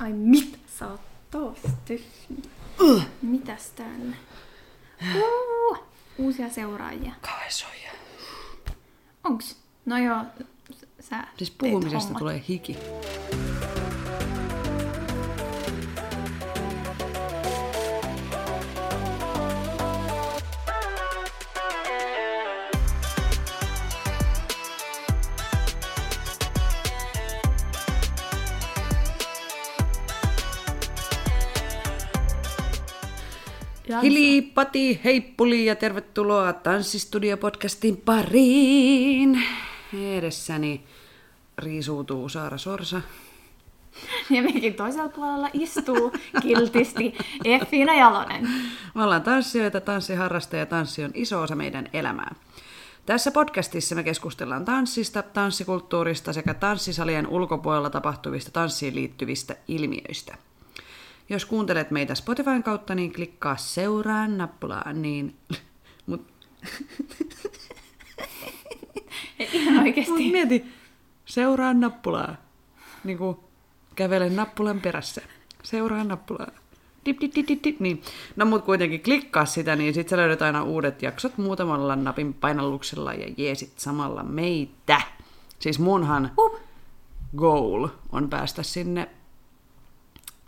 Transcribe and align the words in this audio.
Ai 0.00 0.12
mitä 0.12 0.58
sä 0.78 0.86
oot 0.88 1.00
taas 1.30 1.58
tehnyt? 1.84 2.50
Uh. 2.80 3.02
Mitäs 3.22 3.70
täällä? 3.70 4.16
Uh, 5.16 5.78
uusia 6.18 6.50
seuraajia. 6.50 7.12
Kavesoja. 7.20 7.90
Onks? 9.24 9.56
No 9.86 9.98
joo, 9.98 10.24
sä 11.00 11.26
Siis 11.36 11.50
puhumisesta 11.50 12.14
tulee 12.18 12.44
hiki. 12.48 12.76
Jansa. 33.96 34.02
Hilipati, 34.02 35.00
heippuli 35.04 35.66
ja 35.66 35.76
tervetuloa 35.76 36.52
Tanssistudio-podcastin 36.52 37.96
pariin. 38.04 39.42
Edessäni 40.16 40.84
riisuutuu 41.58 42.28
Saara 42.28 42.58
Sorsa. 42.58 43.00
Ja 44.30 44.42
mekin 44.42 44.74
toisella 44.74 45.08
puolella 45.08 45.48
istuu 45.52 46.12
kiltisti 46.42 47.14
Effiina 47.44 47.94
Jalonen. 47.94 48.48
Me 48.94 49.04
ollaan 49.04 49.22
tanssijoita, 49.22 49.80
tanssiharrastajia 49.80 50.62
ja 50.62 50.66
tanssi 50.66 51.04
on 51.04 51.10
iso 51.14 51.40
osa 51.40 51.54
meidän 51.54 51.88
elämää. 51.92 52.34
Tässä 53.06 53.30
podcastissa 53.30 53.94
me 53.94 54.02
keskustellaan 54.02 54.64
tanssista, 54.64 55.22
tanssikulttuurista 55.22 56.32
sekä 56.32 56.54
tanssisalien 56.54 57.28
ulkopuolella 57.28 57.90
tapahtuvista 57.90 58.50
tanssiin 58.50 58.94
liittyvistä 58.94 59.56
ilmiöistä. 59.68 60.36
Jos 61.28 61.44
kuuntelet 61.44 61.90
meitä 61.90 62.14
Spotifyn 62.14 62.62
kautta, 62.62 62.94
niin 62.94 63.12
klikkaa 63.12 63.56
seuraa 63.56 64.28
nappulaa, 64.28 64.92
niin... 64.92 65.36
Mut, 66.06 66.26
Ihan 69.52 69.74
mut 69.74 69.82
oikeesti. 69.82 70.30
mieti, 70.32 70.64
seuraa 71.24 71.74
nappulaa. 71.74 72.36
Niin 73.04 73.18
kuin 73.18 73.36
kävele 73.94 74.30
nappulan 74.30 74.80
perässä. 74.80 75.22
Seuraa 75.62 76.04
nappulaa. 76.04 76.50
Dip, 77.06 77.20
dip, 77.20 77.34
dip, 77.34 77.48
dip, 77.48 77.64
dip. 77.64 77.80
Niin. 77.80 78.02
No 78.36 78.46
mut 78.46 78.64
kuitenkin 78.64 79.02
klikkaa 79.02 79.44
sitä, 79.44 79.76
niin 79.76 79.94
sit 79.94 80.08
sä 80.08 80.16
löydät 80.16 80.42
aina 80.42 80.62
uudet 80.62 81.02
jaksot 81.02 81.38
muutamalla 81.38 81.96
napin 81.96 82.34
painalluksella 82.34 83.14
ja 83.14 83.34
jeesit 83.36 83.72
samalla 83.76 84.22
meitä. 84.22 85.00
Siis 85.58 85.78
munhan 85.78 86.30
Hup. 86.36 86.54
goal 87.36 87.88
on 88.12 88.30
päästä 88.30 88.62
sinne, 88.62 89.08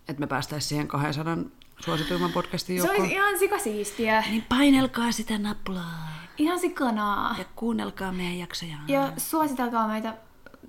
että 0.08 0.20
me 0.20 0.26
päästäisiin 0.26 0.68
siihen 0.68 0.88
200 0.88 1.36
suosituimman 1.80 2.32
podcastin 2.32 2.76
Se 2.76 2.86
joukkoon. 2.86 3.00
olisi 3.00 3.14
ihan 3.14 3.38
sikasiistiä. 3.38 4.24
Niin 4.30 4.44
painelkaa 4.48 5.12
sitä 5.12 5.38
nappulaa 5.38 6.08
Ihan 6.38 6.58
sikanaa. 6.58 7.34
ja 7.38 7.44
kuunnelkaa 7.56 8.12
meidän 8.12 8.38
jaksoja. 8.38 8.76
Ja 8.88 9.12
suositelkaa 9.16 9.88
meitä 9.88 10.14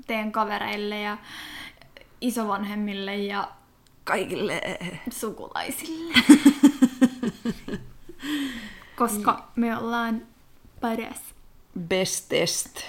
teidän 0.07 0.31
kavereille 0.31 1.01
ja 1.01 1.17
isovanhemmille 2.21 3.17
ja 3.17 3.51
kaikille. 4.03 4.61
sukulaisille. 5.11 6.13
Koska 8.95 9.47
me 9.55 9.77
ollaan 9.77 10.21
paras 10.81 11.21
Bestest. 11.79 12.81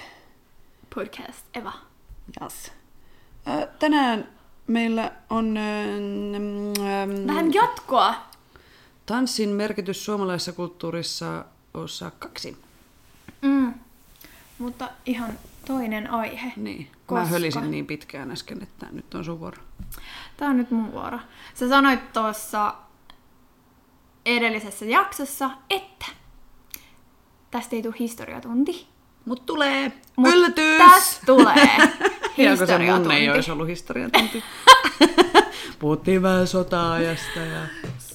podcast 0.95 1.45
Eva. 1.53 1.73
Yes. 2.41 2.71
Tänään 3.79 4.29
meillä 4.71 5.11
on 5.29 5.45
mm, 5.45 7.27
Vähän 7.27 7.53
jatkoa. 7.53 8.15
tanssin 9.05 9.49
merkitys 9.49 10.05
suomalaisessa 10.05 10.51
kulttuurissa 10.51 11.45
osa 11.73 12.11
kaksi. 12.19 12.57
Mm. 13.41 13.73
Mutta 14.57 14.89
ihan 15.05 15.39
toinen 15.67 16.11
aihe. 16.11 16.53
Niin. 16.55 16.87
Mä 16.91 16.97
Koska? 17.05 17.25
hölisin 17.25 17.71
niin 17.71 17.87
pitkään 17.87 18.31
äsken, 18.31 18.63
että 18.63 18.87
nyt 18.91 19.13
on 19.15 19.25
sun 19.25 19.39
vuoro. 19.39 19.63
Tää 20.37 20.49
on 20.49 20.57
nyt 20.57 20.71
mun 20.71 20.91
vuoro. 20.91 21.19
Sä 21.53 21.69
sanoit 21.69 22.13
tuossa 22.13 22.75
edellisessä 24.25 24.85
jaksossa, 24.85 25.49
että 25.69 26.05
tästä 27.51 27.75
ei 27.75 27.81
tule 27.83 27.95
historiatunti. 27.99 28.87
Mut 29.25 29.45
tulee! 29.45 29.91
Mut 30.15 30.33
Yllätys! 30.33 30.77
Tästä 30.77 31.25
tulee 31.25 31.91
Ihan 32.37 32.57
kun 32.57 32.67
se 32.67 32.77
mun 32.77 33.11
ei 33.11 33.29
olisi 33.29 33.51
ollut 33.51 33.67
historiatunti. 33.67 34.43
Puhuttiin 35.79 36.21
vähän 36.21 36.47
sota-ajasta 36.47 37.39
ja... 37.39 37.59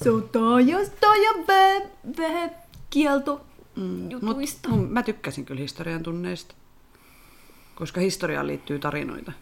Sotaajasta 0.04 1.06
ja 1.16 1.30
vä- 1.32 1.88
vähän 2.18 2.50
kielto 2.90 3.40
Mm, 3.76 4.10
jutuista. 4.10 4.68
mut, 4.68 4.90
mä 4.90 5.02
tykkäsin 5.02 5.44
kyllä 5.44 5.60
historian 5.60 6.02
tunneista. 6.02 6.54
Koska 7.74 8.00
historiaan 8.00 8.46
liittyy 8.46 8.78
tarinoita. 8.78 9.32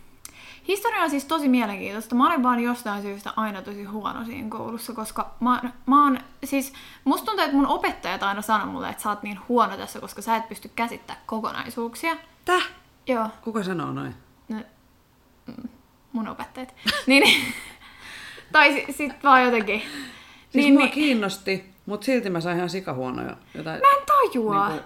Historia 0.69 1.03
on 1.03 1.11
siis 1.11 1.25
tosi 1.25 1.49
mielenkiintoista. 1.49 2.15
Mä 2.15 2.27
olin 2.29 2.43
vaan 2.43 2.61
jostain 2.61 3.03
syystä 3.03 3.33
aina 3.37 3.63
tosi 3.63 3.85
huono 3.85 4.25
siinä 4.25 4.49
koulussa, 4.49 4.93
koska 4.93 5.31
mä, 5.41 5.63
mä 5.87 6.05
oon, 6.05 6.19
siis 6.45 6.73
musta 7.05 7.27
tuntuu, 7.27 7.45
että 7.45 7.57
mun 7.57 7.67
opettajat 7.67 8.23
aina 8.23 8.43
sanoo 8.43 8.67
mulle, 8.67 8.89
että 8.89 9.03
sä 9.03 9.09
oot 9.11 9.23
niin 9.23 9.39
huono 9.49 9.77
tässä, 9.77 10.01
koska 10.01 10.23
sä 10.23 10.37
et 10.37 10.49
pysty 10.49 10.71
käsittämään 10.77 11.23
kokonaisuuksia. 11.27 12.17
Täh? 12.45 12.69
Joo, 13.07 13.29
Kuka 13.43 13.63
sanoo 13.63 13.93
noin? 13.93 14.15
Mm, 15.47 15.69
mun 16.13 16.29
opettajat. 16.29 16.75
niin, 17.07 17.23
niin. 17.23 17.55
tai 18.53 18.73
si, 18.73 18.93
sit 18.93 19.13
vaan 19.23 19.45
jotenkin. 19.45 19.81
Siis 19.81 20.65
niin, 20.65 20.75
mua 20.75 20.83
niin, 20.83 20.93
kiinnosti, 20.93 21.65
mutta 21.87 22.05
silti 22.05 22.31
mä 22.31 22.41
sain 22.41 22.57
ihan 22.57 22.71
sikahuonoja 22.71 23.37
jotain. 23.55 23.81
mä 23.81 24.01
en 24.01 24.07
tajua. 24.07 24.69
Niinku, 24.69 24.85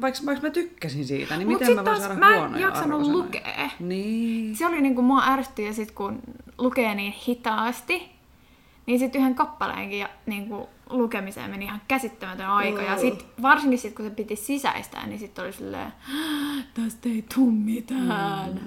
vaikka, 0.00 0.20
vaikka 0.26 0.46
mä 0.46 0.50
tykkäsin 0.50 1.06
siitä, 1.06 1.36
niin 1.36 1.48
Mut 1.48 1.60
miten 1.60 1.76
mä 1.76 1.84
voin 1.84 2.00
saada 2.00 2.14
mä 2.14 2.34
en 2.34 2.40
huonoja 2.40 2.66
jaksanut 2.66 3.00
arvosanoja? 3.00 3.24
lukea. 3.24 3.70
Niin. 3.80 4.56
Se 4.56 4.66
oli 4.66 4.80
niinku 4.80 5.02
mua 5.02 5.22
ärsytti 5.26 5.64
ja 5.64 5.72
sit 5.72 5.90
kun 5.90 6.20
lukee 6.58 6.94
niin 6.94 7.12
hitaasti, 7.12 8.10
niin 8.86 8.98
sit 8.98 9.14
yhden 9.14 9.34
kappaleenkin 9.34 9.98
ja 9.98 10.08
niinku 10.26 10.68
lukemiseen 10.90 11.50
meni 11.50 11.64
ihan 11.64 11.80
käsittämätön 11.88 12.46
aika. 12.46 12.82
Ja 12.82 12.98
sit 12.98 13.26
varsinkin 13.42 13.78
sit 13.78 13.94
kun 13.94 14.04
se 14.04 14.10
piti 14.10 14.36
sisäistää, 14.36 15.06
niin 15.06 15.18
sit 15.18 15.38
oli 15.38 15.52
silleen, 15.52 15.92
tästä 16.74 17.08
ei 17.08 17.24
tuu 17.34 17.50
mitään. 17.50 18.60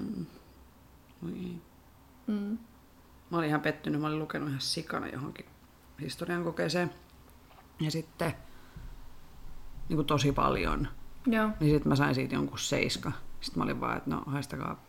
Oi 1.26 1.32
ei. 1.32 1.62
Mm. 2.28 2.58
Mä 3.30 3.38
olin 3.38 3.50
ihan 3.50 3.62
pettynyt, 3.62 4.02
mä 4.02 4.08
olin 4.08 4.20
lukenut 4.20 4.50
ihan 4.50 4.62
sikana 4.62 5.08
johonkin 5.08 5.46
historian 6.02 6.44
kokeeseen. 6.44 6.92
Ja 7.80 7.92
sitten 7.92 8.34
niin 9.90 9.98
kuin 9.98 10.06
tosi 10.08 10.32
paljon. 10.32 10.88
Joo. 11.26 11.50
Niin 11.60 11.72
sitten 11.74 11.90
mä 11.90 11.96
sain 11.96 12.16
siitä 12.16 12.36
jonkun 12.36 12.60
seiska. 12.60 13.12
Sitten 13.42 13.60
mä 13.60 13.64
olin 13.64 13.82
vaan, 13.82 13.98
että 13.98 14.10
no 14.10 14.22
haistakaa. 14.26 14.80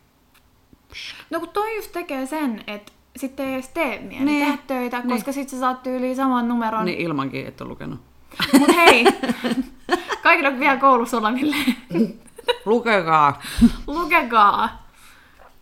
No 1.31 1.41
kun 1.41 1.49
toi 1.49 1.77
just 1.77 1.93
tekee 1.93 2.27
sen, 2.27 2.65
että 2.66 2.93
sitten 3.16 3.47
ei 3.47 3.55
edes 3.55 3.69
tee 3.69 4.00
mieli 4.00 4.25
Niin. 4.25 4.47
tehdä 4.47 4.59
töitä, 4.66 4.99
Niin. 4.99 5.09
koska 5.09 5.33
sit 5.33 5.49
sä 5.49 5.59
saat 5.59 5.83
tyyliin 5.83 6.16
saman 6.16 6.49
numeron. 6.49 6.84
Niin 6.84 6.99
ilmankin 7.00 7.47
et 7.47 7.60
ole 7.60 7.69
lukenut. 7.69 8.00
Mut 8.59 8.69
hei, 8.77 9.05
kaikille 10.22 10.59
vielä 10.59 10.77
koulussa 10.77 11.16
oleville, 11.19 11.56
Lukekaa! 12.65 13.43
lukekaa. 13.87 14.88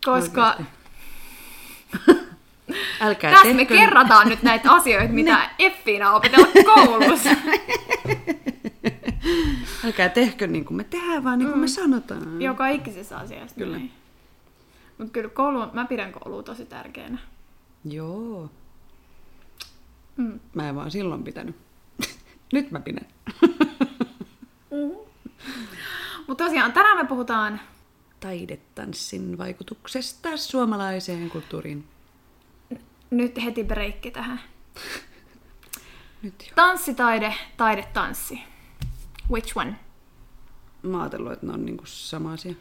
Koska 0.05 0.57
Älkää 3.01 3.31
Tässä 3.31 3.47
me 3.47 3.53
tehkö... 3.53 3.75
kerrataan 3.75 4.29
nyt 4.29 4.43
näitä 4.43 4.71
asioita, 4.71 5.13
mitä 5.13 5.49
Effiina 5.59 6.09
on 6.09 6.15
opetellut 6.15 6.53
koulussa. 6.65 7.29
Älkää 9.85 10.09
tehkö 10.09 10.47
niin 10.47 10.65
kuin 10.65 10.77
me 10.77 10.83
tehdään, 10.83 11.23
vaan 11.23 11.39
niin 11.39 11.49
kuin 11.49 11.59
me 11.59 11.67
sanotaan. 11.67 12.41
Joka 12.41 12.67
ikisessä 12.67 13.17
asiassa. 13.17 13.55
Kyllä. 13.55 13.79
Mutta 14.97 15.13
kyllä 15.13 15.29
koulu, 15.29 15.65
mä 15.73 15.85
pidän 15.85 16.11
koulua 16.11 16.43
tosi 16.43 16.65
tärkeänä. 16.65 17.17
Joo. 17.85 18.49
Mm. 20.17 20.39
Mä 20.53 20.69
en 20.69 20.75
vaan 20.75 20.91
silloin 20.91 21.23
pitänyt. 21.23 21.55
Nyt 22.53 22.71
mä 22.71 22.79
pidän. 22.79 23.05
Mutta 26.27 26.43
tosiaan, 26.43 26.73
tänään 26.73 26.97
me 26.97 27.05
puhutaan 27.05 27.59
Taidetanssin 28.19 29.37
vaikutuksesta 29.37 30.37
suomalaiseen 30.37 31.29
kulttuuriin. 31.29 31.87
nyt 33.11 33.43
heti 33.43 33.63
breikki 33.63 34.11
tähän. 34.11 34.39
Nyt 36.21 36.33
jo. 36.47 36.51
Tanssitaide, 36.55 37.33
taidetanssi. 37.57 38.39
Which 39.31 39.57
one? 39.57 39.75
Mä 40.83 41.01
ajatellut, 41.01 41.31
että 41.31 41.45
ne 41.45 41.53
on 41.53 41.65
niinku 41.65 41.85
sama 41.85 42.33
asia. 42.33 42.53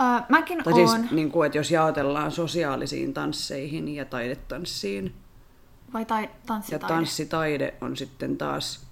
Öö, 0.00 0.26
mäkin 0.28 0.64
Tai 0.64 0.72
siis, 0.72 1.10
niinku, 1.10 1.42
että 1.42 1.58
jos 1.58 1.70
jaotellaan 1.70 2.30
sosiaalisiin 2.30 3.14
tansseihin 3.14 3.88
ja 3.88 4.04
taidetanssiin, 4.04 5.14
vai 5.92 6.04
tai, 6.04 6.22
ja 6.22 6.28
tanssitaide? 6.46 6.86
tanssitaide 6.94 7.74
on 7.80 7.96
sitten 7.96 8.36
taas 8.36 8.86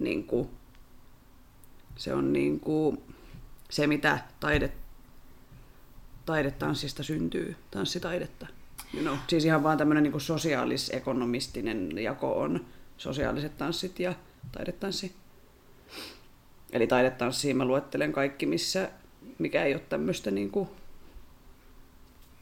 niinku, 0.00 0.50
se 1.96 2.14
on 2.14 2.32
niinku, 2.32 3.02
se, 3.70 3.86
mitä 3.86 4.18
taide, 4.40 4.72
taidetanssista 6.26 7.02
syntyy, 7.02 7.56
tanssitaidetta. 7.70 8.46
you 8.94 9.02
know, 9.02 9.16
siis 9.28 9.44
ihan 9.44 9.62
vaan 9.62 9.78
tämmöinen 9.78 10.02
niin 10.02 10.20
sosiaalis-ekonomistinen 10.20 11.98
jako 11.98 12.40
on 12.40 12.64
sosiaaliset 12.96 13.58
tanssit 13.58 14.00
ja 14.00 14.14
taidetanssi. 14.52 15.14
Eli 16.72 16.86
taidetanssiin 16.86 17.56
mä 17.56 17.64
luettelen 17.64 18.12
kaikki, 18.12 18.46
missä, 18.46 18.90
mikä 19.38 19.64
ei 19.64 19.74
ole 19.74 19.82
tämmöistä 19.88 20.30
niin 20.30 20.50
kuin, 20.50 20.68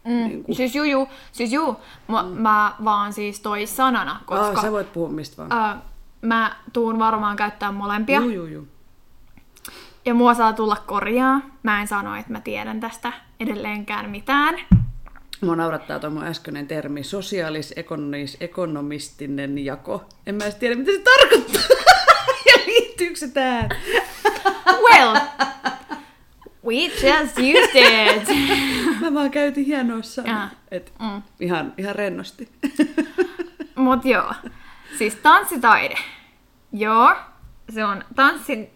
Mm. 0.05 0.11
Niin 0.11 0.45
kuin... 0.45 0.57
Siis 0.57 0.75
juu, 0.75 0.85
juu, 0.85 1.09
siis 1.33 1.53
juu. 1.53 1.77
Mä, 2.09 2.23
mm. 2.23 2.29
mä 2.29 2.75
vaan 2.85 3.13
siis 3.13 3.41
toi 3.41 3.67
sanana, 3.67 4.21
koska... 4.27 4.47
Ah, 4.47 4.63
sä 4.63 4.73
voit 4.73 4.93
puhua 4.93 5.09
mistä 5.09 5.37
vaan. 5.37 5.53
Ää, 5.53 5.83
mä 6.23 6.57
tuun 6.73 6.99
varmaan 6.99 7.37
käyttää 7.37 7.73
molempia. 7.73 8.21
Juu, 8.21 8.31
juu, 8.31 8.47
juu. 8.47 8.69
Ja 10.07 10.15
mua 10.15 10.35
saa 10.35 10.53
tulla 10.53 10.77
korjaa. 10.77 11.41
Mä 11.63 11.81
en 11.81 11.87
sano, 11.87 12.17
että 12.17 12.33
mä 12.33 12.41
tiedän 12.41 12.81
tästä 12.81 13.13
edelleenkään 13.41 14.11
mitään. 14.11 14.55
Mua 15.41 15.57
naurattaa 15.57 15.99
tuo 15.99 16.11
mun 16.11 16.25
äskeinen 16.25 16.67
termi, 16.67 17.03
sosiaalis-ekonomistinen 17.03 19.59
jako. 19.59 20.05
En 20.27 20.35
mä 20.35 20.45
edes 20.45 20.55
tiedä, 20.55 20.77
mitä 20.77 20.93
se 20.93 20.99
tarkoittaa. 20.99 21.63
ja 22.47 22.55
liittyykö 22.67 23.17
se 23.17 23.29
tähän? 23.29 23.69
well, 24.67 25.17
we 26.67 26.85
just 26.85 27.39
used 27.39 27.75
it. 27.75 28.29
mä 29.01 29.15
vaan 29.15 29.31
käytin 29.31 29.65
hienoissa. 29.65 30.23
Et 30.71 30.93
mm. 31.01 31.23
ihan, 31.41 31.73
ihan 31.79 31.97
rennosti. 31.97 32.49
Mut 33.75 34.05
joo, 34.05 34.35
siis 34.99 35.15
tanssitaide. 35.15 35.97
Joo, 36.73 37.17
se 37.71 37.85
on 37.85 38.05
tanssin 38.15 38.71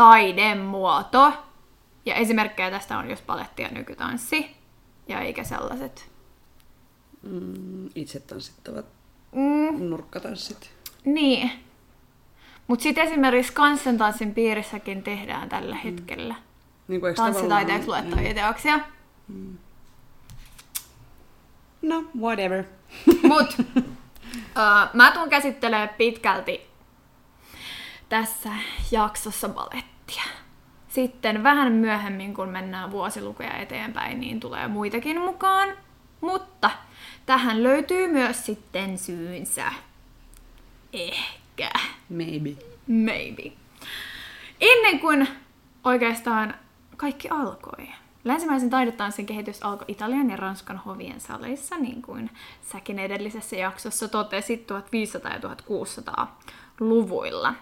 taidemuoto. 0.00 1.32
Ja 2.06 2.14
esimerkkejä 2.14 2.70
tästä 2.70 2.98
on 2.98 3.10
just 3.10 3.26
paletti 3.26 3.62
ja 3.62 3.68
nykytanssi. 3.68 4.56
Ja 5.08 5.20
eikä 5.20 5.44
sellaiset 5.44 6.10
mm, 7.22 7.88
itse 7.94 8.20
tanssittavat 8.20 8.86
mm. 9.32 9.90
nurkkatanssit. 9.90 10.70
Niin. 11.04 11.50
Mutta 12.66 12.82
sitten 12.82 13.04
esimerkiksi 13.04 13.52
kanssentanssin 13.52 14.34
piirissäkin 14.34 15.02
tehdään 15.02 15.48
tällä 15.48 15.74
mm. 15.74 15.80
hetkellä 15.80 16.34
niin 16.88 17.00
tanssitaiteeksi 17.16 17.88
luettavia 17.88 18.22
niin. 18.22 18.36
teoksia. 18.36 18.80
Mm. 19.28 19.58
No, 21.82 22.04
whatever. 22.20 22.64
Mut 23.28 23.54
uh, 23.58 24.94
mä 24.94 25.10
tuun 25.10 25.28
käsittelemään 25.28 25.88
pitkälti 25.88 26.70
tässä 28.08 28.50
jaksossa 28.90 29.48
balettia. 29.48 29.89
Sitten 30.88 31.42
vähän 31.42 31.72
myöhemmin, 31.72 32.34
kun 32.34 32.48
mennään 32.48 32.90
vuosilukuja 32.90 33.56
eteenpäin, 33.56 34.20
niin 34.20 34.40
tulee 34.40 34.68
muitakin 34.68 35.20
mukaan. 35.20 35.68
Mutta 36.20 36.70
tähän 37.26 37.62
löytyy 37.62 38.08
myös 38.08 38.46
sitten 38.46 38.98
syynsä. 38.98 39.72
Ehkä. 40.92 41.70
Maybe. 42.08 42.50
Maybe. 42.86 43.52
Ennen 44.60 45.00
kuin 45.00 45.28
oikeastaan 45.84 46.54
kaikki 46.96 47.28
alkoi. 47.28 47.88
Länsimäisen 48.24 48.70
taidetanssin 48.70 49.26
kehitys 49.26 49.62
alkoi 49.62 49.84
Italian 49.88 50.30
ja 50.30 50.36
Ranskan 50.36 50.78
hovien 50.78 51.20
saleissa, 51.20 51.76
niin 51.76 52.02
kuin 52.02 52.30
säkin 52.62 52.98
edellisessä 52.98 53.56
jaksossa 53.56 54.08
totesit 54.08 54.70
1500- 54.70 55.32
ja 55.32 55.38
1600-luvuilla. 55.38 57.54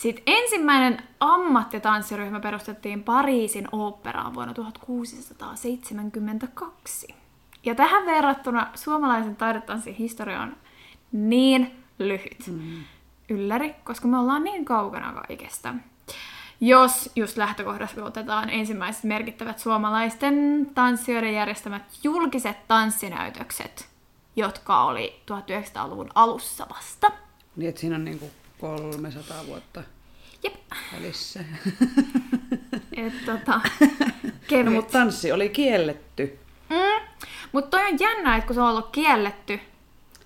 Sitten 0.00 0.22
ensimmäinen 0.26 1.02
ammattitanssiryhmä 1.20 2.40
perustettiin 2.40 3.02
Pariisin 3.02 3.68
oopperaan 3.72 4.34
vuonna 4.34 4.54
1672. 4.54 7.14
Ja 7.64 7.74
tähän 7.74 8.06
verrattuna 8.06 8.70
suomalaisen 8.74 9.36
taidetanssin 9.36 9.94
historia 9.94 10.40
on 10.40 10.56
niin 11.12 11.84
lyhyt. 11.98 12.46
Mm. 12.46 12.84
Ylläri, 13.28 13.74
koska 13.84 14.08
me 14.08 14.18
ollaan 14.18 14.44
niin 14.44 14.64
kaukana 14.64 15.12
kaikesta. 15.12 15.74
Jos 16.60 17.10
just 17.16 17.36
lähtökohdassa 17.36 18.04
otetaan 18.04 18.50
ensimmäiset 18.50 19.04
merkittävät 19.04 19.58
suomalaisten 19.58 20.66
tanssijoiden 20.74 21.34
järjestämät 21.34 21.82
julkiset 22.02 22.68
tanssinäytökset, 22.68 23.88
jotka 24.36 24.84
oli 24.84 25.20
1900-luvun 25.30 26.10
alussa 26.14 26.66
vasta. 26.74 27.10
Niin, 27.56 27.68
että 27.68 27.80
siinä 27.80 27.96
on 27.96 28.04
niinku 28.04 28.30
300 28.60 29.46
vuotta 29.46 29.82
Jep. 30.42 30.54
välissä. 30.92 31.40
Et, 32.96 33.24
tota, 33.26 33.60
no, 34.64 34.70
mutta 34.70 34.92
tanssi 34.92 35.32
oli 35.32 35.48
kielletty. 35.48 36.38
Mm. 36.70 37.06
Mutta 37.52 37.70
toi 37.70 37.92
on 37.92 37.98
jännä, 38.00 38.36
että 38.36 38.46
kun 38.46 38.54
se 38.54 38.60
on 38.60 38.68
ollut 38.68 38.90
kielletty. 38.92 39.60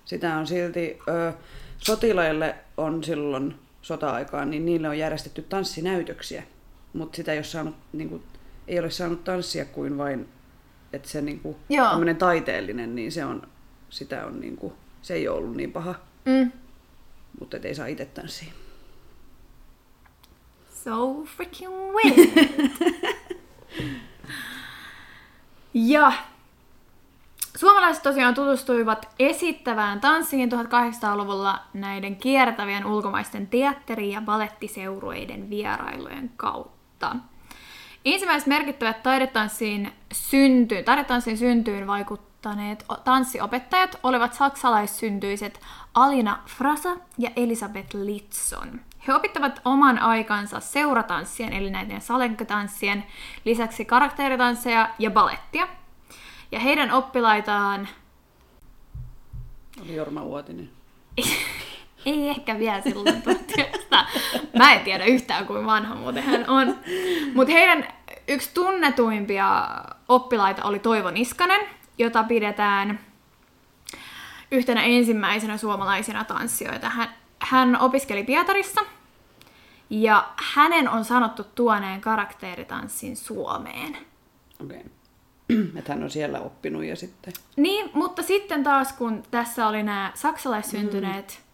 Sitä 0.05 0.37
on 0.37 0.47
silti, 0.47 0.99
ö, 1.07 1.33
sotilaille 1.77 2.55
on 2.77 3.03
silloin 3.03 3.55
sota-aikaan, 3.81 4.49
niin 4.49 4.65
niille 4.65 4.89
on 4.89 4.97
järjestetty 4.97 5.41
tanssinäytöksiä. 5.41 6.43
Mutta 6.93 7.15
sitä 7.15 7.31
ei 7.31 7.37
ole, 7.37 7.43
saanut, 7.43 7.75
niin 7.93 8.09
kuin, 8.09 8.23
ei 8.67 8.79
ole 8.79 8.89
saanut 8.89 9.23
tanssia 9.23 9.65
kuin 9.65 9.97
vain, 9.97 10.29
että 10.93 11.09
se 11.09 11.21
niin 11.21 11.39
kuin, 11.39 11.55
taiteellinen, 12.17 12.95
niin 12.95 13.11
se 13.11 13.25
on, 13.25 13.47
sitä 13.89 14.25
on 14.25 14.39
niin 14.39 14.57
kuin, 14.57 14.73
se 15.01 15.13
ei 15.13 15.27
ole 15.27 15.37
ollut 15.37 15.55
niin 15.55 15.71
paha. 15.71 15.95
Mm. 16.25 16.51
Mutta 17.39 17.57
ei 17.63 17.75
saa 17.75 17.87
itse 17.87 18.05
tanssia. 18.05 18.51
So 20.83 21.23
freaking 21.25 21.73
weird. 21.93 22.69
ja 25.73 26.13
Suomalaiset 27.55 28.03
tosiaan 28.03 28.33
tutustuivat 28.33 29.09
esittävään 29.19 30.01
tanssiin 30.01 30.51
1800-luvulla 30.51 31.59
näiden 31.73 32.15
kiertävien 32.15 32.85
ulkomaisten 32.85 33.47
teatteri- 33.47 34.11
ja 34.11 34.21
balettiseurueiden 34.21 35.49
vierailujen 35.49 36.31
kautta. 36.37 37.15
Ensimmäiset 38.05 38.47
merkittävät 38.47 39.03
taidetanssiin 39.03 39.91
syntyyn, 40.13 40.85
taidetanssiin 40.85 41.37
syntyyn 41.37 41.87
vaikuttaneet 42.45 42.85
tanssiopettajat 43.03 43.99
olivat 44.03 44.33
saksalaissyntyiset 44.33 45.59
Alina 45.93 46.39
Frasa 46.47 46.97
ja 47.17 47.29
Elisabeth 47.35 47.95
Litson. 47.95 48.81
He 49.07 49.13
opittavat 49.13 49.61
oman 49.65 49.99
aikansa 49.99 50.59
seuratanssien, 50.59 51.53
eli 51.53 51.69
näiden 51.69 52.01
salenkatanssien, 52.01 53.03
lisäksi 53.45 53.85
karakteritansseja 53.85 54.89
ja 54.99 55.11
balettia, 55.11 55.67
ja 56.51 56.59
heidän 56.59 56.91
oppilaitaan... 56.91 57.87
Oli 59.81 59.95
Jorma 59.95 60.23
Uotinen. 60.23 60.69
Ei 62.05 62.29
ehkä 62.29 62.59
vielä 62.59 62.81
silloin 62.81 63.21
1900. 63.21 64.07
Mä 64.57 64.73
en 64.73 64.83
tiedä 64.83 65.05
yhtään, 65.05 65.47
kuin 65.47 65.65
vanha 65.65 65.95
muuten 65.95 66.23
hän 66.23 66.49
on. 66.49 66.75
Mutta 67.33 67.53
heidän 67.53 67.87
yksi 68.27 68.51
tunnetuimpia 68.53 69.67
oppilaita 70.07 70.63
oli 70.63 70.79
Toivo 70.79 71.11
Niskanen, 71.11 71.61
jota 71.97 72.23
pidetään 72.23 72.99
yhtenä 74.51 74.83
ensimmäisenä 74.83 75.57
suomalaisena 75.57 76.23
tanssijoita. 76.23 76.89
Hän, 76.89 77.09
hän 77.39 77.79
opiskeli 77.81 78.23
Pietarissa 78.23 78.81
ja 79.89 80.29
hänen 80.53 80.89
on 80.89 81.05
sanottu 81.05 81.43
tuoneen 81.43 82.01
karakteritanssin 82.01 83.17
Suomeen. 83.17 83.97
Okei. 84.63 84.77
Okay. 84.77 84.89
että 85.79 85.93
hän 85.93 86.03
on 86.03 86.09
siellä 86.09 86.39
oppinut 86.39 86.83
ja 86.83 86.95
sitten... 86.95 87.33
Niin, 87.55 87.89
mutta 87.93 88.23
sitten 88.23 88.63
taas 88.63 88.93
kun 88.93 89.23
tässä 89.31 89.67
oli 89.67 89.83
nämä 89.83 90.11
saksalaissyntyneet 90.15 91.39
mm. 91.39 91.45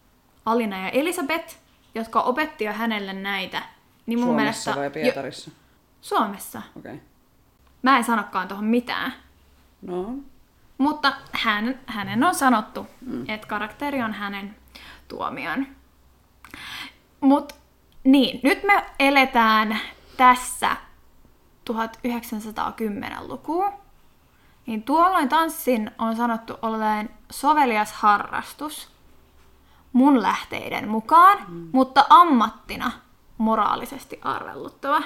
Alina 0.46 0.82
ja 0.82 0.90
Elisabeth, 0.90 1.56
jotka 1.96 2.22
opetti 2.22 2.64
jo 2.64 2.74
hänelle 2.74 3.14
näitä, 3.14 3.62
niin 4.06 4.20
mun 4.20 4.28
Suomessa 4.28 4.72
mielestä... 4.72 4.96
vai 4.96 5.04
Pietarissa? 5.04 5.52
Jo... 5.52 5.56
Suomessa. 6.02 6.62
Okei. 6.78 6.94
Okay. 6.94 7.06
Mä 7.82 7.98
en 7.98 8.04
sanokaan 8.04 8.48
tuohon 8.48 8.66
mitään. 8.66 9.14
No. 9.82 10.16
Mutta 10.82 11.14
hän, 11.32 11.80
hänen 11.86 12.24
on 12.24 12.36
sanottu, 12.36 12.88
mm. 13.02 13.30
että 13.30 13.48
karakteri 13.48 14.02
on 14.02 14.14
hänen 14.14 14.56
tuomion. 15.08 15.68
Mut 17.20 17.54
niin, 18.04 18.40
nyt 18.44 18.64
me 18.64 18.86
eletään 19.00 19.80
tässä 20.18 20.78
1910-lukua 21.72 23.74
niin 24.66 24.84
tuolloin 24.84 25.30
tanssin 25.30 25.92
on 25.98 26.16
sanottu 26.16 26.58
olleen 26.62 27.10
sovelias 27.32 27.94
harrastus 27.94 28.90
mun 29.94 30.22
lähteiden 30.22 30.90
mukaan, 30.90 31.38
mm. 31.48 31.70
mutta 31.72 32.06
ammattina 32.10 32.92
moraalisesti 33.38 34.20
arvelluttava. 34.24 35.02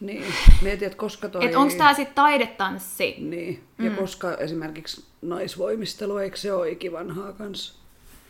Niin, 0.00 0.24
mietin, 0.62 0.86
että 0.86 0.98
koska 0.98 1.28
toi... 1.28 1.46
Et 1.46 1.56
onko 1.56 1.74
tämä 1.74 1.94
sitten 1.94 2.14
taidetanssi? 2.14 3.16
Niin, 3.18 3.62
ja 3.78 3.90
mm. 3.90 3.96
koska 3.96 4.34
esimerkiksi 4.34 5.04
naisvoimistelu, 5.22 6.16
eikö 6.16 6.36
se 6.36 6.52
ole 6.52 6.70
ikivanhaa 6.70 7.32
kanssa? 7.32 7.74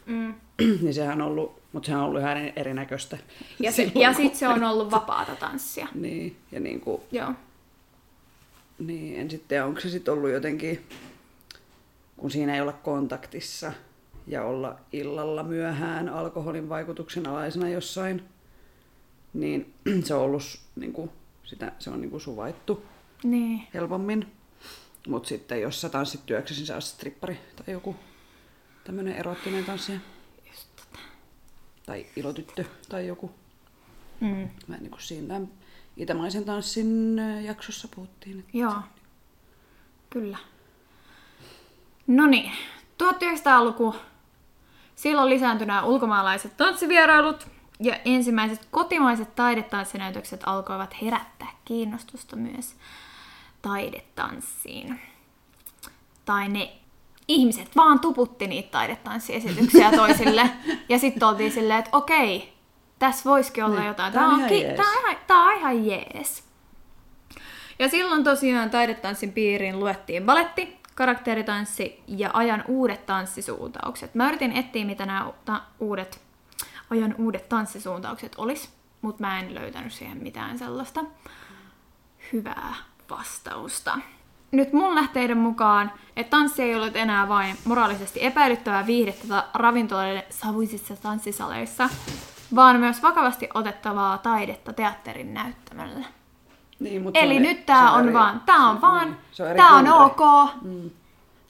Mm. 0.06 0.34
niin 0.82 0.94
sehän 0.94 1.22
on 1.22 1.28
ollut, 1.28 1.62
mutta 1.72 1.86
sehän 1.86 2.00
on 2.00 2.08
ollut 2.08 2.20
ihan 2.20 2.52
erinäköistä. 2.56 3.18
Ja, 3.60 3.72
se, 3.72 3.92
ja 3.94 4.12
sitten 4.12 4.38
se 4.38 4.48
on 4.48 4.64
ollut 4.64 4.90
vapaata 4.90 5.36
tanssia. 5.36 5.88
niin, 5.94 6.36
ja 6.52 6.60
niin 6.60 6.80
kuin, 6.80 7.02
Joo. 7.12 7.32
Niin, 8.78 9.20
en 9.20 9.30
sitten 9.30 9.64
onko 9.64 9.80
se 9.80 9.90
sitten 9.90 10.14
ollut 10.14 10.30
jotenkin 10.30 10.86
kun 12.18 12.30
siinä 12.30 12.54
ei 12.54 12.60
olla 12.60 12.72
kontaktissa 12.72 13.72
ja 14.26 14.44
olla 14.44 14.76
illalla 14.92 15.42
myöhään 15.42 16.08
alkoholin 16.08 16.68
vaikutuksen 16.68 17.26
alaisena 17.26 17.68
jossain, 17.68 18.22
niin 19.34 19.74
se 20.04 20.14
on 20.14 20.22
ollut 20.22 20.42
niin 20.76 20.92
kuin, 20.92 21.10
sitä, 21.48 21.72
se 21.78 21.90
on 21.90 22.00
niin 22.00 22.10
kuin 22.10 22.20
suvaittu 22.20 22.86
Niin. 23.22 23.62
helpommin. 23.74 24.32
Mutta 25.08 25.28
sitten 25.28 25.60
jos 25.60 25.80
sä 25.80 25.88
tanssit 25.88 26.26
työksesi, 26.26 26.60
niin 26.60 26.66
sä 26.66 26.80
strippari 26.80 27.40
tai 27.56 27.74
joku 27.74 27.96
tämmöinen 28.84 29.14
erottinen 29.16 29.64
tanssija. 29.64 29.98
Just 30.50 30.68
tätä. 30.76 30.98
Tai 31.86 32.06
ilotyttö 32.16 32.64
tai 32.88 33.06
joku. 33.06 33.30
Mm. 34.20 34.48
Mä 34.66 34.76
niin 34.76 34.90
kuin 34.90 35.02
siinä 35.02 35.40
itämaisen 35.96 36.44
tanssin 36.44 37.18
ö, 37.18 37.40
jaksossa 37.40 37.88
puhuttiin. 37.94 38.38
Että 38.38 38.58
Joo. 38.58 38.74
Kyllä. 40.10 40.38
No 42.06 42.26
niin, 42.26 42.52
1900-luku. 43.02 43.94
Silloin 44.96 45.28
lisääntyi 45.30 45.66
nämä 45.66 45.82
ulkomaalaiset 45.84 46.56
tanssivierailut 46.56 47.46
ja 47.80 47.96
ensimmäiset 48.04 48.68
kotimaiset 48.70 49.34
taidetanssinäytökset 49.34 50.40
alkoivat 50.46 51.02
herättää 51.02 51.48
kiinnostusta 51.64 52.36
myös 52.36 52.74
taidetanssiin. 53.62 55.00
Tai 56.24 56.48
ne 56.48 56.72
ihmiset 57.28 57.76
vaan 57.76 58.00
tuputti 58.00 58.46
niitä 58.46 58.70
taidetanssiesityksiä 58.70 59.90
toisille 59.96 60.50
ja 60.88 60.98
sitten 60.98 61.28
oltiin 61.28 61.52
silleen, 61.52 61.78
että 61.78 61.96
okei, 61.96 62.52
tässä 62.98 63.30
voisikin 63.30 63.64
olla 63.64 63.76
Niin, 63.78 63.86
jotain. 63.86 64.12
Tämä 64.12 64.28
on, 64.28 64.36
ihan 64.38 64.48
ki- 64.48 64.62
jees. 64.62 64.76
tää 64.76 64.90
on, 64.90 64.98
ihan, 64.98 65.16
tää 65.26 65.42
on 65.42 65.56
ihan 65.56 65.86
jees. 65.86 66.44
Ja 67.78 67.88
silloin 67.88 68.24
tosiaan 68.24 68.70
taidetanssin 68.70 69.32
piiriin 69.32 69.80
luettiin 69.80 70.24
baletti, 70.24 70.78
karakteritanssi 70.94 72.02
ja 72.06 72.30
ajan 72.32 72.64
uudet 72.68 73.06
tanssisuuntaukset. 73.06 74.14
Mä 74.14 74.28
yritin 74.28 74.52
etsiä, 74.52 74.84
mitä 74.84 75.06
nämä 75.06 75.32
uudet, 75.80 76.20
ajan 76.90 77.14
uudet 77.18 77.48
tanssisuuntaukset 77.48 78.32
olis, 78.38 78.70
mutta 79.02 79.22
mä 79.22 79.40
en 79.40 79.54
löytänyt 79.54 79.92
siihen 79.92 80.18
mitään 80.18 80.58
sellaista 80.58 81.04
hyvää 82.32 82.74
vastausta. 83.10 83.98
Nyt 84.50 84.72
mun 84.72 84.94
lähteiden 84.94 85.38
mukaan, 85.38 85.92
että 86.16 86.30
tanssi 86.30 86.62
ei 86.62 86.74
ollut 86.74 86.96
enää 86.96 87.28
vain 87.28 87.56
moraalisesti 87.64 88.24
epäilyttävää 88.24 88.86
viihdettä 88.86 89.44
ravintoloiden 89.54 90.22
savuisissa 90.30 90.96
tanssisaleissa, 90.96 91.88
vaan 92.54 92.76
myös 92.80 93.02
vakavasti 93.02 93.48
otettavaa 93.54 94.18
taidetta 94.18 94.72
teatterin 94.72 95.34
näyttämällä. 95.34 96.06
Niin, 96.80 97.02
mutta 97.02 97.18
Eli 97.20 97.36
on- 97.36 97.42
nyt 97.42 97.66
tää 97.66 97.88
se 97.88 97.94
on, 97.94 98.04
eri- 98.04 98.12
vaan, 98.14 98.40
tää 98.46 98.68
on 98.68 98.80
vaan, 98.80 99.08
niin, 99.08 99.18
se 99.32 99.50
eri 99.50 99.56
tää 99.56 99.70
on 99.70 99.88
ok. 99.88 100.20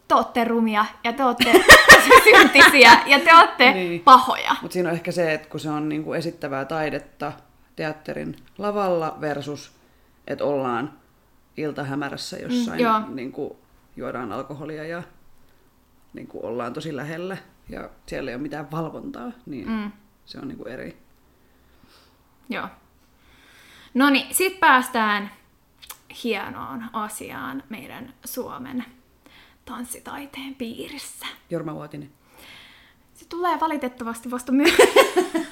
Te 0.09 0.15
ootte 0.15 0.45
rumia 0.45 0.85
ja 1.05 1.13
te 1.13 1.25
ootte 1.25 1.53
syntisiä 2.25 3.03
ja 3.07 3.19
te 3.21 3.35
ootte 3.35 3.73
Niin. 3.73 4.01
pahoja. 4.01 4.57
Mutta 4.63 4.73
siinä 4.73 4.89
on 4.89 4.95
ehkä 4.95 5.13
se, 5.13 5.35
että 5.35 5.49
kun 5.49 5.61
se 5.61 5.71
on 5.71 5.89
niinku 5.89 6.13
esittävää 6.13 6.65
taidetta 6.65 7.33
teatterin 7.77 8.37
lavalla 8.59 9.17
versus, 9.21 9.73
että 10.27 10.45
ollaan 10.45 10.93
iltahämärässä 11.57 12.37
jossain, 12.37 12.79
Mm, 12.81 12.85
joo. 12.85 13.01
mm, 13.01 13.17
niinku, 13.17 13.59
juodaan 13.97 14.33
alkoholia 14.33 14.85
ja 14.85 15.03
niinku, 16.13 16.41
ollaan 16.47 16.73
tosi 16.73 16.97
lähellä 16.97 17.37
ja 17.69 17.91
siellä 18.07 18.31
ei 18.31 18.35
ole 18.35 18.43
mitään 18.43 18.71
valvontaa, 18.71 19.33
niin 19.47 19.69
mm. 19.71 19.93
se 20.27 20.39
on 20.39 20.49
niinku 20.49 20.65
eri. 20.65 20.99
Joo. 22.49 22.69
No 23.95 24.11
niin, 24.11 24.35
sit 24.35 24.61
päästään 24.61 25.31
hienoon 26.25 26.85
asiaan 26.93 27.63
meidän 27.69 28.13
Suomen 28.25 28.85
tanssitaiteen 29.69 30.55
piirissä. 30.55 31.27
Jorma 31.51 31.75
Vuotinen. 31.75 32.11
Se 33.15 33.29
tulee 33.29 33.61
valitettavasti 33.61 34.31
vasta 34.31 34.53
myö- 34.53 34.87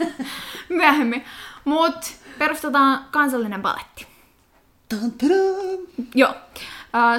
myöhemmin. 0.68 1.25
Mut 1.64 2.16
perustetaan 2.38 3.06
kansallinen 3.11 3.62
baletti. 3.62 4.06
Joo. 6.14 6.35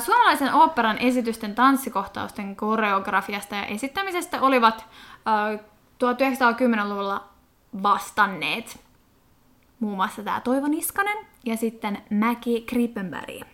Suomalaisen 0.05 0.53
oopperan 0.53 0.97
esitysten 0.97 1.55
tanssikohtausten 1.55 2.55
koreografiasta 2.55 3.55
ja 3.55 3.65
esittämisestä 3.65 4.41
olivat 4.41 4.85
ö, 5.53 5.57
1910-luvulla 6.03 7.27
vastanneet 7.83 8.79
muun 9.79 9.95
muassa 9.95 10.23
tämä 10.23 10.41
Toivo 10.41 10.67
Niskanen 10.67 11.17
ja 11.45 11.57
sitten 11.57 12.03
Mäki 12.09 12.61
Kripenberg 12.61 13.47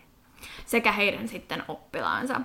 sekä 0.66 0.92
heidän 0.92 1.28
sitten 1.28 1.62
oppilaansa. 1.68 2.40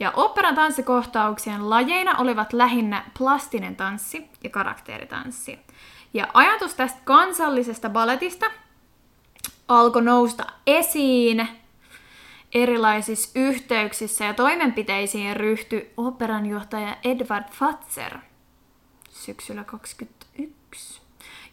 Ja 0.00 0.12
oopperan 0.16 0.54
tanssikohtauksien 0.54 1.70
lajeina 1.70 2.18
olivat 2.18 2.52
lähinnä 2.52 3.04
plastinen 3.18 3.76
tanssi 3.76 4.30
ja 4.44 4.50
karakteritanssi. 4.50 5.58
Ja 6.14 6.28
ajatus 6.34 6.74
tästä 6.74 7.00
kansallisesta 7.04 7.90
balletista 7.90 8.46
alkoi 9.68 10.02
nousta 10.02 10.46
esiin 10.66 11.48
erilaisissa 12.54 13.30
yhteyksissä 13.34 14.24
ja 14.24 14.34
toimenpiteisiin 14.34 15.36
ryhtyi 15.36 15.92
operanjohtaja 15.96 16.96
Edward 17.04 17.50
Fatser 17.50 18.18
syksyllä 19.10 19.64
2021, 19.64 21.00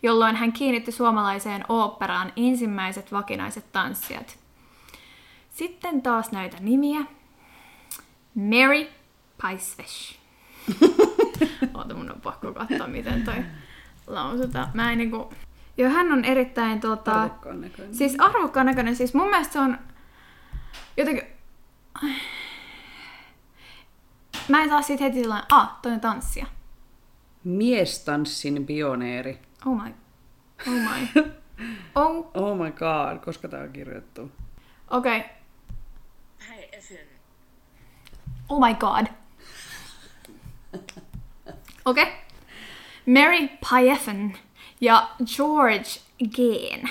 jolloin 0.03 0.35
hän 0.35 0.53
kiinnitti 0.53 0.91
suomalaiseen 0.91 1.65
oopperaan 1.69 2.33
ensimmäiset 2.35 3.11
vakinaiset 3.11 3.71
tanssijat. 3.71 4.37
Sitten 5.49 6.01
taas 6.01 6.31
näitä 6.31 6.57
nimiä. 6.59 6.99
Mary 8.37 8.89
Paisvesh. 9.41 10.19
Oota, 11.73 11.93
mun 11.93 12.11
on 12.11 12.21
pakko 12.21 12.53
katsoa, 12.53 12.87
miten 12.87 13.23
toi 13.23 13.45
lausutaan. 14.07 14.69
Mä 14.73 14.91
en 14.91 14.97
niinku... 14.97 15.33
Joo, 15.77 15.89
hän 15.89 16.11
on 16.11 16.25
erittäin 16.25 16.79
tota... 16.79 17.11
Arvokkaan 17.11 17.61
näköinen. 17.61 17.95
Siis 17.95 18.15
arvokkaan 18.19 18.65
näköinen. 18.65 18.95
Siis 18.95 19.13
mun 19.13 19.29
mielestä 19.29 19.53
se 19.53 19.59
on 19.59 19.77
jotenkin... 20.97 21.23
Mä 24.47 24.63
en 24.63 24.69
saa 24.69 24.81
siitä 24.81 25.03
heti 25.03 25.21
sellainen, 25.21 25.47
ah, 25.51 25.79
toi 25.81 25.91
on 25.91 25.99
tanssia. 25.99 26.45
Miestanssin 27.43 28.65
pioneeri. 28.65 29.39
Oh 29.65 29.83
my. 29.83 29.93
Oh 30.67 30.73
my. 30.73 31.23
Oh, 31.95 32.31
Oh 32.33 32.57
my 32.57 32.71
god, 32.71 33.17
koska 33.25 33.47
tää 33.47 33.63
on 33.63 33.73
kirjoittu. 33.73 34.31
okei. 34.89 35.17
Okay. 35.17 35.29
Oh 38.49 38.67
my 38.67 38.73
god. 38.73 39.07
Okei. 41.85 42.03
Okay. 42.03 42.05
Mary 43.05 43.47
Piefen 43.69 44.37
ja 44.81 45.09
George 45.35 45.89
Geen. 46.35 46.89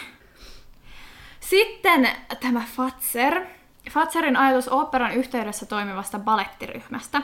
Sitten 1.41 2.09
tämä 2.41 2.65
Fatser. 2.77 3.47
Fatserin 3.91 4.37
ajatus 4.37 4.69
oopperan 4.69 5.13
yhteydessä 5.13 5.67
toimivasta 5.67 6.19
balettiryhmästä 6.19 7.23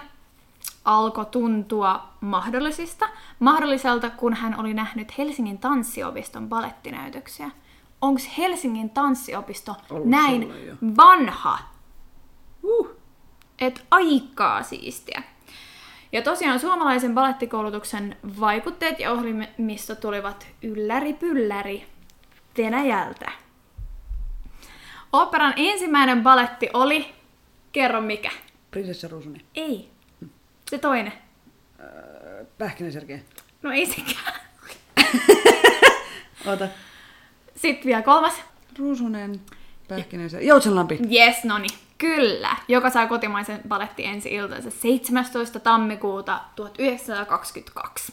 alkoi 0.85 1.27
tuntua 1.27 2.09
mahdollisista, 2.21 3.09
mahdolliselta, 3.39 4.11
kun 4.11 4.35
hän 4.35 4.61
oli 4.61 4.75
nähnyt 4.75 5.19
Helsingin 5.19 5.59
tanssiopiston 5.59 6.49
balettinäytöksiä. 6.49 7.51
Onko 8.01 8.21
Helsingin 8.39 8.91
tanssiopisto 8.91 9.77
Ollut 9.91 10.09
näin 10.09 10.53
vanha? 10.97 11.59
Et 13.63 13.85
aikaa 13.91 14.63
siistiä. 14.63 15.23
Ja 16.13 16.23
tosiaan 16.23 16.61
suomalaisen 16.61 17.15
balettikoulutuksen 17.15 18.17
vaikutteet 18.41 19.01
ja 19.01 19.13
ohjelmisto 19.13 19.95
tulivat 19.95 20.47
ylläri 20.63 21.13
pylläri 21.13 21.87
Venäjältä. 22.59 23.33
Operan 25.13 25.55
ensimmäinen 25.57 26.23
baletti 26.23 26.71
oli, 26.73 27.15
kerro 27.73 28.01
mikä? 28.01 28.31
Prinsessa 28.71 29.09
Ruusunen. 29.09 29.41
Ei. 29.55 29.91
Se 30.71 30.79
toinen. 30.79 31.13
Öö, 31.81 32.45
Pähkinä 32.59 32.91
Sergei. 32.91 33.23
No 33.63 33.71
ei 33.71 33.87
sekään. 33.87 34.41
Oota. 36.47 36.69
Sitten 37.57 37.87
vielä 37.87 38.03
kolmas. 38.03 38.35
Ruusunen, 38.79 39.41
Pähkinä 39.89 40.29
Sergei. 40.29 40.49
Joutsenlampi. 40.49 40.99
Yes, 41.13 41.45
no 41.45 41.59
niin. 41.59 41.79
Kyllä, 42.03 42.57
joka 42.69 42.91
sai 42.91 43.07
kotimaisen 43.07 43.61
baletti 43.69 44.05
ensi 44.05 44.35
iltansa 44.35 44.71
17. 44.71 45.61
tammikuuta 45.61 46.41
1922. 46.57 48.13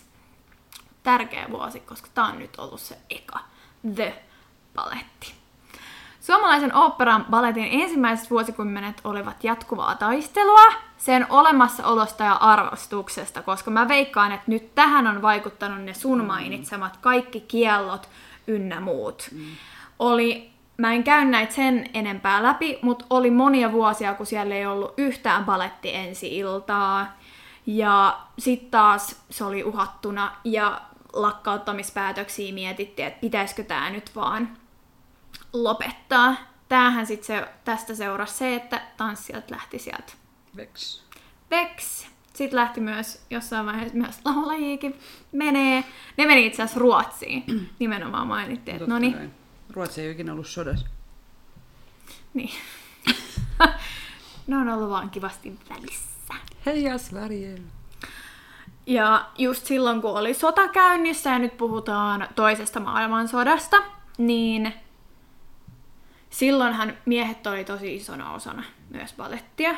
Tärkeä 1.04 1.48
vuosi, 1.52 1.80
koska 1.80 2.08
tämä 2.14 2.28
on 2.28 2.40
nyt 2.40 2.56
ollut 2.58 2.80
se 2.80 2.98
eka 3.10 3.40
The 3.96 4.24
Baletti. 4.76 5.34
Suomalaisen 6.22 6.76
oopperan 6.76 7.26
balletin 7.30 7.68
ensimmäiset 7.72 8.32
vuosikymmenet 8.32 9.02
olivat 9.04 9.44
jatkuvaa 9.44 9.96
taistelua 9.96 10.74
sen 10.98 11.26
olemassaolosta 11.30 12.24
ja 12.24 12.34
arvostuksesta, 12.34 13.42
koska 13.42 13.72
mä 13.72 13.88
veikkaan, 13.88 14.32
että 14.32 14.52
nyt 14.52 14.76
tähän 14.76 15.08
on 15.08 15.22
vaikuttanut 15.22 15.82
ne 15.82 15.94
sun 15.94 16.26
mainitsemat 16.26 16.98
kaikki 16.98 17.40
kiellot 17.40 18.10
ynnä 18.48 18.80
muut. 18.80 19.30
Oli, 20.00 20.49
mä 20.80 20.94
en 20.94 21.04
käy 21.04 21.26
näitä 21.26 21.54
sen 21.54 21.90
enempää 21.94 22.44
läpi, 22.44 22.80
mutta 22.82 23.06
oli 23.10 23.32
monia 23.32 23.72
vuosia, 23.72 24.14
kun 24.14 24.26
siellä 24.26 24.56
ei 24.56 24.66
ollut 24.66 24.94
yhtään 24.98 25.46
baletti 25.46 25.96
ensi 25.96 26.38
iltaa. 26.38 27.18
Ja 27.66 28.20
sitten 28.38 28.72
taas 28.72 29.22
se 29.30 29.44
oli 29.44 29.64
uhattuna 29.64 30.36
ja 30.44 30.82
lakkauttamispäätöksiä 31.14 32.54
mietittiin, 32.54 33.08
että 33.08 33.20
pitäisikö 33.20 33.64
tämä 33.64 33.90
nyt 33.90 34.16
vaan 34.16 34.58
lopettaa. 35.54 36.36
Tämähän 36.70 37.06
sitten 37.06 37.28
se, 37.28 37.48
tästä 37.64 37.96
seurasi 37.96 38.38
se, 38.38 38.56
että 38.56 38.82
tanssijat 38.98 39.52
lähti 39.52 39.80
sieltä 39.80 40.14
Vex. 40.56 41.02
Vex. 41.52 42.06
Sitten 42.34 42.60
lähti 42.60 42.82
myös 42.82 43.26
jossain 43.30 43.66
vaiheessa 43.66 43.98
myös 43.98 44.20
laulajiikin 44.26 45.00
menee. 45.32 45.84
Ne 46.18 46.26
meni 46.26 46.46
itse 46.46 46.64
asiassa 46.64 46.80
Ruotsiin. 46.80 47.70
Nimenomaan 47.80 48.28
mainittiin, 48.28 48.78
että 48.78 48.88
no 48.90 49.00
niin. 49.00 49.39
Ruotsi 49.74 50.02
ei 50.02 50.08
ole 50.08 50.14
ikinä 50.14 50.34
ollut 50.34 50.48
sodassa. 50.48 50.88
niin. 52.34 52.52
ne 54.48 54.58
on 54.58 54.70
ollut 54.70 54.90
vaan 54.90 55.10
kivasti 55.10 55.60
välissä. 55.70 56.34
Heija 56.66 56.98
Sverige. 56.98 57.62
Ja 58.86 59.30
just 59.38 59.66
silloin, 59.66 60.02
kun 60.02 60.12
oli 60.12 60.34
sota 60.34 60.68
käynnissä, 60.68 61.30
ja 61.30 61.40
nyt 61.40 61.58
puhutaan 61.58 62.28
toisesta 62.36 62.80
maailmansodasta, 62.80 63.78
niin 64.18 64.74
silloinhan 66.30 66.98
miehet 67.06 67.48
oli 67.48 67.66
tosi 67.66 67.96
isona 67.96 68.34
osana 68.34 68.64
myös 68.90 69.14
balettia. 69.14 69.76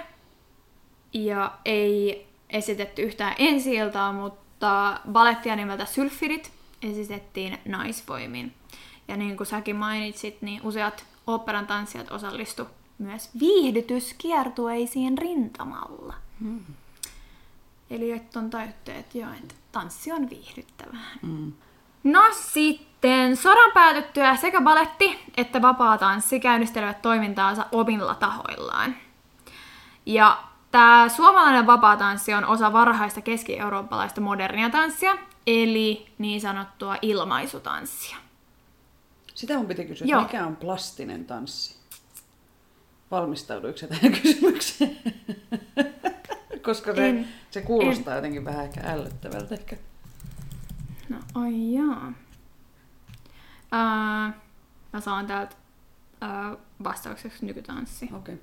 Ja 1.13 1.51
ei 1.65 2.27
esitetty 2.50 3.01
yhtään 3.01 3.36
ensi 3.38 3.71
mutta 4.13 5.00
balettia 5.12 5.55
nimeltä 5.55 5.86
Sylfirit 5.86 6.51
esitettiin 6.81 7.57
naisvoimin. 7.65 8.53
Ja 9.12 9.18
niin 9.18 9.38
kuin 9.38 9.48
säkin 9.48 9.75
mainitsit, 9.75 10.41
niin 10.41 10.62
useat 10.63 11.06
operan 11.27 11.68
tanssijat 11.68 12.12
osallistu 12.12 12.68
myös 12.98 13.30
viihdytyskiertueisiin 13.39 15.18
rintamalla. 15.18 16.13
Hmm. 16.41 16.65
Eli 17.89 18.12
että 18.12 18.39
on 18.39 18.50
tajuttu, 18.50 18.91
että 18.91 19.18
joo, 19.18 19.30
että 19.44 19.56
tanssi 19.72 20.12
on 20.12 20.30
viihdyttävää. 20.30 21.12
Mm. 21.22 21.53
No 22.03 22.22
sitten, 22.32 23.38
sodan 23.38 23.72
päätyttyä 23.74 24.36
sekä 24.36 24.62
baletti 24.62 25.20
että 25.38 25.62
vapaa 25.62 25.98
tanssi 25.98 26.39
käynnistelevät 26.39 27.01
toimintaansa 27.01 27.65
omilla 27.72 28.15
tahoillaan. 28.15 28.96
Ja 30.06 30.44
tämä 30.72 31.10
suomalainen 31.10 31.68
vapaa 31.68 31.98
tanssi 31.98 32.34
on 32.34 32.46
osa 32.46 32.74
varhaista 32.74 33.22
keski-eurooppalaista 33.22 34.22
modernia 34.22 34.70
tanssia, 34.70 35.18
eli 35.48 36.06
niin 36.18 36.41
sanottua 36.41 36.96
ilmaisutanssia. 37.01 38.21
Sitä 39.41 39.57
mun 39.57 39.67
piti 39.67 39.86
kysyä, 39.86 40.07
Joo. 40.07 40.21
mikä 40.21 40.45
on 40.45 40.55
plastinen 40.55 41.25
tanssi? 41.25 41.75
Valmistauduiko 43.12 43.77
se 43.77 43.88
tähän 43.88 44.12
kysymykseen? 44.21 44.98
Koska 46.62 46.95
se, 46.95 47.10
En. 47.10 47.27
se 47.51 47.62
kuulostaa 47.62 48.15
jotenkin 48.15 48.45
vähän 48.45 48.65
ehkä 48.65 48.81
ällöttävältä 48.86 49.55
ehkä. 49.55 49.77
No 51.10 51.17
ai 51.36 51.74
jaa. 51.74 52.13
Ää, 53.71 54.33
mä 54.93 55.01
saan 55.01 55.27
täältä 55.27 55.55
ää, 56.21 56.57
vastaukseksi 56.83 57.45
nykytanssi. 57.45 58.05
Okei. 58.05 58.36
Okay. 58.36 58.38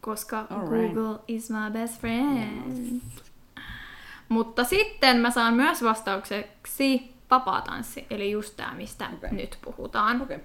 koska 0.00 0.46
Alright. 0.50 0.94
Google 0.94 1.24
is 1.28 1.50
my 1.50 1.70
best 1.72 2.00
friend. 2.00 3.00
Mutta 4.28 4.64
sitten 4.64 5.16
mä 5.16 5.30
saan 5.30 5.54
myös 5.54 5.82
vastaukseksi 5.82 7.19
vapaatanssi, 7.30 8.06
eli 8.10 8.30
just 8.30 8.56
tämä, 8.56 8.74
mistä 8.74 9.08
okay. 9.14 9.30
nyt 9.30 9.58
puhutaan. 9.64 10.22
Okay. 10.22 10.38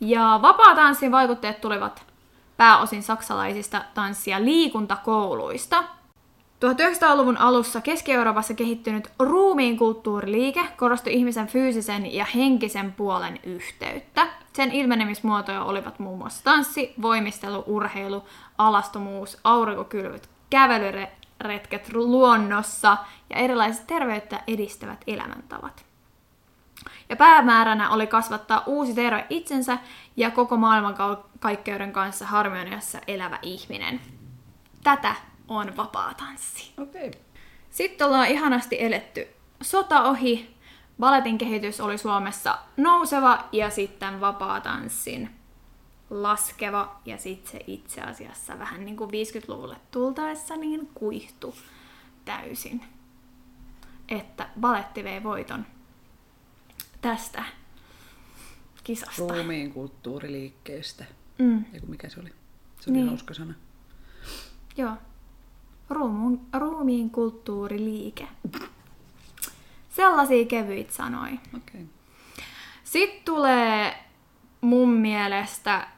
Ja 0.00 0.38
vapaatanssin 0.42 1.12
vaikutteet 1.12 1.60
tulivat 1.60 2.02
pääosin 2.56 3.02
saksalaisista 3.02 3.84
tanssi- 3.94 4.30
ja 4.30 4.44
liikuntakouluista. 4.44 5.84
1900-luvun 6.60 7.36
alussa 7.36 7.80
Keski-Euroopassa 7.80 8.54
kehittynyt 8.54 9.10
ruumiin 9.18 9.76
kulttuuriliike 9.76 10.60
korosti 10.76 11.12
ihmisen 11.12 11.46
fyysisen 11.46 12.14
ja 12.14 12.24
henkisen 12.34 12.92
puolen 12.92 13.40
yhteyttä. 13.44 14.26
Sen 14.52 14.72
ilmenemismuotoja 14.72 15.62
olivat 15.64 15.98
muun 15.98 16.18
muassa 16.18 16.44
tanssi, 16.44 16.94
voimistelu, 17.02 17.64
urheilu, 17.66 18.24
alastomuus, 18.58 19.38
aurinkokylvyt, 19.44 20.28
kävelyretket 20.50 21.92
luonnossa 21.92 22.96
ja 23.30 23.36
erilaiset 23.36 23.86
terveyttä 23.86 24.42
edistävät 24.46 25.00
elämäntavat. 25.06 25.87
Ja 27.08 27.16
päämääränä 27.16 27.90
oli 27.90 28.06
kasvattaa 28.06 28.62
uusi 28.66 28.94
terve 28.94 29.26
itsensä 29.30 29.78
ja 30.16 30.30
koko 30.30 30.56
maailmankaikkeuden 30.56 31.92
kanssa 31.92 32.26
harmoniassa 32.26 32.98
elävä 33.06 33.38
ihminen. 33.42 34.00
Tätä 34.82 35.14
on 35.48 35.76
vapaa 35.76 36.14
tanssi. 36.14 36.72
Okei. 36.78 37.10
Sitten 37.70 38.06
ollaan 38.06 38.28
ihanasti 38.28 38.76
eletty 38.82 39.28
sota 39.62 40.02
ohi. 40.02 40.58
Baletin 41.00 41.38
kehitys 41.38 41.80
oli 41.80 41.98
Suomessa 41.98 42.58
nouseva 42.76 43.44
ja 43.52 43.70
sitten 43.70 44.20
vapaa 44.20 44.60
tanssin 44.60 45.30
laskeva 46.10 47.00
ja 47.04 47.18
sitten 47.18 47.52
se 47.52 47.60
itse 47.66 48.00
asiassa 48.00 48.58
vähän 48.58 48.84
niin 48.84 48.96
kuin 48.96 49.10
50-luvulle 49.10 49.76
tultaessa 49.90 50.56
niin 50.56 50.90
kuihtu 50.94 51.54
täysin. 52.24 52.84
Että 54.08 54.48
baletti 54.60 55.04
vei 55.04 55.22
voiton 55.22 55.66
tästä 57.00 57.44
kisasta. 58.84 59.12
Ruumiin 59.18 59.72
kulttuuriliikkeestä. 59.72 61.04
Mm, 61.38 61.64
Eiku 61.74 61.86
mikä 61.86 62.08
se 62.08 62.20
oli? 62.20 62.28
Se 62.80 62.90
oli 62.90 62.98
Niin. 62.98 63.08
hauska 63.08 63.34
sana. 63.34 63.54
joo. 64.76 64.92
Ruumun, 65.90 66.46
ruumiin 66.58 67.10
kulttuuriliike. 67.10 68.28
Sellaisia 69.88 70.44
kevyit 70.44 70.90
sanoi. 70.90 71.30
Okay. 71.56 71.80
Sitten 72.84 73.24
tulee 73.24 74.04
mun 74.60 74.88
mielestä 74.90 75.88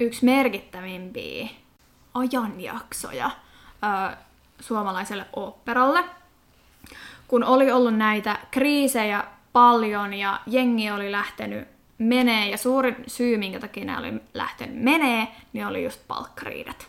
yksi 0.00 0.24
merkittävimpiä 0.24 1.48
ajanjaksoja 2.14 3.30
ö, 4.12 4.16
suomalaiselle 4.60 5.26
oopperalle. 5.36 6.04
Kun 7.28 7.44
oli 7.44 7.70
ollut 7.72 7.94
näitä 7.96 8.38
kriisejä 8.50 9.24
paljon 9.52 10.14
ja 10.14 10.40
jengi 10.46 10.90
oli 10.90 11.12
lähtenyt 11.12 11.68
menee 11.98 12.48
ja 12.48 12.58
suurin 12.58 12.96
syy, 13.06 13.36
minkä 13.36 13.60
takia 13.60 13.84
ne 13.84 13.98
oli 13.98 14.12
lähtenyt 14.34 14.76
menee, 14.82 15.28
niin 15.52 15.66
oli 15.66 15.84
just 15.84 16.00
palkkariidat. 16.08 16.88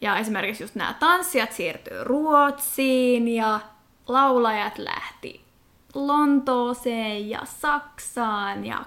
Ja 0.00 0.16
esimerkiksi 0.16 0.62
just 0.62 0.74
nämä 0.74 0.94
tanssijat 0.94 1.52
siirtyy 1.52 2.04
Ruotsiin 2.04 3.28
ja 3.28 3.60
laulajat 4.08 4.78
lähti 4.78 5.44
Lontooseen 5.94 7.30
ja 7.30 7.40
Saksaan 7.44 8.66
ja 8.66 8.84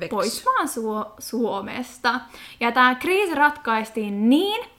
Vex. 0.00 0.10
pois 0.10 0.46
vaan 0.46 0.68
Suo- 0.68 1.14
Suomesta. 1.18 2.20
Ja 2.60 2.72
tämä 2.72 2.94
kriisi 2.94 3.34
ratkaistiin 3.34 4.30
niin, 4.30 4.70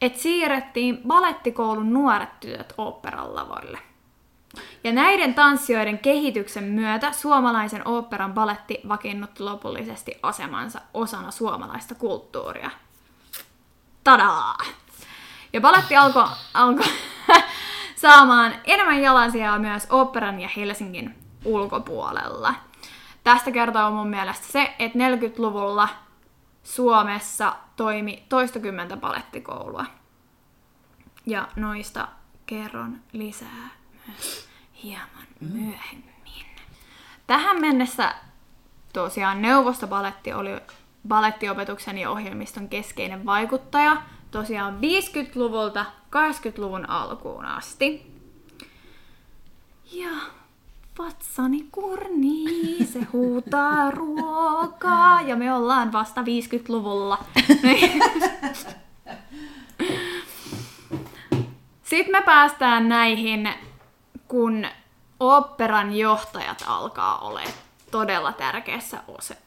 että 0.00 0.18
siirrettiin 0.18 0.98
balettikoulun 1.06 1.92
nuoret 1.92 2.40
tytöt 2.40 2.74
oopperan 2.78 3.34
lavoille. 3.34 3.78
Ja 4.84 4.92
näiden 4.92 5.34
tanssijoiden 5.34 5.98
kehityksen 5.98 6.64
myötä 6.64 7.12
suomalaisen 7.12 7.88
oopperan 7.88 8.34
baletti 8.34 8.80
vakiinnutti 8.88 9.42
lopullisesti 9.42 10.18
asemansa 10.22 10.80
osana 10.94 11.30
suomalaista 11.30 11.94
kulttuuria. 11.94 12.70
Tadaa! 14.04 14.58
Ja 15.52 15.60
baletti 15.60 15.96
alkoi 15.96 16.26
alko 16.54 16.84
saamaan 17.96 18.54
enemmän 18.64 19.02
jalansijaa 19.02 19.58
myös 19.58 19.86
oopperan 19.90 20.40
ja 20.40 20.48
Helsingin 20.56 21.14
ulkopuolella. 21.44 22.54
Tästä 23.24 23.50
kertoo 23.50 23.90
mun 23.90 24.08
mielestä 24.08 24.46
se, 24.46 24.74
että 24.78 24.98
40-luvulla 24.98 25.88
Suomessa 26.62 27.56
toimi 27.76 28.24
toistakymmentä 28.28 28.96
balettikoulua. 28.96 29.84
Ja 31.26 31.48
noista 31.56 32.08
kerron 32.46 33.00
lisää 33.12 33.68
myös 34.06 34.45
hieman 34.82 35.26
myöhemmin. 35.40 36.46
Tähän 37.26 37.60
mennessä 37.60 38.14
tosiaan 38.92 39.42
neuvostobaletti 39.42 40.32
oli 40.32 40.50
balettiopetuksen 41.08 41.98
ja 41.98 42.10
ohjelmiston 42.10 42.68
keskeinen 42.68 43.26
vaikuttaja 43.26 43.96
tosiaan 44.30 44.78
50-luvulta 44.78 45.84
80-luvun 46.16 46.90
alkuun 46.90 47.44
asti. 47.44 48.16
Ja 49.92 50.10
vatsani 50.98 51.66
kurnii, 51.72 52.86
se 52.86 53.02
huutaa 53.12 53.90
ruokaa 54.00 55.22
ja 55.22 55.36
me 55.36 55.54
ollaan 55.54 55.92
vasta 55.92 56.22
50-luvulla. 56.22 57.18
Sitten 61.82 62.12
me 62.12 62.22
päästään 62.22 62.88
näihin, 62.88 63.48
kun 64.28 64.66
oopperan 65.20 65.96
johtajat 65.96 66.64
alkaa 66.66 67.18
olla 67.18 67.40
todella 67.90 68.32
tärkeässä 68.32 68.98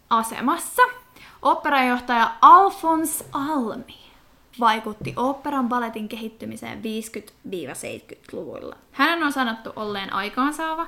asemassa. 0.10 0.82
Oopperan 1.42 1.88
johtaja 1.88 2.32
Alphonse 2.42 3.26
Almi 3.32 4.00
vaikutti 4.60 5.14
oopperan 5.16 5.70
baletin 5.70 6.10
kehittymiseen 6.10 6.82
50-70-luvuilla. 6.82 8.76
Hänen 8.92 9.24
on 9.24 9.34
sanottu 9.34 9.74
olleen 9.76 10.14
aikaansaava, 10.14 10.88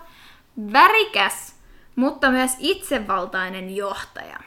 värikäs, 0.73 1.55
mutta 1.95 2.31
myös 2.31 2.51
itsevaltainen 2.59 3.75
johtaja. 3.75 4.39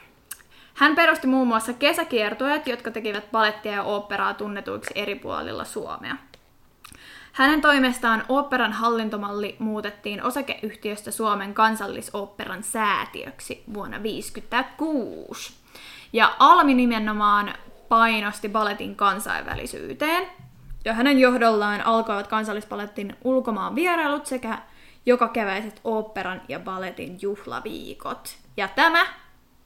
Hän 0.75 0.95
perusti 0.97 1.27
muun 1.27 1.49
muassa 1.49 1.73
kesäkiertueet, 1.73 2.67
jotka 2.67 2.91
tekivät 2.91 3.31
balettia 3.31 3.73
ja 3.73 3.83
oopperaa 3.83 4.35
tunnetuiksi 4.35 4.93
eri 4.95 5.15
puolilla 5.15 5.65
Suomea. 5.65 6.17
Hänen 7.35 7.61
toimestaan 7.61 8.23
oopperan 8.29 8.73
hallintomalli 8.73 9.57
muutettiin 9.59 10.23
osakeyhtiöstä 10.23 11.11
Suomen 11.11 11.55
kansallisoopperan 11.55 12.63
säätiöksi 12.63 13.65
vuonna 13.75 13.97
1956. 13.97 15.55
Ja 16.13 16.37
Almi 16.39 16.75
nimenomaan 16.75 17.55
painosti 17.89 18.49
baletin 18.49 18.97
kansainvälisyyteen. 18.97 20.27
Ja 20.85 20.95
hänen 20.95 21.19
johdollaan 21.19 21.87
alkoivat 21.87 22.27
kansallispalettin 22.27 23.17
ulkomaan 23.25 23.75
vierailut 23.75 24.27
sekä 24.27 24.59
joka 25.07 25.29
keväiset 25.29 25.81
oopperan 25.85 26.43
ja 26.49 26.61
baletin 26.61 27.19
juhlaviikot. 27.23 28.37
Ja 28.57 28.69
tämä 28.69 29.07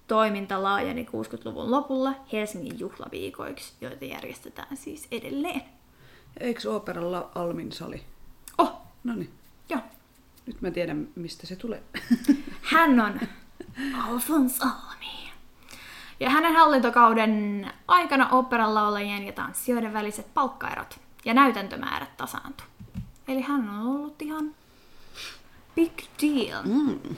toiminta 0.06 0.62
laajeni 0.62 1.06
60-luvun 1.10 1.70
lopulla 1.70 2.14
Helsingin 2.32 2.78
juhlaviikoiksi, 2.78 3.72
joita 3.80 4.04
järjestetään 4.04 4.76
siis 4.76 5.08
edelleen. 5.10 5.77
Eikö 6.40 6.74
operalla 6.74 7.30
Almin 7.34 7.72
sali? 7.72 8.04
Oh, 8.58 8.72
No 9.04 9.14
niin, 9.14 9.30
joo. 9.68 9.80
nyt 10.46 10.60
mä 10.62 10.70
tiedän 10.70 11.08
mistä 11.16 11.46
se 11.46 11.56
tulee. 11.56 11.82
Hän 12.72 13.00
on 13.00 13.20
Alfons 14.04 14.60
Almi. 14.62 15.32
Ja 16.20 16.30
hänen 16.30 16.56
hallintokauden 16.56 17.66
aikana 17.88 18.28
operan 18.28 18.74
laulajien 18.74 19.26
ja 19.26 19.32
tanssijoiden 19.32 19.92
väliset 19.92 20.34
palkkaerot 20.34 21.00
ja 21.24 21.34
näytäntömäärät 21.34 22.16
tasaantu. 22.16 22.64
Eli 23.28 23.40
hän 23.40 23.68
on 23.70 23.86
ollut 23.86 24.22
ihan 24.22 24.54
big 25.74 25.92
deal. 26.22 26.62
Mm. 26.64 27.16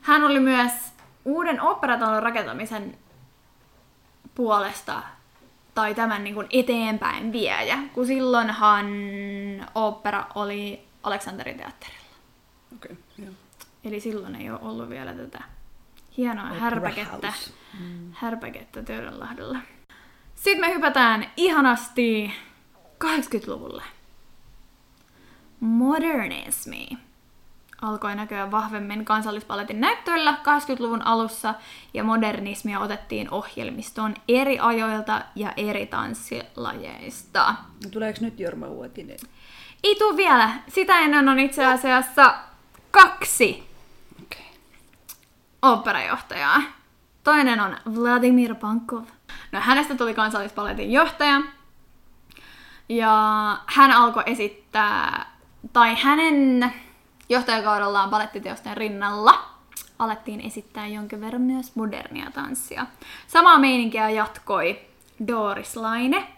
Hän 0.00 0.22
oli 0.24 0.40
myös 0.40 0.72
uuden 1.24 1.60
operatalon 1.60 2.22
rakentamisen 2.22 2.98
puolesta 4.34 5.02
tai 5.76 5.94
tämän 5.94 6.24
niin 6.24 6.34
kuin 6.34 6.46
eteenpäin 6.50 7.32
viejä, 7.32 7.78
kun 7.92 8.06
silloinhan 8.06 8.86
opera 9.74 10.26
oli 10.34 10.86
Aleksanterin 11.02 11.56
teatterilla. 11.56 12.06
Okay, 12.76 12.96
joo. 13.18 13.32
Eli 13.84 14.00
silloin 14.00 14.34
ei 14.36 14.50
ole 14.50 14.58
ollut 14.62 14.88
vielä 14.88 15.14
tätä 15.14 15.44
hienoa 16.16 16.44
Opera 16.46 16.60
härpäkettä, 16.60 17.30
House. 17.32 17.52
härpäkettä 18.12 18.82
Töölönlahdella. 18.82 19.58
Sitten 20.34 20.60
me 20.60 20.74
hypätään 20.74 21.30
ihanasti 21.36 22.32
80-luvulle. 23.04 23.82
Modernismi 25.60 26.88
alkoi 27.86 28.16
näkyä 28.16 28.50
vahvemmin 28.50 29.04
kansallispaletin 29.04 29.80
näyttöillä 29.80 30.32
80-luvun 30.32 31.02
alussa 31.02 31.54
ja 31.94 32.04
modernismia 32.04 32.80
otettiin 32.80 33.30
ohjelmistoon 33.30 34.14
eri 34.28 34.58
ajoilta 34.58 35.22
ja 35.34 35.52
eri 35.56 35.86
tanssilajeista. 35.86 37.54
Tuleeko 37.92 38.18
nyt 38.22 38.40
Jorma 38.40 38.66
Uotinen? 38.66 39.18
Ei 39.84 39.94
tuu 39.94 40.16
vielä. 40.16 40.50
Sitä 40.68 40.98
ennen 40.98 41.28
on 41.28 41.38
itse 41.38 41.64
asiassa 41.64 42.34
kaksi. 42.90 43.68
Okay. 44.22 44.46
oopperajohtajaa. 45.62 46.62
Toinen 47.24 47.60
on 47.60 47.76
Vladimir 47.94 48.54
Pankov. 48.54 49.04
No 49.52 49.60
hänestä 49.60 49.94
tuli 49.94 50.14
kansallispaletin 50.14 50.92
johtaja. 50.92 51.40
Ja 52.88 53.12
hän 53.66 53.92
alkoi 53.92 54.22
esittää, 54.26 55.26
tai 55.72 55.96
hänen 56.02 56.72
johtajakaudellaan 57.28 58.10
balettiteosten 58.10 58.76
rinnalla 58.76 59.56
alettiin 59.98 60.40
esittää 60.40 60.86
jonkin 60.86 61.20
verran 61.20 61.42
myös 61.42 61.76
modernia 61.76 62.30
tanssia. 62.30 62.86
Samaa 63.26 63.58
meininkiä 63.58 64.10
jatkoi 64.10 64.80
Doris 65.28 65.76
Laine, 65.76 66.28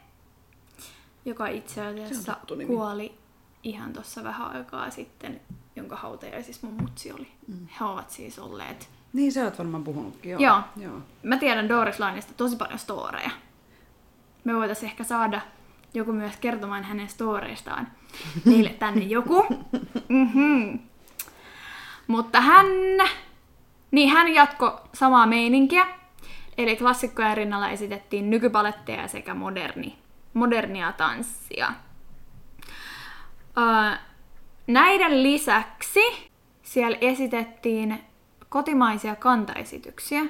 joka 1.24 1.46
itse 1.46 1.86
asiassa 1.86 2.36
kuoli 2.66 3.14
ihan 3.62 3.92
tuossa 3.92 4.24
vähän 4.24 4.50
aikaa 4.50 4.90
sitten, 4.90 5.40
jonka 5.76 5.96
hautajaisissa 5.96 6.66
mun 6.66 6.82
mutsi 6.82 7.12
oli. 7.12 7.28
Mm. 7.48 7.66
He 7.80 7.84
ovat 7.84 8.10
siis 8.10 8.38
olleet 8.38 8.88
Niin 9.12 9.32
sä 9.32 9.44
oot 9.44 9.58
varmaan 9.58 9.84
puhunutkin, 9.84 10.30
joo. 10.30 10.40
Joo. 10.40 10.60
joo. 10.76 10.98
Mä 11.22 11.36
tiedän 11.36 11.68
Doris 11.68 12.00
Lainista 12.00 12.32
tosi 12.36 12.56
paljon 12.56 12.78
storeja. 12.78 13.30
Me 14.44 14.54
voitaisiin 14.54 14.90
ehkä 14.90 15.04
saada 15.04 15.40
joku 15.94 16.12
myös 16.12 16.36
kertomaan 16.36 16.84
hänen 16.84 17.08
storeistaan 17.08 17.88
meille 18.44 18.70
tänne 18.70 19.04
joku. 19.04 19.46
Mm-hmm. 20.08 20.78
Mutta 22.06 22.40
hän, 22.40 22.66
niin 23.90 24.08
hän 24.08 24.34
jatko 24.34 24.80
samaa 24.94 25.26
meininkiä. 25.26 25.86
Eli 26.58 26.76
klassikkojen 26.76 27.36
rinnalla 27.36 27.68
esitettiin 27.68 28.30
nykypaletteja 28.30 29.08
sekä 29.08 29.34
moderni, 29.34 29.98
modernia 30.34 30.92
tanssia. 30.92 31.72
Öö, 33.58 33.98
näiden 34.66 35.22
lisäksi 35.22 36.00
siellä 36.62 36.98
esitettiin 37.00 38.04
kotimaisia 38.48 39.16
kantaesityksiä, 39.16 40.22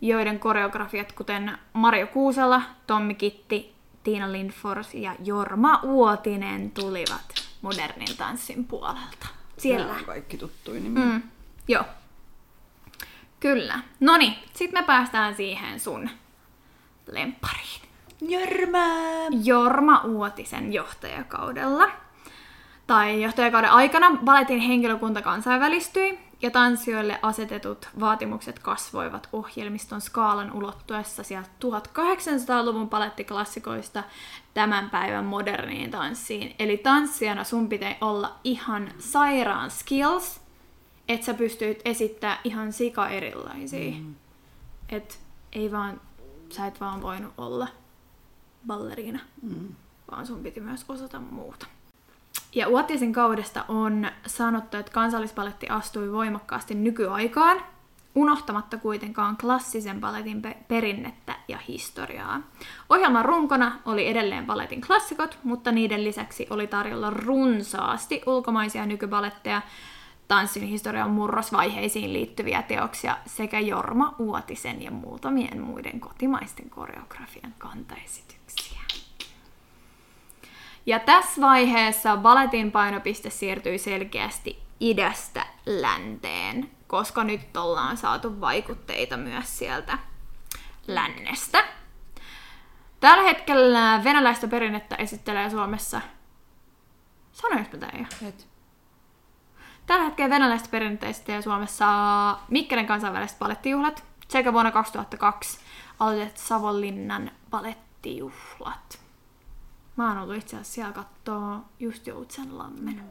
joiden 0.00 0.38
koreografiat, 0.38 1.12
kuten 1.12 1.58
Mario 1.72 2.06
Kuusala, 2.06 2.62
Tommi 2.86 3.14
Kitti, 3.14 3.71
Tiina 4.04 4.32
Lindfors 4.32 4.94
ja 4.94 5.16
Jorma 5.24 5.80
Uotinen, 5.82 6.70
tulivat 6.70 7.34
modernin 7.62 8.16
tanssin 8.16 8.64
puolelta. 8.64 9.26
Siellä. 9.56 9.86
Nämä 9.86 9.98
on 9.98 10.04
kaikki 10.04 10.36
tuttuja 10.36 10.80
nimiä. 10.80 11.04
Mm, 11.04 11.22
joo. 11.68 11.84
Kyllä. 13.40 13.80
Noni, 14.00 14.38
sit 14.54 14.72
me 14.72 14.82
päästään 14.82 15.34
siihen 15.34 15.80
sun 15.80 16.10
lemppariin. 17.06 17.82
Jorma! 18.20 18.78
Jorma 19.44 20.00
Uotisen 20.04 20.72
johtajakaudella. 20.72 21.90
Tai 22.86 23.22
johtajakauden 23.22 23.70
aikana 23.70 24.16
baletin 24.24 24.58
henkilökunta 24.58 25.22
kansainvälistyi 25.22 26.18
ja 26.42 26.50
tanssijoille 26.50 27.18
asetetut 27.22 27.88
vaatimukset 28.00 28.58
kasvoivat 28.58 29.28
ohjelmiston 29.32 30.00
skaalan 30.00 30.52
ulottuessa 30.52 31.22
sieltä 31.22 31.48
1800-luvun 31.64 32.90
balettiklassikoista 32.90 34.04
tämän 34.54 34.90
päivän 34.90 35.24
moderniin 35.24 35.90
tanssiin. 35.90 36.54
Eli 36.58 36.76
tanssijana 36.76 37.44
sun 37.44 37.68
pitää 37.68 37.96
olla 38.00 38.36
ihan 38.44 38.92
sairaan 38.98 39.70
skills, 39.70 40.40
että 41.08 41.26
sä 41.26 41.34
pystyt 41.34 41.80
esittämään 41.84 42.38
ihan 42.44 42.72
sika 42.72 43.08
erilaisia. 43.08 43.92
Mm. 43.92 44.14
Et 44.88 45.20
ei 45.52 45.72
vaan, 45.72 46.00
sä 46.50 46.66
et 46.66 46.80
vaan 46.80 47.02
voinut 47.02 47.32
olla 47.38 47.68
balleriina, 48.66 49.20
mm. 49.42 49.68
vaan 50.10 50.26
sun 50.26 50.42
piti 50.42 50.60
myös 50.60 50.84
osata 50.88 51.20
muuta. 51.20 51.66
Ja 52.54 52.68
Uotisen 52.68 53.12
kaudesta 53.12 53.64
on 53.68 54.06
sanottu, 54.26 54.76
että 54.76 54.92
kansallispaletti 54.92 55.68
astui 55.68 56.12
voimakkaasti 56.12 56.74
nykyaikaan, 56.74 57.62
unohtamatta 58.14 58.76
kuitenkaan 58.78 59.36
klassisen 59.36 60.00
paletin 60.00 60.42
pe- 60.42 60.56
perinnettä 60.68 61.34
ja 61.48 61.58
historiaa. 61.68 62.40
Ohjelman 62.88 63.24
runkona 63.24 63.78
oli 63.84 64.08
edelleen 64.08 64.46
paletin 64.46 64.80
klassikot, 64.80 65.38
mutta 65.44 65.72
niiden 65.72 66.04
lisäksi 66.04 66.46
oli 66.50 66.66
tarjolla 66.66 67.10
runsaasti 67.10 68.22
ulkomaisia 68.26 68.86
nykypaletteja, 68.86 69.62
tanssin 70.28 70.62
historian 70.62 71.10
murrosvaiheisiin 71.10 72.12
liittyviä 72.12 72.62
teoksia 72.62 73.16
sekä 73.26 73.60
Jorma 73.60 74.14
Uotisen 74.18 74.82
ja 74.82 74.90
muutamien 74.90 75.60
muiden 75.60 76.00
kotimaisten 76.00 76.70
koreografian 76.70 77.54
kantaesityksiä. 77.58 78.80
Ja 80.86 80.98
tässä 80.98 81.40
vaiheessa 81.40 82.16
balletin 82.16 82.72
painopiste 82.72 83.30
siirtyi 83.30 83.78
selkeästi 83.78 84.62
idästä 84.80 85.46
länteen, 85.66 86.70
koska 86.86 87.24
nyt 87.24 87.56
ollaan 87.56 87.96
saatu 87.96 88.40
vaikutteita 88.40 89.16
myös 89.16 89.58
sieltä 89.58 89.98
lännestä. 90.86 91.64
Tällä 93.00 93.22
hetkellä 93.22 94.00
venäläistä 94.04 94.48
perinnettä 94.48 94.96
esittelee 94.96 95.50
Suomessa... 95.50 96.00
Sanoinko 97.32 97.70
mä 97.72 97.78
tän 97.78 98.00
jo? 98.00 98.28
Et. 98.28 98.48
Tällä 99.86 100.04
hetkellä 100.04 100.34
venäläistä 100.34 100.68
perinnettä 100.68 101.06
esittelee 101.06 101.42
Suomessa 101.42 101.86
Mikkelin 102.48 102.86
kansainväliset 102.86 103.38
palettijuhlat 103.38 104.04
sekä 104.28 104.52
vuonna 104.52 104.70
2002 104.70 105.60
aloitettu 106.00 106.40
Savonlinnan 106.40 107.30
palettijuhlat. 107.50 109.02
Mä 109.96 110.08
oon 110.08 110.18
ollut 110.18 110.36
itse 110.36 110.56
asiassa 110.56 110.74
siellä 110.74 110.92
kattoo 110.92 111.60
just 111.80 112.06
Joutsenlammen. 112.06 113.02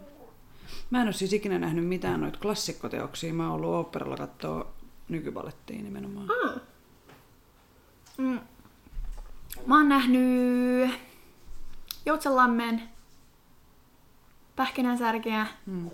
Mä 0.89 1.01
en 1.01 1.07
ole 1.07 1.13
siis 1.13 1.33
ikinä 1.33 1.59
nähnyt 1.59 1.87
mitään 1.87 2.21
noita 2.21 2.39
klassikkoteoksia. 2.39 3.33
Mä 3.33 3.43
oon 3.43 3.55
ollut 3.55 3.69
oopperalla 3.69 4.17
kattoo 4.17 4.73
nykypalettia 5.09 5.83
nimenomaan. 5.83 6.27
Mm. 8.17 8.39
Mä 9.65 9.77
oon 9.77 9.89
nähnyt 9.89 10.91
Joutsenlammen, 12.05 12.81
Pähkinänsärkeä. 14.55 15.47
Mm. 15.65 15.89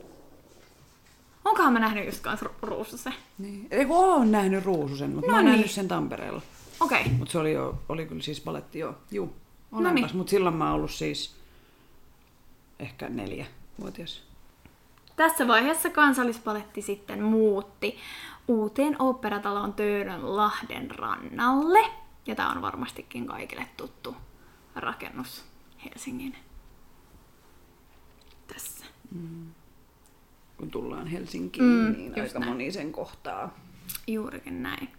Onkohan 1.46 1.74
mä 1.74 1.80
nähnyt 1.80 2.06
just 2.06 2.22
kans 2.22 2.42
Ru- 2.42 2.54
Ruususen? 2.62 3.14
Niin. 3.38 3.68
Ei 3.72 3.86
kun 3.86 3.98
oon 3.98 4.32
nähnyt 4.32 4.66
Ruususen, 4.66 5.10
mutta 5.10 5.28
no 5.28 5.32
mä 5.32 5.38
oon 5.38 5.46
niin. 5.46 5.52
nähnyt 5.52 5.72
sen 5.72 5.88
Tampereella. 5.88 6.42
Okei. 6.80 7.02
Okay. 7.02 7.14
Mutta 7.14 7.32
se 7.32 7.38
oli, 7.38 7.54
jo, 7.54 7.82
oli 7.90 8.06
kyllä 8.06 8.22
siis 8.22 8.42
baletti 8.42 8.80
joo. 8.80 8.96
Juu, 9.12 9.26
No 9.26 9.47
olenpas. 9.72 10.04
niin. 10.12 10.18
Mutta 10.18 10.30
silloin 10.32 10.56
mä 10.56 10.66
oon 10.66 10.74
ollut 10.76 10.92
siis 10.92 11.36
ehkä 12.80 13.10
neljä 13.10 13.46
vuotias. 13.80 14.24
Tässä 15.16 15.48
vaiheessa 15.48 15.90
kansallispaletti 15.90 16.82
sitten 16.82 17.24
muutti 17.24 17.98
uuteen 18.48 18.96
oopperataloon 19.02 19.74
Töölön 19.74 20.36
Lahden 20.38 20.92
rannalle. 20.92 21.80
Ja 22.28 22.36
tämä 22.36 22.52
on 22.52 22.62
varmastikin 22.62 23.28
kaikille 23.28 23.68
tuttu 23.78 24.16
rakennus 24.76 25.44
Helsingin 25.86 26.36
tässä. 28.54 28.86
Kun 30.58 30.72
tullaan 30.72 31.08
Helsinkiin, 31.08 31.66
Mm, 31.66 31.86
mm, 31.88 31.92
niin 31.98 32.22
aika 32.22 32.40
näin. 32.40 32.52
moni 32.52 32.72
sen 32.72 32.92
kohtaa. 32.92 33.54
Juurikin 34.08 34.64
näin. 34.64 34.90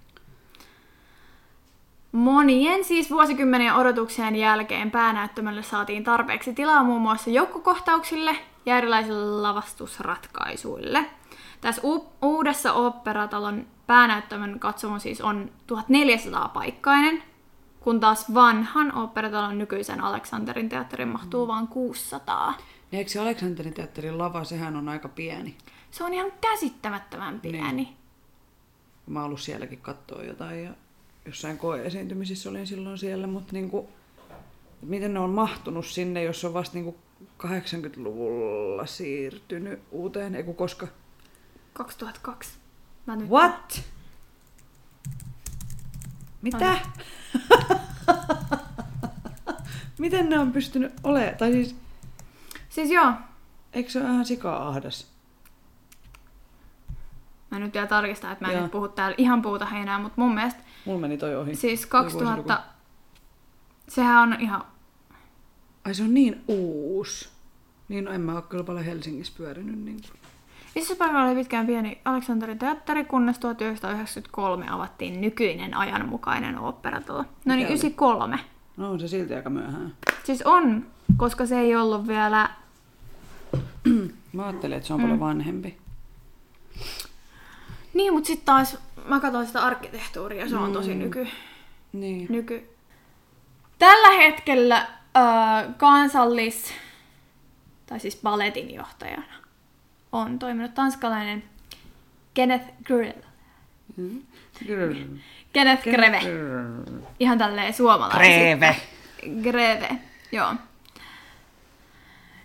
Monien 2.13 2.85
siis 2.85 3.11
vuosikymmenien 3.11 3.75
odotuksien 3.75 4.37
jälkeen 4.37 4.91
päänäyttämölle 4.91 5.63
saatiin 5.63 6.05
tarpeeksi 6.05 6.55
tilaa 6.55 6.83
muun 6.85 7.03
muassa 7.03 7.31
joukkokohtauksille 7.31 8.37
ja 8.67 8.79
erilaisille 8.79 9.43
lavastusratkaisuille. 9.43 11.07
Tässä 11.61 11.83
u- 11.85 12.13
uudessa 12.23 12.73
operatalon 12.73 13.67
päänäyttämön 13.87 14.59
katsomo 14.59 14.99
siis 14.99 15.21
on 15.21 15.51
1400 15.67 16.49
paikkainen, 16.49 17.23
kun 17.81 18.01
taas 18.01 18.35
vanhan 18.35 18.95
operatalon 18.95 19.59
nykyisen 19.59 20.01
Aleksanterin 20.01 20.69
teatterin 20.69 21.09
mahtuu 21.09 21.49
vain 21.49 21.69
600. 21.69 22.55
Ja 22.93 22.99
eikö 22.99 23.11
se 23.11 23.21
Aleksanterin 23.21 23.75
teatterin 23.75 24.19
lava, 24.19 24.45
sehän 24.45 24.77
on 24.77 24.89
aika 24.89 25.09
pieni. 25.09 25.57
Se 25.91 26.05
on 26.05 26.15
ihan 26.15 26.33
käsittämättömän 26.41 27.41
pieni. 27.41 27.73
Niin. 27.73 27.97
Mä 29.07 29.19
oon 29.19 29.27
ollut 29.27 29.41
sielläkin 29.41 29.81
katsoa 29.81 30.23
jotain 30.23 30.65
ja 30.65 30.71
jossain 31.29 31.59
koeesiintymisissä 31.59 32.51
olin 32.51 32.67
silloin 32.67 32.99
siellä, 32.99 33.27
mutta 33.27 33.53
niinku, 33.53 33.89
miten 34.83 35.15
ne 35.15 35.21
on 35.21 35.31
mahtunut 35.31 35.87
sinne, 35.87 36.23
jos 36.23 36.45
on 36.45 36.55
vasta 36.55 36.75
niinku 36.75 36.97
80-luvulla 37.43 38.87
siirtynyt 38.87 39.81
uuteen, 39.91 40.35
eiku 40.35 40.55
koska? 40.55 40.89
2002. 41.73 42.51
Mä 43.07 43.17
nyt... 43.17 43.29
What? 43.29 43.83
Mitä? 46.43 46.77
Miten 49.99 50.29
ne 50.29 50.39
on 50.39 50.53
pystynyt 50.53 50.93
olemaan? 51.05 51.37
Tai 51.37 51.53
siis, 51.53 51.77
Siis 52.79 52.91
joo, 52.91 53.13
eikö 53.73 53.91
se 53.91 54.01
ole 54.01 54.09
ihan 54.09 54.27
sika-ahdas? 54.27 55.07
Mä 57.51 57.59
nyt 57.59 57.75
vielä 57.75 57.87
tarkistan, 57.87 58.33
että 58.33 58.45
mä 58.45 58.51
en 58.51 58.55
Joo. 58.55 58.63
nyt 58.63 58.73
puhu 58.73 58.89
täällä 58.89 59.15
ihan 59.19 59.43
puuta 59.43 59.67
heinää, 59.67 59.99
mutta 59.99 60.21
mun 60.21 60.35
mielestä 60.35 60.61
Mulla 60.85 61.01
meni 61.01 61.19
toi 61.19 61.37
ohi. 61.37 61.55
siis 61.55 61.81
Toi 61.81 61.89
2000... 61.91 62.25
vuosiluku. 62.25 62.63
Sehän 63.89 64.33
on 64.33 64.41
ihan... 64.41 64.65
Ai 65.85 65.95
se 65.95 66.03
on 66.03 66.15
niin 66.15 66.45
uusi. 66.49 67.29
Niin, 67.89 68.05
no 68.05 68.11
en 68.11 68.21
mä 68.21 68.35
oo 68.35 68.43
kyllä 68.43 68.65
paljon 68.65 68.85
Helsingissä 68.85 69.33
pyörinyt. 69.37 69.79
Niin 69.79 70.01
kuin. 70.03 70.21
Paikalla 70.99 71.25
oli 71.25 71.35
pitkään 71.35 71.67
pieni 71.67 72.01
Aleksanterin 72.05 72.59
teatteri, 72.59 73.05
kunnes 73.05 73.39
1993 73.39 74.67
avattiin 74.71 75.21
nykyinen 75.21 75.75
ajanmukainen 75.75 76.59
oopperatalo. 76.59 77.19
No 77.19 77.25
niin, 77.25 77.47
Mikä 77.47 77.55
oli? 77.55 77.65
93. 77.65 78.39
No 78.77 78.91
on 78.91 79.01
se 79.01 79.09
silti 79.09 79.35
aika 79.35 79.51
myöhään. 79.51 79.95
Siis 80.25 80.43
on, 80.43 80.87
koska 81.17 81.47
se 81.47 81.59
ei 81.59 81.77
ollut 81.77 82.09
vielä... 82.09 82.51
Mä 84.33 84.47
ajattelin, 84.47 84.77
että 84.77 84.87
se 84.87 84.95
on 84.95 85.01
mm. 85.01 85.03
paljon 85.03 85.21
vanhempi. 85.21 85.79
Niin, 87.99 88.13
mutta 88.13 88.27
sitten 88.27 88.47
taas 88.47 88.79
mä 89.05 89.21
katsoin 89.21 89.47
sitä 89.47 89.63
arkkitehtuuria, 89.63 90.49
se 90.49 90.57
on 90.57 90.73
tosi 90.73 90.95
nyky... 90.95 91.29
Niin. 91.93 92.27
nyky... 92.31 92.71
Tällä 93.79 94.11
hetkellä 94.11 94.77
äh, 94.77 95.75
kansallis... 95.77 96.73
tai 97.87 98.01
siis 98.01 98.19
balletin 98.23 98.75
johtajana 98.75 99.35
on 100.13 100.39
toiminut 100.39 100.75
tanskalainen 100.75 101.45
Kenneth 102.35 102.65
Grill. 102.85 103.23
Mm. 103.97 104.23
Kenneth 105.53 105.83
Greve. 105.83 106.21
Ihan 107.21 107.39
tälleen 107.39 107.75
suomalainen. 107.75 108.57
Greve. 108.59 108.77
Greve, 109.43 109.99
joo. 110.33 110.55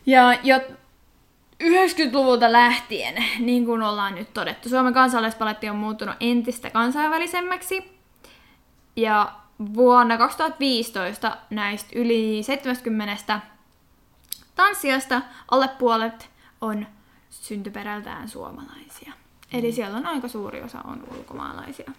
Ja 0.06 0.34
jo 0.44 0.62
90-luvulta 1.64 2.52
lähtien, 2.52 3.26
niin 3.40 3.66
kuin 3.66 3.82
ollaan 3.82 4.16
nyt 4.16 4.34
todettu, 4.34 4.70
Suomen 4.70 4.94
kansallispaletti 4.94 5.70
on 5.70 5.76
muuttunut 5.76 6.16
entistä 6.20 6.70
kansainvälisemmäksi. 6.70 8.00
Ja 8.96 9.34
vuonna 9.74 10.18
2015 10.18 11.38
näistä 11.50 11.90
yli 11.96 12.44
70 12.44 13.42
tanssijasta 14.56 15.22
alle 15.52 15.68
puolet 15.68 16.30
on 16.62 16.88
syntyperältään 17.30 18.30
suomalaisia. 18.30 19.14
Eli 19.54 19.72
siellä 19.72 19.98
on 19.98 20.06
aika 20.06 20.28
suuri 20.28 20.62
osa 20.62 20.82
on 20.84 21.08
ulkomaalaisia. 21.18 21.92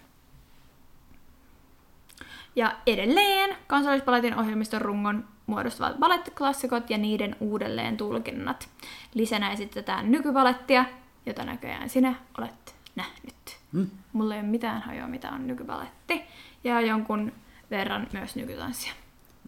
Ja 2.55 2.75
edelleen 2.87 3.57
kansallispaletin 3.67 4.35
ohjelmiston 4.35 4.81
rungon 4.81 5.27
muodostavat 5.47 5.99
balettiklassikot 5.99 6.89
ja 6.89 6.97
niiden 6.97 7.35
uudelleen 7.39 7.97
tulkinnat. 7.97 8.69
Lisänä 9.13 9.51
esitetään 9.51 10.11
nykybalettia, 10.11 10.85
jota 11.25 11.43
näköjään 11.43 11.89
sinä 11.89 12.15
olet 12.37 12.75
nähnyt. 12.95 13.57
Mm. 13.71 13.89
Mulla 14.13 14.35
ei 14.35 14.41
ole 14.41 14.49
mitään 14.49 14.81
hajoa, 14.81 15.07
mitä 15.07 15.29
on 15.29 15.47
nykybaletti. 15.47 16.21
Ja 16.63 16.81
jonkun 16.81 17.31
verran 17.71 18.07
myös 18.13 18.35
nykytanssia. 18.35 18.93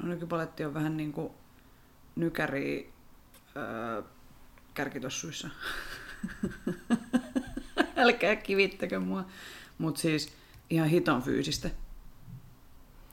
No 0.04 0.08
nykypaletti 0.08 0.66
on 0.66 0.74
vähän 0.74 0.98
niin 0.98 1.14
kuin 1.14 1.32
nykäri 2.16 2.94
öö, 3.56 4.02
kärkitossuissa. 4.74 5.50
Älkää 7.98 8.36
kivittäkö 8.36 9.00
mua. 9.00 9.26
Mutta 9.78 10.02
siis 10.02 10.34
ihan 10.70 10.88
hiton 10.90 11.22
fyysistä. 11.22 11.70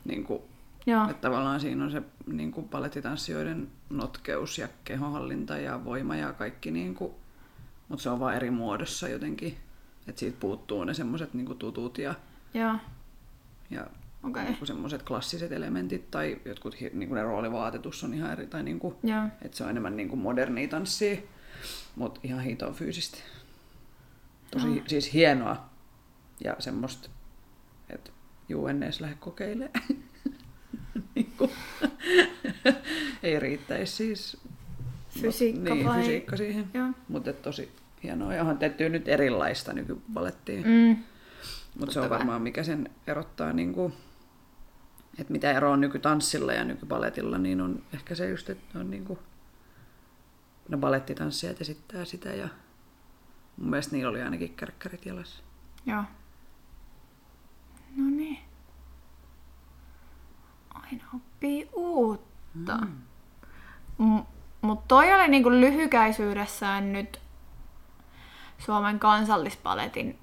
Niin 0.05 0.25
kuin, 0.25 0.43
Joo, 0.87 1.05
että 1.11 1.29
tavallaan 1.29 1.61
siinä 1.61 1.85
on 1.85 1.91
se 1.91 2.03
niin 2.27 2.53
kuin 2.53 2.69
palettitanssijoiden 2.69 3.69
notkeus 3.91 4.59
ja 4.59 4.69
kehonhallinta 4.85 5.57
ja 5.57 5.85
voima 5.85 6.17
ja 6.17 6.33
kaikki. 6.33 6.71
Niin 6.71 6.95
kuin, 6.95 7.13
mutta 7.89 8.03
se 8.03 8.11
on 8.11 8.21
vaan 8.21 8.35
eri 8.35 8.51
muodossa 8.51 9.09
jotenkin. 9.09 9.57
Että 10.09 10.19
siitä 10.21 10.37
puuttuu 10.41 10.85
ne 10.85 10.95
semmoiset 10.95 11.35
niin 11.35 11.59
tutut 11.59 11.99
ja, 11.99 12.15
joo, 12.55 12.75
ja 13.71 13.87
okei. 14.23 14.45
niin 14.45 14.67
semmoiset 14.67 15.03
klassiset 15.03 15.53
elementit 15.53 16.11
tai 16.11 16.41
jotkut 16.45 16.77
niin 16.93 17.09
kuin 17.09 17.17
ne 17.17 17.23
roolivaatetus 17.23 18.05
on 18.05 18.15
ihan 18.15 18.33
eri. 18.33 18.47
Tai 18.47 18.63
niin 18.63 18.79
kuin, 18.79 18.95
Joo, 19.03 19.25
että 19.43 19.57
se 19.57 19.65
on 19.65 19.71
enemmän 19.71 19.97
niin 19.97 20.09
kuin 20.09 20.21
modernia 20.21 20.69
tanssia, 20.69 21.17
mutta 21.97 22.21
ihan 22.23 22.41
hitoa 22.43 22.73
fyysisesti. 22.73 23.23
Tosi 24.51 24.67
No. 24.67 24.83
siis 24.87 25.13
hienoa 25.13 25.69
ja 26.45 26.57
semmoista, 26.59 27.09
että 27.91 28.11
juu 28.49 28.67
en 28.67 28.83
edes 28.83 29.01
lähde 29.01 29.17
kokeilemaan. 29.21 29.71
niin 31.15 31.33
kuin, 31.39 31.51
ei 33.23 33.41
riittäisi 33.41 33.93
siis 33.97 34.37
Fysiikka 35.21 35.75
niin, 35.75 35.87
vai- 35.87 36.01
fysiikka 36.01 36.37
siihen. 36.37 36.67
Mutta 37.09 37.33
tosi 37.33 37.73
hienoa. 38.03 38.35
Ja 38.35 38.41
onhan 38.41 38.59
tehty 38.59 38.89
nyt 38.89 39.09
erilaista 39.09 39.73
nykypalettia. 39.73 40.63
Mm, 40.65 40.97
Mutta 41.79 41.93
se 41.95 42.01
on 42.01 42.11
varmaan 42.11 42.43
mikä 42.43 42.63
sen 42.63 42.91
erottaa, 43.07 43.53
niin 43.53 43.73
kuin, 43.73 43.93
että 45.19 45.33
mitä 45.33 45.53
eroa 45.53 45.73
on 45.73 45.81
nykytanssilla 45.81 46.53
ja 46.53 46.65
nykypaletilla, 46.65 47.39
niin 47.39 47.61
on 47.61 47.83
ehkä 47.95 48.15
se 48.15 48.29
just, 48.31 48.51
että 48.51 48.79
on 48.79 48.91
niin 48.91 49.05
kuin, 49.05 49.19
no 50.69 50.79
balettitanssijat 50.79 51.61
esittää 51.61 52.05
sitä 52.05 52.29
ja 52.29 52.49
mun 53.57 53.71
mielestä 53.71 53.97
niillä 53.97 54.11
oli 54.11 54.23
ainakin 54.23 54.55
kärkkärit 54.55 55.07
jalassa. 55.07 55.43
joo. 55.87 56.05
No 57.97 58.05
niin. 58.11 58.39
Aina 60.87 61.05
oppii 61.15 61.69
uutta. 61.73 62.77
Mm. 63.99 64.23
Mutta 64.61 64.85
toi 64.89 65.15
oli 65.15 65.29
niinku 65.29 65.51
lyhykäisyydessään 65.51 66.93
nyt 66.93 67.21
Suomen 68.59 68.99
kansallispaletin 68.99 70.19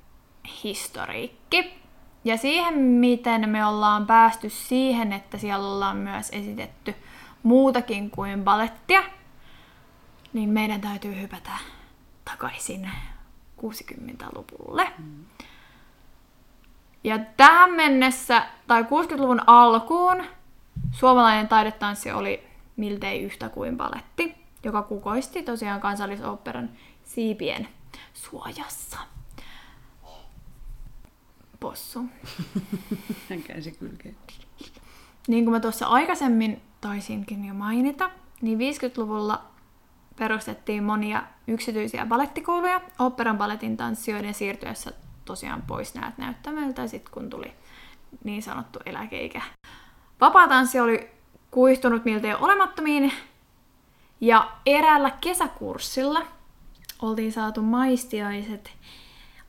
historiikki. 0.63 1.81
Ja 2.23 2.37
siihen, 2.37 2.73
miten 2.79 3.49
me 3.49 3.65
ollaan 3.65 4.07
päästy 4.07 4.49
siihen, 4.49 5.13
että 5.13 5.37
siellä 5.37 5.67
ollaan 5.67 5.97
myös 5.97 6.29
esitetty 6.29 6.95
muutakin 7.43 8.11
kuin 8.11 8.43
balettia, 8.43 9.03
niin 10.33 10.49
meidän 10.49 10.81
täytyy 10.81 11.21
hypätä 11.21 11.51
takaisin 12.25 12.89
60-luvulle. 13.61 14.91
Ja 17.03 17.19
tähän 17.37 17.71
mennessä, 17.71 18.45
tai 18.67 18.83
60-luvun 18.83 19.41
alkuun, 19.47 20.23
Suomalainen 20.91 21.47
taidetanssi 21.47 22.11
oli 22.11 22.47
miltei 22.75 23.21
yhtä 23.21 23.49
kuin 23.49 23.77
baletti, 23.77 24.35
joka 24.63 24.81
kukoisti 24.81 25.43
tosiaan 25.43 25.81
kansallisoopperan 25.81 26.69
siipien 27.03 27.67
suojassa. 28.13 28.97
Possu. 31.59 32.05
Hän 33.29 33.43
käänsi 33.43 33.71
kylkeen. 33.71 34.15
Niin 35.27 35.43
kuin 35.43 35.51
mä 35.51 35.59
tuossa 35.59 35.87
aikaisemmin 35.87 36.61
taisinkin 36.81 37.45
jo 37.45 37.53
mainita, 37.53 38.09
niin 38.41 38.59
50-luvulla 38.59 39.45
perustettiin 40.15 40.83
monia 40.83 41.23
yksityisiä 41.47 42.05
balettikouluja 42.05 42.81
operan 42.99 43.37
balletin 43.37 43.77
tanssijoiden 43.77 44.33
siirtyessä 44.33 44.91
tosiaan 45.25 45.61
pois 45.61 45.95
näet 45.95 46.17
näyttämöltä, 46.17 46.87
sit 46.87 47.09
kun 47.09 47.29
tuli 47.29 47.53
niin 48.23 48.43
sanottu 48.43 48.79
eläkeikä. 48.85 49.41
Vapaa-tanssi 50.21 50.79
oli 50.79 51.09
kuihtunut 51.51 52.05
miltei 52.05 52.33
olemattomiin, 52.33 53.13
ja 54.21 54.51
eräällä 54.65 55.11
kesäkurssilla 55.21 56.21
oltiin 57.01 57.31
saatu 57.31 57.61
maistiaiset 57.61 58.71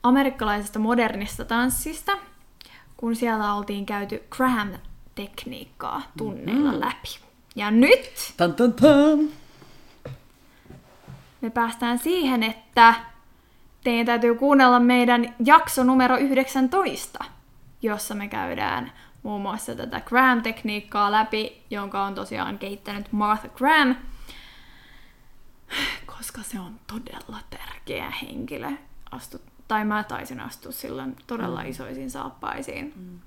amerikkalaisesta 0.02 0.78
modernista 0.78 1.44
tanssista, 1.44 2.12
kun 2.96 3.16
siellä 3.16 3.54
oltiin 3.54 3.87
käyty 3.87 4.22
Graham-tekniikkaa 4.30 6.02
tunneilla 6.18 6.70
mm-hmm. 6.70 6.80
läpi. 6.80 7.18
Ja 7.56 7.70
nyt 7.70 8.32
Tan, 8.37 8.54
tan, 8.54 8.72
tan. 8.72 9.18
me 11.40 11.50
päästään 11.50 11.98
siihen, 11.98 12.42
että 12.42 12.94
teidän 13.85 14.06
täytyy 14.06 14.35
kuunnella 14.35 14.80
meidän 14.80 15.35
jakso 15.44 15.85
numero 15.85 16.16
19, 16.16 17.24
jossa 17.82 18.14
me 18.14 18.28
käydään 18.28 18.92
muun 19.22 19.40
muassa 19.42 19.74
tätä 19.74 20.00
Graham-tekniikkaa 20.00 21.12
läpi, 21.12 21.62
jonka 21.70 22.02
on 22.02 22.14
tosiaan 22.14 22.58
kehittänyt 22.58 23.12
Martha 23.12 23.48
Graham, 23.48 23.94
koska 26.06 26.42
se 26.42 26.61
on 26.61 26.80
todella 26.87 27.38
tärkeä 27.50 28.12
henkilö. 28.22 28.70
Astu, 29.11 29.38
tai 29.68 29.85
mä 29.85 30.04
taisin 30.04 30.40
astua 30.40 30.72
silloin 30.72 31.16
todella 31.26 31.62
isoisiin 31.62 32.11
saappaisiin. 32.11 33.20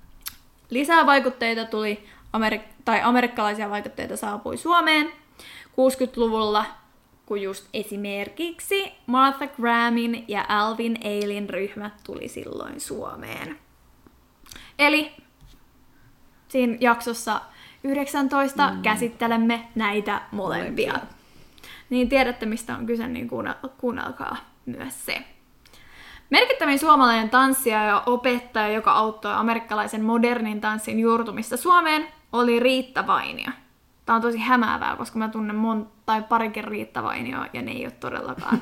Lisää 0.70 1.06
vaikutteita 1.06 1.66
tuli, 1.66 2.06
Amerik- 2.34 2.74
tai 2.86 3.02
amerikkalaisia 3.04 3.70
vaikutteita 3.70 4.18
saapui 4.18 4.58
Suomeen 4.58 5.12
60-luvulla, 5.72 6.66
kun 7.26 7.42
just 7.42 7.68
esimerkiksi 7.74 8.92
Martha 9.06 9.48
Grahamin 9.48 10.26
ja 10.28 10.46
Alvin 10.50 10.98
Ailin 11.04 11.50
ryhmät 11.50 11.94
tuli 12.04 12.28
silloin 12.28 12.82
Suomeen. 12.82 13.60
Eli 14.80 15.25
siinä 16.56 16.78
jaksossa 16.80 17.42
19 17.84 18.72
mm. 18.72 18.82
käsittelemme 18.82 19.68
näitä 19.76 20.22
molempia. 20.32 20.94
Molempia. 20.94 21.16
Niin 21.90 22.10
tiedätte, 22.10 22.46
mistä 22.46 22.78
on 22.78 22.86
kyse, 22.86 23.08
niin 23.08 23.30
kuunnel- 23.30 23.70
kuunnelkaa 23.78 24.38
myös 24.66 25.06
se. 25.06 25.26
Merkittävin 26.30 26.80
suomalainen 26.80 27.30
tanssija 27.30 27.84
ja 27.84 28.04
opettaja, 28.06 28.68
joka 28.68 28.92
auttoi 28.92 29.34
amerikkalaisen 29.34 30.04
modernin 30.04 30.62
tanssin 30.62 31.00
juurtumista 31.00 31.58
Suomeen, 31.58 32.08
oli 32.32 32.60
Riitta 32.60 33.08
Vainio. 33.08 33.52
Tämä 34.06 34.16
on 34.16 34.22
tosi 34.22 34.38
hämäävää, 34.38 34.96
koska 34.96 35.20
mä 35.20 35.30
tunnen 35.30 35.56
mon- 35.56 35.88
tai 36.06 36.22
parikin 36.22 36.64
Riitta 36.64 37.04
Vainioa, 37.04 37.46
ja 37.54 37.62
ne 37.62 37.72
ei 37.72 37.86
ole 37.86 37.92
todellakaan 37.92 38.62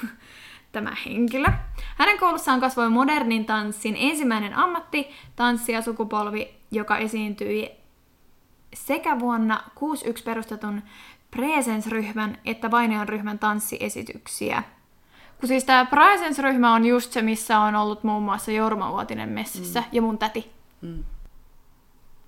tämä 0.72 0.92
henkilö. 1.06 1.48
Hänen 1.96 2.18
koulussaan 2.18 2.60
kasvoi 2.60 2.90
modernin 2.90 3.44
tanssin 3.44 3.96
ensimmäinen 3.98 4.54
ammatti, 4.54 5.10
tanssija 5.36 5.82
sukupolvi, 5.82 6.55
joka 6.70 6.98
esiintyi 6.98 7.70
sekä 8.74 9.18
vuonna 9.18 9.62
61 9.74 10.24
perustetun 10.24 10.82
Presence-ryhmän 11.30 12.38
että 12.44 12.70
Vainion 12.70 13.08
ryhmän 13.08 13.38
tanssiesityksiä. 13.38 14.62
Kun 15.40 15.48
siis 15.48 15.64
tämä 15.64 15.84
Presence-ryhmä 15.84 16.74
on 16.74 16.84
just 16.86 17.12
se, 17.12 17.22
missä 17.22 17.60
on 17.60 17.74
ollut 17.74 18.04
muun 18.04 18.22
muassa 18.22 18.52
Jorma 18.52 18.90
Uotinen 18.90 19.28
messissä 19.28 19.80
mm. 19.80 19.86
ja 19.92 20.02
mun 20.02 20.18
täti. 20.18 20.50
Mm. 20.80 21.04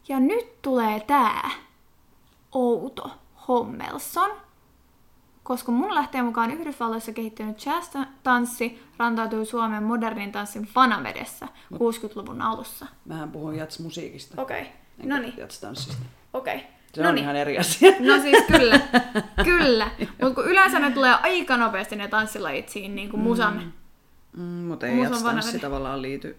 Ja 0.09 0.21
nyt 0.21 0.63
tulee 0.63 1.01
tää 1.01 1.51
outo 2.53 3.11
Hommelson, 3.49 4.31
koska 5.49 5.73
mun 5.73 5.95
lähteen 5.95 6.25
mukaan 6.25 6.51
Yhdysvalloissa 6.51 7.13
kehittynyt 7.13 7.67
jazz-tanssi 7.67 8.83
rantautui 8.97 9.47
Suomen 9.47 9.83
modernin 9.83 10.33
tanssin 10.33 10.65
fanavedessä 10.65 11.49
60-luvun 11.75 12.43
alussa. 12.43 12.87
Mähän 13.05 13.31
puhun 13.31 13.55
jatsmusiikista. 13.57 14.43
Okei, 14.43 14.61
enkä 14.99 15.15
no 15.15 15.19
niin, 15.23 15.35
Jatstanssista. 15.37 16.03
okei. 16.33 16.67
Se 16.95 17.03
No 17.03 17.09
on 17.09 17.15
niin. 17.15 17.23
ihan 17.23 17.37
eri 17.37 17.59
asia. 17.59 17.91
No 18.01 18.21
siis 18.23 18.45
kyllä, 18.47 18.81
kyllä. 19.45 19.91
Mutta 20.23 20.35
kun 20.35 20.45
yleensä 20.51 20.79
ne 20.79 20.91
tulee 20.91 21.15
aika 21.15 21.57
nopeasti 21.57 21.97
ne 21.97 22.09
tanssilajit 22.09 22.69
siinä 22.69 22.95
niin 22.95 23.11
kuin 23.11 23.21
musan. 23.23 23.73
Mm, 24.37 24.43
mutta 24.43 24.87
ei 24.87 24.95
Musa 24.95 25.07
on 25.09 25.13
jatstanssi 25.13 25.53
vanha- 25.53 25.61
tavallaan 25.63 26.03
liity 26.03 26.37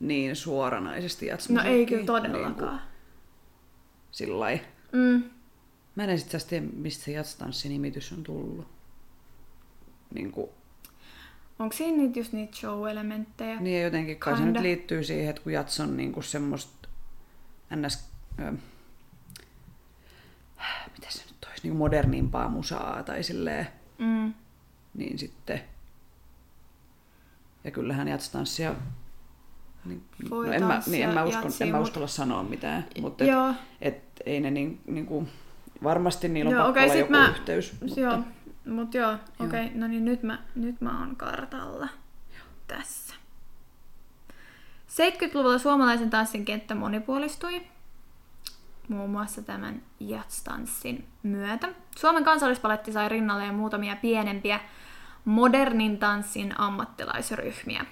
niin 0.00 0.36
suoranaisesti 0.36 1.26
No 1.26 1.30
jatsmusiikkiin. 1.32 1.76
ei 1.78 1.86
kyllä 1.86 2.04
todellakaan. 2.04 2.80
Sillä 4.10 4.40
lailla. 4.40 4.62
Mm. 4.92 5.22
Mä 5.94 6.04
en 6.04 6.10
itse 6.10 6.26
asiassa 6.26 6.48
tiedä, 6.48 6.66
mistä 6.76 7.04
se 7.04 7.12
jatstanssi-nimitys 7.12 8.12
on 8.12 8.22
tullut. 8.22 8.68
Niin 10.14 10.32
kuin, 10.32 10.50
Onko 11.58 11.76
siinä 11.76 11.96
niitä 11.96 12.18
just 12.18 12.32
niitä 12.32 12.56
show-elementtejä? 12.56 13.60
niin 13.60 13.76
ja 13.78 13.82
jotenkin 13.84 14.18
kai 14.18 14.32
se 14.32 14.36
Kinda. 14.42 14.52
nyt 14.52 14.62
liittyy 14.62 15.04
siihen, 15.04 15.30
että 15.30 15.42
kun 15.42 15.52
jats 15.52 15.80
on 15.80 15.96
niin 15.96 16.12
kuin 16.12 16.24
semmoista 16.24 16.88
ns... 17.76 18.08
Ö, 18.38 18.52
mitä 20.92 21.06
se 21.10 21.24
nyt 21.24 21.46
olisi, 21.48 21.68
niin 21.68 21.76
modernimpaa 21.76 22.48
musaa 22.48 23.02
tai 23.02 23.22
silleen, 23.22 23.66
Mm. 23.98 24.34
niin 24.94 25.18
sitten... 25.18 25.60
Ja 27.64 27.70
kyllähän 27.70 28.08
jatstanssia... 28.08 28.74
Niin, 29.84 30.04
Voi 30.30 30.46
no 30.46 30.52
en, 30.52 30.64
mä, 30.64 30.82
niin, 30.86 31.04
en, 31.04 31.14
mä 31.14 31.24
uskon, 31.24 31.42
jatsia, 31.44 31.66
en 31.66 31.72
mä 31.72 31.78
mut- 31.78 31.82
uskalla 31.82 32.06
sanoa 32.06 32.42
mitään, 32.42 32.84
mutta 33.00 33.24
et, 33.24 33.56
et, 33.80 34.02
ei 34.26 34.40
ne 34.40 34.50
niin, 34.50 34.80
niin 34.86 35.06
kuin, 35.06 35.28
varmasti 35.82 36.28
niillä 36.28 36.48
on 36.48 36.54
Joo, 36.54 36.64
pakko 36.64 36.80
okei, 36.80 36.84
olla 36.90 36.94
joku 36.94 37.12
mä- 37.12 37.28
yhteys. 37.28 37.72
Mutta... 37.72 37.86
Mutta, 37.86 38.00
Joo, 38.00 38.18
mut 38.74 38.94
joo, 38.94 39.12
okei, 39.12 39.66
okay, 39.66 39.78
no 39.78 39.86
niin 39.86 40.04
nyt 40.04 40.22
mä, 40.22 40.38
nyt 40.54 40.80
mä 40.80 41.00
oon 41.00 41.16
kartalla 41.16 41.88
tässä. 42.66 43.14
70-luvulla 44.88 45.58
suomalaisen 45.58 46.10
tanssin 46.10 46.44
kenttä 46.44 46.74
monipuolistui, 46.74 47.62
muun 48.88 49.10
muassa 49.10 49.42
tämän 49.42 49.82
jatstanssin 50.00 51.06
myötä. 51.22 51.68
Suomen 51.96 52.24
kansallispaletti 52.24 52.92
sai 52.92 53.08
rinnalleen 53.08 53.54
muutamia 53.54 53.96
pienempiä 53.96 54.60
modernin 55.24 55.98
tanssin 55.98 56.60
ammattilaisryhmiä. 56.60 57.84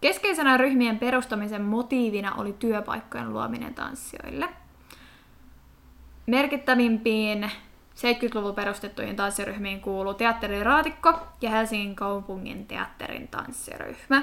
Keskeisenä 0.00 0.56
ryhmien 0.56 0.98
perustamisen 0.98 1.62
motiivina 1.62 2.34
oli 2.34 2.52
työpaikkojen 2.52 3.32
luominen 3.32 3.74
tanssijoille. 3.74 4.48
Merkittävimpiin 6.28 7.50
70-luvulla 7.94 8.52
perustettuihin 8.52 9.16
tanssiryhmiin 9.16 9.80
kuuluu 9.80 10.14
Teatteri 10.14 10.64
Raatikko 10.64 11.14
ja 11.42 11.50
Helsingin 11.50 11.96
kaupungin 11.96 12.66
teatterin 12.66 13.28
tanssiryhmä. 13.28 14.22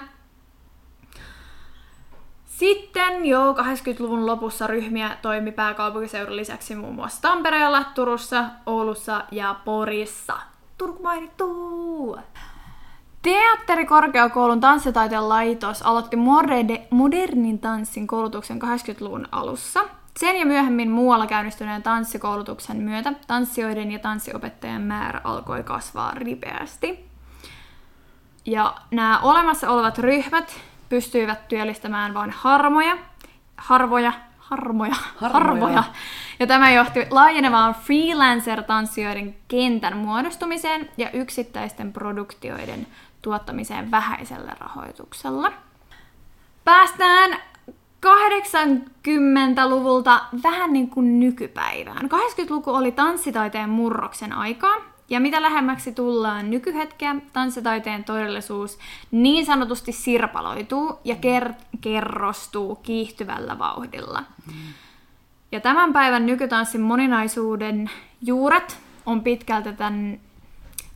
Sitten 2.46 3.26
jo 3.26 3.54
80-luvun 3.54 4.26
lopussa 4.26 4.68
ryhmiä 4.68 5.18
toimi 5.22 5.52
pääkaupunkiseudun 5.52 6.36
lisäksi 6.36 6.76
muun 6.76 6.96
muassa 6.96 7.22
Tampereella, 7.22 7.84
Turussa, 7.84 8.44
Oulussa 8.65 9.24
ja 9.32 9.56
Porissa. 9.65 10.38
Turku 10.78 11.04
mainittu! 11.04 12.18
Teatterikorkeakoulun 13.22 14.60
tanssitaiteen 14.60 15.30
laitos 15.30 15.82
aloitti 15.82 16.18
modernin 16.90 17.60
tanssin 17.60 18.08
koulutuksen 18.08 18.62
80-luvun 18.62 19.27
alussa. 19.32 19.86
Sen 20.20 20.40
ja 20.40 20.46
myöhemmin 20.46 20.92
muualla 20.92 21.28
käynnistyneen 21.28 21.84
tanssikoulutuksen 21.84 22.78
myötä 22.78 23.13
tanssijoiden 23.28 23.92
ja 23.92 24.00
tanssiopettajien 24.00 24.82
määrä 24.82 25.22
alkoi 25.24 25.63
kasvaa 25.63 26.12
ripeästi. 26.16 27.10
Ja 28.46 28.76
nämä 28.92 29.20
olemassa 29.20 29.70
olevat 29.70 29.98
ryhmät 29.98 30.62
pystyivät 30.90 31.48
työllistämään 31.48 32.13
vain 32.13 32.32
harmoja, 32.32 32.98
harvoja, 33.58 34.13
harmoja, 34.38 34.96
Harmoja. 35.16 35.44
harvoja. 35.44 35.84
Ja 36.40 36.48
tämä 36.48 36.72
johti 36.72 37.08
laajenevaan 37.10 37.76
freelancer-tanssijoiden 37.76 39.36
kentän 39.48 39.98
muodostumiseen 39.98 40.90
ja 40.98 41.12
yksittäisten 41.12 41.94
produktioiden 41.94 42.88
tuottamiseen 43.22 43.92
vähäisellä 43.92 44.56
rahoituksella. 44.60 45.54
Päästään 46.63 47.40
80-luvulta 48.06 50.21
vähän 50.43 50.73
niin 50.73 50.89
kuin 50.89 51.19
nykypäivään. 51.19 52.10
80-luku 52.12 52.71
oli 52.71 52.91
tanssitaiteen 52.91 53.69
murroksen 53.69 54.33
aikaa, 54.33 54.75
ja 55.10 55.19
mitä 55.19 55.41
lähemmäksi 55.41 55.91
tullaan 55.91 56.51
nykyhetkeä, 56.51 57.15
tanssitaiteen 57.33 58.03
todellisuus 58.03 58.79
niin 59.12 59.45
sanotusti 59.45 59.91
sirpaloituu 59.91 60.99
ja 61.03 61.15
ker- 61.15 61.53
kerrostuu 61.81 62.75
kiihtyvällä 62.75 63.60
vauhdilla. 63.60 64.23
Ja 65.51 65.60
tämän 65.60 65.93
päivän 65.93 66.25
nykytanssin 66.25 66.81
moninaisuuden 66.81 67.89
juuret 68.21 68.79
on 69.06 69.23
pitkälti 69.23 69.73
tämän 69.73 70.19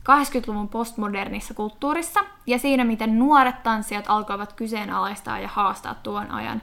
80-luvun 0.00 0.68
postmodernissa 0.68 1.54
kulttuurissa 1.54 2.20
ja 2.46 2.58
siinä, 2.58 2.84
miten 2.84 3.18
nuoret 3.18 3.62
tanssijat 3.62 4.04
alkoivat 4.08 4.52
kyseenalaistaa 4.52 5.38
ja 5.38 5.48
haastaa 5.48 5.94
tuon 5.94 6.30
ajan 6.30 6.62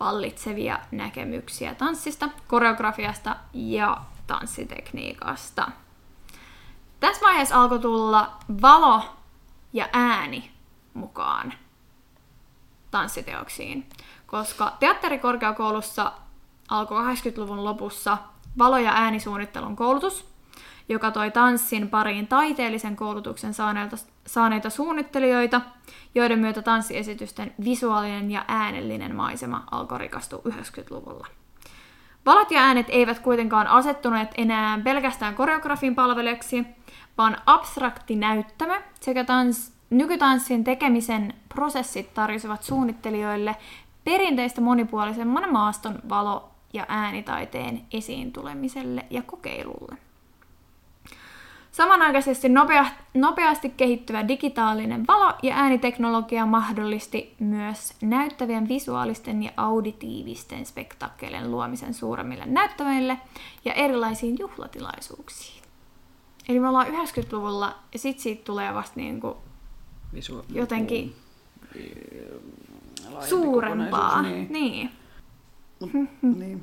vallitsevia 0.00 0.78
näkemyksiä 0.90 1.74
tanssista, 1.74 2.28
koreografiasta 2.46 3.36
ja 3.52 3.96
tanssitekniikasta. 4.26 5.68
Tässä 7.00 7.26
vaiheessa 7.26 7.62
alkoi 7.62 7.78
tulla 7.78 8.36
valo 8.62 9.02
ja 9.72 9.88
ääni 9.92 10.50
mukaan 10.94 11.52
tanssiteoksiin, 12.90 13.88
koska 14.26 14.76
teatterikorkeakoulussa 14.80 16.12
alkoi 16.68 17.14
80-luvun 17.14 17.64
lopussa 17.64 18.18
valo- 18.58 18.78
ja 18.78 18.92
äänisuunnittelun 18.92 19.76
koulutus, 19.76 20.28
joka 20.88 21.10
toi 21.10 21.30
tanssin 21.30 21.90
pariin 21.90 22.26
taiteellisen 22.26 22.96
koulutuksen 22.96 23.54
saaneita, 23.54 23.96
saaneita 24.26 24.70
suunnittelijoita, 24.70 25.60
joiden 26.14 26.38
myötä 26.38 26.62
tanssiesitysten 26.62 27.54
visuaalinen 27.64 28.30
ja 28.30 28.44
äänellinen 28.48 29.16
maisema 29.16 29.64
alkoi 29.70 29.98
rikastua 29.98 30.42
90-luvulla. 30.48 31.26
Valot 32.26 32.50
ja 32.50 32.60
äänet 32.60 32.86
eivät 32.88 33.18
kuitenkaan 33.18 33.66
asettuneet 33.66 34.28
enää 34.36 34.78
pelkästään 34.84 35.34
koreografin 35.34 35.94
palvelijaksi, 35.94 36.64
vaan 37.18 37.36
abstrakti 37.46 38.16
näyttämö 38.16 38.74
sekä 39.00 39.24
tans, 39.24 39.72
nykytanssin 39.90 40.64
tekemisen 40.64 41.34
prosessit 41.48 42.14
tarjosivat 42.14 42.62
suunnittelijoille 42.62 43.56
perinteistä 44.04 44.60
monipuolisemman 44.60 45.52
maaston 45.52 45.98
valo- 46.08 46.50
ja 46.72 46.86
äänitaiteen 46.88 47.80
esiin 47.92 48.32
tulemiselle 48.32 49.06
ja 49.10 49.22
kokeilulle. 49.22 50.05
Samanaikaisesti 51.76 52.48
nopea, 52.48 52.86
nopeasti 53.14 53.68
kehittyvä 53.68 54.28
digitaalinen 54.28 55.06
valo- 55.06 55.34
ja 55.42 55.54
ääniteknologia 55.54 56.46
mahdollisti 56.46 57.34
myös 57.38 57.94
näyttävien 58.00 58.68
visuaalisten 58.68 59.42
ja 59.42 59.50
auditiivisten 59.56 60.66
spektakkeleiden 60.66 61.50
luomisen 61.50 61.94
suuremmille 61.94 62.46
näyttämöille 62.46 63.18
ja 63.64 63.72
erilaisiin 63.72 64.36
juhlatilaisuuksiin. 64.38 65.62
Eli 66.48 66.60
me 66.60 66.68
ollaan 66.68 66.86
90-luvulla 66.86 67.74
ja 67.92 67.98
sitten 67.98 68.22
siitä 68.22 68.44
tulee 68.44 68.74
vasta 68.74 69.00
niinku 69.00 69.36
Visu- 70.14 70.44
jotenkin 70.48 71.14
laajempi 73.04 73.28
suurempaa. 73.28 74.22
Niin. 74.22 74.52
Niin. 74.52 74.90
niin. 75.92 76.10
Mut, 76.22 76.38
niin. 76.38 76.62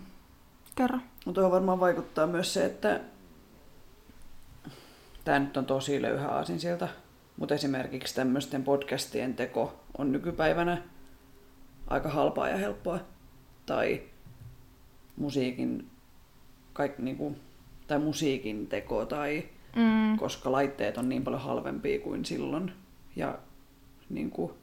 Kerro. 0.76 1.00
Mutta 1.26 1.42
tuohon 1.42 1.52
varmaan 1.52 1.80
vaikuttaa 1.80 2.28
myös 2.28 2.54
se, 2.54 2.66
että 2.66 3.00
tämä 5.24 5.40
nyt 5.40 5.58
on 5.58 5.66
tosi 5.66 6.02
löyhä 6.02 6.28
aasin 6.28 6.60
sieltä, 6.60 6.88
mutta 7.38 7.56
esimerkiksi 7.56 8.16
tämmöisten 8.16 8.64
podcastien 8.64 9.34
teko 9.34 9.80
on 9.98 10.12
nykypäivänä 10.12 10.82
aika 11.88 12.10
halpaa 12.10 12.50
ja 12.50 12.58
helppoa. 12.58 13.00
Tai 13.66 14.04
musiikin, 15.18 15.90
kaik, 16.74 16.98
niinku, 16.98 17.36
tai 17.88 18.00
musiikin 18.00 18.68
teko, 18.68 19.06
tai 19.06 19.44
Mm. 19.76 20.18
koska 20.18 20.52
laitteet 20.52 20.98
on 20.98 21.10
niin 21.10 21.24
paljon 21.24 21.42
halvempia 21.42 22.00
kuin 22.00 22.26
silloin. 22.26 22.72
Ja 23.16 23.40
niin 24.10 24.32
kuin, 24.32 24.54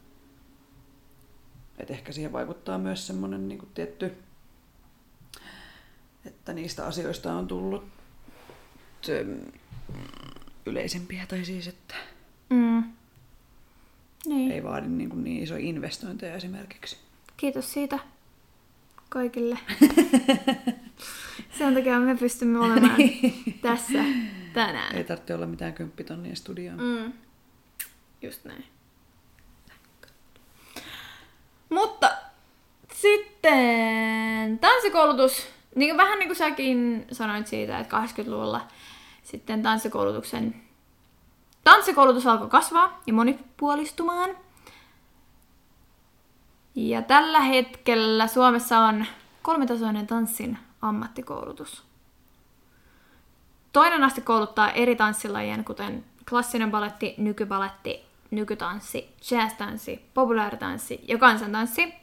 et 1.78 1.90
ehkä 1.90 2.12
siihen 2.12 2.32
vaikuttaa 2.32 2.78
myös 2.78 3.06
semmoinen 3.06 3.48
niin 3.48 3.58
kuin 3.58 3.70
tietty, 3.74 4.16
että 6.24 6.52
niistä 6.52 6.86
asioista 6.86 7.32
on 7.32 7.46
tullut 7.46 7.84
ö, 9.08 9.26
yleisempiä, 10.66 11.26
tai 11.26 11.44
siis 11.44 11.68
että 11.68 11.94
Mm. 12.50 12.84
Niin. 14.26 14.52
ei 14.52 14.64
vaadi 14.64 14.88
niin, 14.88 15.11
kuin 15.11 15.24
niin 15.24 15.42
isoja 15.42 15.61
investointeja 15.61 16.34
esimerkiksi. 16.34 16.96
Kiitos 17.36 17.72
siitä 17.72 17.98
kaikille. 19.08 19.58
Sen 21.58 21.74
takia 21.74 21.98
me 21.98 22.16
pystymme 22.16 22.58
olemaan 22.58 22.96
tässä 23.62 24.04
tänään. 24.52 24.96
Ei 24.96 25.04
tarvitse 25.04 25.34
olla 25.34 25.46
mitään 25.46 25.72
kymppitonnia 25.72 26.36
studioon. 26.36 26.80
Mm. 26.80 27.12
Just 28.22 28.44
näin. 28.44 28.64
Mutta 31.68 32.11
sitten 32.92 34.58
tanssikoulutus, 34.58 35.46
niin 35.74 35.96
vähän 35.96 36.18
niin 36.18 36.28
kuin 36.28 36.36
säkin 36.36 37.06
sanoit 37.12 37.46
siitä, 37.46 37.78
että 37.78 38.00
80-luvulla 38.00 38.68
sitten 39.31 39.62
tanssikoulutuksen 39.62 40.55
tanssikoulutus 41.64 42.26
alkoi 42.26 42.49
kasvaa 42.49 43.01
ja 43.07 43.12
monipuolistumaan. 43.12 44.31
Ja 46.74 47.03
tällä 47.03 47.41
hetkellä 47.41 48.26
Suomessa 48.26 48.78
on 48.78 49.07
kolmitasoinen 49.43 50.07
tanssin 50.07 50.59
ammattikoulutus. 50.83 51.83
Toinen 53.72 54.05
aste 54.05 54.20
kouluttaa 54.20 54.70
eri 54.70 54.97
tanssilajien, 54.97 55.64
kuten 55.64 56.05
klassinen 56.28 56.70
baletti, 56.70 57.14
nykybaletti, 57.18 58.05
nykytanssi, 58.31 59.14
jazztanssi, 59.31 60.05
populaaritanssi 60.14 61.05
ja 61.09 61.18
kansantanssi. 61.18 61.95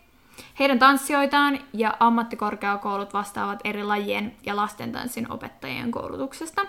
Heidän 0.59 0.80
tanssijoitaan 0.80 1.59
ja 1.73 1.97
ammattikorkeakoulut 1.99 3.13
vastaavat 3.13 3.59
eri 3.63 3.84
lajien 3.84 4.36
ja 4.45 4.55
lastentanssin 4.55 5.32
opettajien 5.32 5.91
koulutuksesta. 5.91 6.61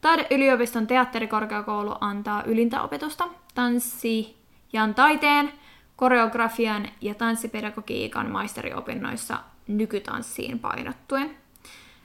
Taideyliopiston 0.00 0.86
teatterikorkeakoulu 0.86 1.94
antaa 2.00 2.42
ylintä 2.42 2.82
opetusta 2.82 3.28
tanssijan 3.54 4.94
taiteen, 4.94 5.52
koreografian 5.96 6.88
ja 7.00 7.14
tanssipedagogiikan 7.14 8.30
maisteriopinnoissa 8.30 9.38
nykytanssiin 9.68 10.58
painottuen. 10.58 11.36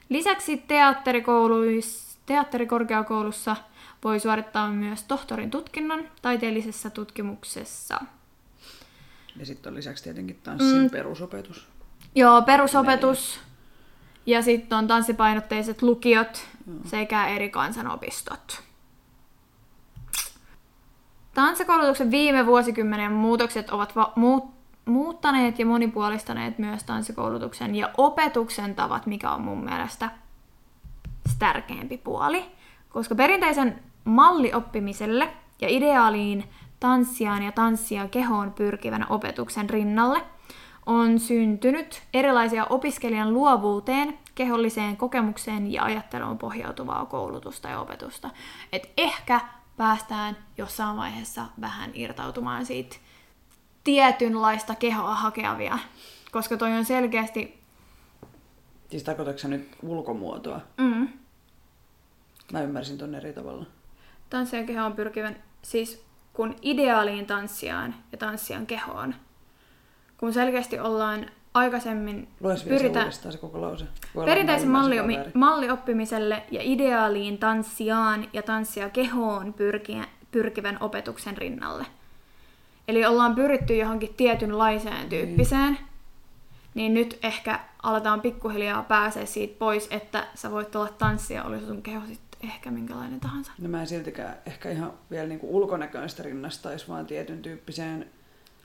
Lisäksi 0.08 0.62
teatterikorkeakoulussa 2.26 3.56
voi 4.04 4.20
suorittaa 4.20 4.70
myös 4.70 5.02
tohtorin 5.04 5.50
tutkinnon 5.50 6.04
taiteellisessa 6.22 6.90
tutkimuksessa. 6.90 8.00
Ja 9.36 9.46
sitten 9.46 9.70
on 9.70 9.76
lisäksi 9.76 10.04
tietenkin 10.04 10.40
tanssin 10.42 10.82
Mm. 10.82 10.90
perusopetus. 10.90 11.68
Joo, 12.14 12.42
perusopetus 12.42 13.40
ja 14.26 14.42
sitten 14.42 14.78
on 14.78 14.86
tanssipainotteiset 14.86 15.82
lukiot 15.82 16.46
sekä 16.84 17.28
eri 17.28 17.50
kansanopistot. 17.50 18.62
Tanssikoulutuksen 21.34 22.10
viime 22.10 22.46
vuosikymmenen 22.46 23.12
muutokset 23.12 23.70
ovat 23.70 23.96
va- 23.96 24.12
muut- 24.16 24.52
muuttaneet 24.84 25.58
ja 25.58 25.66
monipuolistaneet 25.66 26.58
myös 26.58 26.84
tanssikoulutuksen 26.84 27.74
ja 27.74 27.90
opetuksen 27.96 28.74
tavat, 28.74 29.06
mikä 29.06 29.30
on 29.30 29.40
mun 29.40 29.64
mielestä 29.64 30.10
tärkeämpi 31.38 31.98
puoli. 31.98 32.44
Koska 32.88 33.14
perinteisen 33.14 33.82
mallioppimiselle 34.04 35.32
ja 35.60 35.68
ideaaliin 35.68 36.44
tanssiaan 36.80 37.42
ja 37.42 37.52
tanssia 37.52 38.08
kehoon 38.08 38.52
pyrkivän 38.52 39.06
opetuksen 39.08 39.70
rinnalle 39.70 40.22
on 40.86 41.18
syntynyt 41.20 42.02
erilaisia 42.14 42.64
opiskelijan 42.64 43.32
luovuuteen, 43.34 44.18
keholliseen 44.34 44.96
kokemukseen 44.96 45.72
ja 45.72 45.84
ajatteluun 45.84 46.38
pohjautuvaa 46.38 47.06
koulutusta 47.06 47.68
ja 47.68 47.80
opetusta. 47.80 48.30
Et 48.72 48.90
ehkä 48.96 49.40
päästään 49.76 50.36
jossain 50.58 50.96
vaiheessa 50.96 51.46
vähän 51.60 51.90
irtautumaan 51.94 52.66
siitä 52.66 52.96
tietynlaista 53.84 54.74
kehoa 54.74 55.14
hakevia, 55.14 55.78
koska 56.32 56.56
toi 56.56 56.72
on 56.72 56.84
selkeästi... 56.84 57.62
Siis 58.90 59.02
tarkoitatko 59.02 59.48
nyt 59.48 59.68
ulkomuotoa? 59.82 60.60
Mm, 60.78 61.08
Mä 62.52 62.62
ymmärsin 62.62 62.98
ton 62.98 63.14
eri 63.14 63.32
tavalla. 63.32 63.66
tanssijan 64.30 64.66
kehoon 64.66 64.92
pyrkivän, 64.92 65.36
siis 65.62 66.04
kun 66.32 66.56
ideaaliin 66.62 67.26
tanssijaan 67.26 67.94
ja 68.12 68.18
tanssijan 68.18 68.66
kehoon, 68.66 69.14
kun 70.22 70.32
selkeästi 70.32 70.78
ollaan 70.78 71.26
aikaisemmin 71.54 72.28
Lues 72.40 72.68
vielä 72.68 73.10
se 73.10 73.38
koko 73.38 73.60
lause. 73.60 73.84
Perinteisen 74.24 74.68
malli, 74.68 74.96
mallioppimiselle 75.34 76.42
ja 76.50 76.60
ideaaliin 76.62 77.38
tanssijaan 77.38 78.28
ja 78.32 78.42
tanssia 78.42 78.90
kehoon 78.90 79.52
pyrkiä, 79.52 80.04
pyrkivän 80.30 80.76
opetuksen 80.80 81.36
rinnalle. 81.36 81.86
Eli 82.88 83.04
ollaan 83.04 83.34
pyritty 83.34 83.76
johonkin 83.76 84.14
tietynlaiseen 84.16 85.08
tyyppiseen, 85.08 85.78
niin 86.74 86.94
nyt 86.94 87.18
ehkä 87.22 87.60
aletaan 87.82 88.20
pikkuhiljaa 88.20 88.82
pääsee 88.82 89.26
siitä 89.26 89.58
pois, 89.58 89.88
että 89.90 90.26
sä 90.34 90.50
voit 90.50 90.76
olla 90.76 90.88
tanssija, 90.98 91.44
oli 91.44 91.60
sun 91.60 91.82
keho 91.82 92.06
sitten 92.06 92.50
ehkä 92.50 92.70
minkälainen 92.70 93.20
tahansa. 93.20 93.52
No 93.58 93.68
mä 93.68 93.80
en 93.80 93.86
siltikään 93.86 94.34
ehkä 94.46 94.70
ihan 94.70 94.92
vielä 95.10 95.28
niinku 95.28 95.56
ulkonäköistä 95.56 96.22
rinnastaisi, 96.22 96.88
vaan 96.88 97.06
tietyn 97.06 97.42
tyyppiseen, 97.42 98.10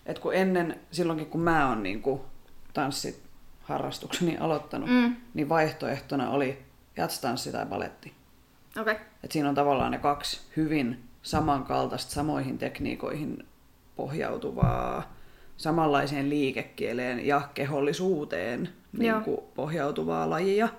että 0.08 0.22
kun 0.22 0.34
ennen, 0.34 0.80
silloinkin 0.92 1.28
kun 1.28 1.42
mä 1.42 1.70
oon 1.70 1.84
niinku 1.84 2.26
tanssit 2.74 3.24
harrastukseni 3.62 4.38
aloittanut, 4.38 4.90
Mm. 4.90 5.16
niin 5.34 5.50
vaihtoehtona 5.50 6.30
oli 6.30 6.66
jatstanssi 6.98 7.52
tai 7.52 7.66
baletti. 7.66 8.14
Okay. 8.82 8.96
Et 9.24 9.32
siinä 9.32 9.50
on 9.50 9.56
tavallaan 9.56 9.92
ne 9.92 9.98
kaksi 9.98 10.42
hyvin 10.58 11.04
samankaltaista, 11.22 12.12
samoihin 12.12 12.58
tekniikoihin 12.58 13.48
pohjautuvaa, 13.96 15.14
samanlaiseen 15.58 16.30
liikekieleen 16.30 17.28
ja 17.28 17.42
kehollisuuteen 17.54 18.70
niin 18.98 19.24
kuin 19.24 19.42
pohjautuvaa 19.56 20.30
lajia. 20.30 20.70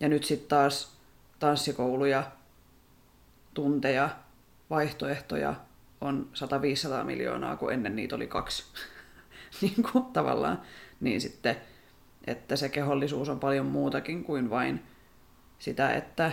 Ja 0.00 0.08
nyt 0.08 0.24
sitten 0.24 0.48
taas 0.48 0.96
tanssikouluja, 1.38 2.22
tunteja, 3.54 4.08
vaihtoehtoja 4.70 5.54
on 6.00 6.28
100-500 7.02 7.04
miljoonaa, 7.04 7.56
kun 7.56 7.72
ennen 7.72 7.96
niitä 7.96 8.16
oli 8.16 8.26
kaksi. 8.26 8.64
niin 9.60 9.82
kuin 9.92 10.04
tavallaan. 10.04 10.60
Niin 11.00 11.20
sitten, 11.20 11.56
että 12.26 12.56
se 12.56 12.68
kehollisuus 12.68 13.28
on 13.28 13.40
paljon 13.40 13.66
muutakin 13.66 14.24
kuin 14.24 14.50
vain 14.50 14.82
sitä, 15.58 15.94
että 15.94 16.32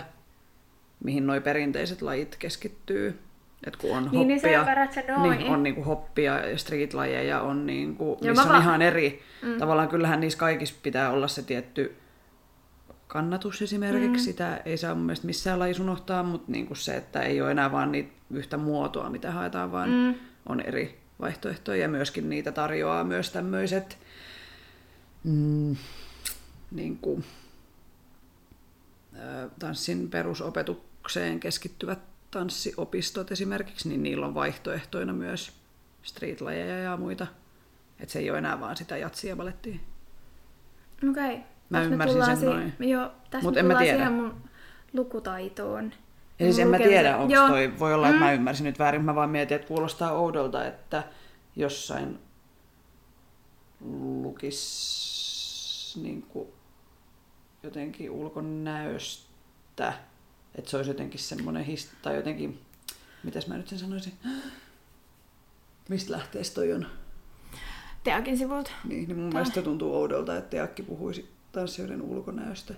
mihin 1.04 1.26
nuo 1.26 1.40
perinteiset 1.40 2.02
lajit 2.02 2.36
keskittyy. 2.36 3.18
Et 3.66 3.76
kun 3.76 3.96
on 3.96 4.08
Niin, 4.12 4.28
niin 4.28 4.40
hoppia, 4.40 4.82
että 4.84 4.94
se 4.94 5.04
niin, 5.22 5.50
on 5.50 5.62
niinku 5.62 5.82
hoppia 5.82 6.46
ja 6.46 6.58
streetlajeja, 6.58 7.40
on 7.40 7.66
niinku, 7.66 8.18
missä 8.22 8.42
on 8.42 8.48
va- 8.48 8.58
ihan 8.58 8.82
eri. 8.82 9.22
Mm. 9.42 9.58
Tavallaan 9.58 9.88
kyllähän 9.88 10.20
niissä 10.20 10.38
kaikissa 10.38 10.74
pitää 10.82 11.10
olla 11.10 11.28
se 11.28 11.42
tietty 11.42 11.96
kannatus 13.06 13.62
esimerkiksi. 13.62 14.26
Mm. 14.26 14.30
Sitä 14.30 14.60
ei 14.64 14.76
saa 14.76 14.94
mun 14.94 15.04
mielestä 15.04 15.26
missään 15.26 15.58
lajissa 15.58 15.82
unohtaa, 15.82 16.22
mutta 16.22 16.52
niinku 16.52 16.74
se, 16.74 16.96
että 16.96 17.22
ei 17.22 17.40
ole 17.40 17.50
enää 17.50 17.72
vaan 17.72 17.92
niitä 17.92 18.17
yhtä 18.30 18.56
muotoa, 18.56 19.10
mitä 19.10 19.32
haetaan, 19.32 19.72
vaan 19.72 19.90
mm. 19.90 20.14
on 20.46 20.60
eri 20.60 21.00
vaihtoehtoja. 21.20 21.82
Ja 21.82 21.88
myöskin 21.88 22.30
niitä 22.30 22.52
tarjoaa 22.52 23.04
myös 23.04 23.30
tämmöiset 23.30 23.98
mm, 25.24 25.76
niin 26.70 26.98
kuin, 26.98 27.24
tanssin 29.58 30.10
perusopetukseen 30.10 31.40
keskittyvät 31.40 31.98
tanssiopistot 32.30 33.32
esimerkiksi, 33.32 33.88
niin 33.88 34.02
niillä 34.02 34.26
on 34.26 34.34
vaihtoehtoina 34.34 35.12
myös 35.12 35.52
streetlajeja 36.02 36.78
ja 36.78 36.96
muita. 36.96 37.26
Että 38.00 38.12
se 38.12 38.18
ei 38.18 38.30
ole 38.30 38.38
enää 38.38 38.60
vaan 38.60 38.76
sitä 38.76 38.96
jatsia 38.96 39.36
balettia. 39.36 39.78
Okei. 41.10 41.34
Okay. 41.34 41.46
Mä 41.70 41.82
ymmärsin 41.82 42.24
sen 42.24 42.48
noin. 42.48 42.72
Joo, 42.78 43.12
tässä 43.30 43.46
Mut 43.46 43.54
me 43.54 43.60
en 43.60 43.66
mä 43.66 43.72
tullaan 43.72 43.84
tiedä. 43.84 43.98
siihen 43.98 44.12
mun 44.12 44.34
lukutaitoon. 44.92 45.92
Ja 46.38 46.46
siis 46.46 46.58
en 46.58 46.68
mä 46.68 46.76
Lukemisen- 46.76 46.88
tiedä, 46.88 47.16
onko 47.16 47.34
Joo. 47.34 47.48
toi, 47.48 47.78
voi 47.78 47.94
olla, 47.94 48.08
että 48.08 48.20
mä 48.20 48.32
ymmärsin 48.32 48.64
nyt 48.64 48.78
väärin, 48.78 49.04
mä 49.04 49.14
vaan 49.14 49.30
mietin, 49.30 49.54
että 49.54 49.68
kuulostaa 49.68 50.12
oudolta, 50.12 50.66
että 50.66 51.02
jossain 51.56 52.18
lukis 54.22 55.98
niin 56.02 56.22
kuin 56.22 56.48
jotenkin 57.62 58.10
ulkonäöstä, 58.10 59.92
että 60.54 60.70
se 60.70 60.76
olisi 60.76 60.90
jotenkin 60.90 61.20
semmoinen 61.20 61.66
hist- 61.66 61.96
tai 62.02 62.16
jotenkin, 62.16 62.60
mitäs 63.24 63.46
mä 63.46 63.56
nyt 63.56 63.68
sen 63.68 63.78
sanoisin, 63.78 64.12
mistä 65.88 66.12
lähteestä 66.12 66.54
toi 66.54 66.72
on? 66.72 66.86
Teakin 68.04 68.38
sivulta. 68.38 68.70
Niin, 68.84 69.08
niin 69.08 69.18
mun 69.18 69.32
mielestä 69.32 69.54
se 69.54 69.62
tuntuu 69.62 69.94
oudolta, 69.94 70.36
että 70.36 70.50
Teakki 70.50 70.82
puhuisi 70.82 71.30
tanssijoiden 71.52 72.02
ulkonäöstä. 72.02 72.74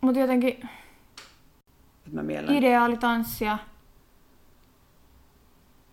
Mutta 0.00 0.20
jotenkin 0.20 0.68
Että 2.06 2.16
mä 2.16 2.22
miellän... 2.22 2.54
ideaalitanssia. 2.54 3.58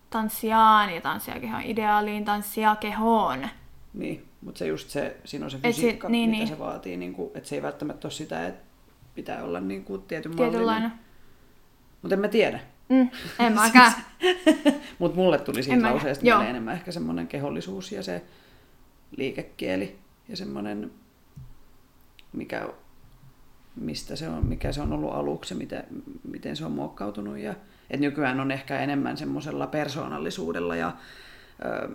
Tanssijaan 0.10 0.95
ja 0.95 1.01
tanssijakehoon. 1.01 1.62
Ideaaliin 1.62 2.26
tanssijakehoon. 2.26 3.49
Niin, 3.93 4.26
mutta 4.41 4.60
se 4.60 4.68
just 4.68 4.89
se, 4.89 5.18
siinä 5.26 5.45
on 5.45 5.51
se 5.51 5.57
fysiikka, 5.57 6.07
si- 6.07 6.12
niin, 6.12 6.30
mitä 6.30 6.39
niin. 6.39 6.47
se 6.47 6.60
vaatii, 6.60 6.97
niin 6.97 7.14
kuin, 7.14 7.32
että 7.36 7.49
se 7.49 7.55
ei 7.55 7.62
välttämättä 7.62 8.07
ole 8.07 8.14
sitä, 8.14 8.47
että 8.47 8.64
pitää 9.16 9.43
olla 9.43 9.60
niin 9.60 9.86
kuin 9.86 10.01
tietyn 10.01 10.36
mallinen. 10.36 10.91
Mutta 12.01 12.16
en 12.16 12.22
mä 12.22 12.28
tiedä. 12.28 12.60
Mm, 12.89 13.10
en 13.39 13.53
mäkään. 13.53 13.93
Mutta 14.99 15.18
mulle 15.18 15.38
tuli 15.39 15.57
En 15.57 15.64
siitä 15.64 15.78
mäkään. 15.78 15.93
lauseesta 15.95 16.24
mieleen 16.24 16.49
enemmän 16.49 16.74
ehkä 16.74 16.91
semmoinen 16.91 17.28
kehollisuus 17.28 17.91
ja 17.91 18.03
se 18.03 18.22
liikekieli 19.18 19.99
ja 20.30 20.38
semmoinen, 20.38 20.91
mikä, 22.34 22.70
mistä 23.80 24.16
se 24.16 24.30
on, 24.30 24.46
mikä 24.46 24.72
se 24.72 24.82
on 24.82 24.94
ollut 24.94 25.14
aluksi 25.14 25.54
ja 25.54 25.84
miten, 26.24 26.56
se 26.56 26.66
on 26.66 26.72
muokkautunut. 26.72 27.38
Ja, 27.38 27.56
et 27.90 28.00
nykyään 28.00 28.40
on 28.40 28.52
ehkä 28.52 28.80
enemmän 28.80 29.18
semmoisella 29.18 29.68
persoonallisuudella 29.68 30.76
ja 30.76 30.94
ö, 31.66 31.90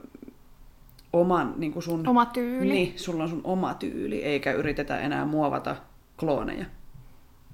oman 1.13 1.55
niin 1.57 1.73
kuin 1.73 1.83
sun... 1.83 2.09
Oma 2.09 2.27
tyyli. 2.27 2.73
Niin, 2.73 2.99
sulla 2.99 3.23
on 3.23 3.29
sun 3.29 3.41
oma 3.45 3.75
tyyli, 3.75 4.23
eikä 4.25 4.53
yritetä 4.53 4.99
enää 4.99 5.25
muovata 5.25 5.77
klooneja. 6.17 6.67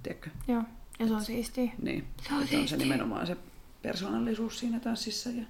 Tiedätkö? 0.03 0.31
Joo. 0.49 0.63
Ja 0.99 1.07
se 1.07 1.15
on 1.15 1.23
siistiä. 1.25 1.73
Niin. 1.83 2.05
Se 2.23 2.35
on 2.35 2.43
Että 2.43 2.57
on 2.57 2.63
se 2.63 2.69
siistiä. 2.69 2.79
nimenomaan 2.79 3.27
se 3.27 3.37
persoonallisuus 3.83 4.59
siinä 4.59 4.81
tanssissa. 4.81 5.31
Ja... 5.31 5.43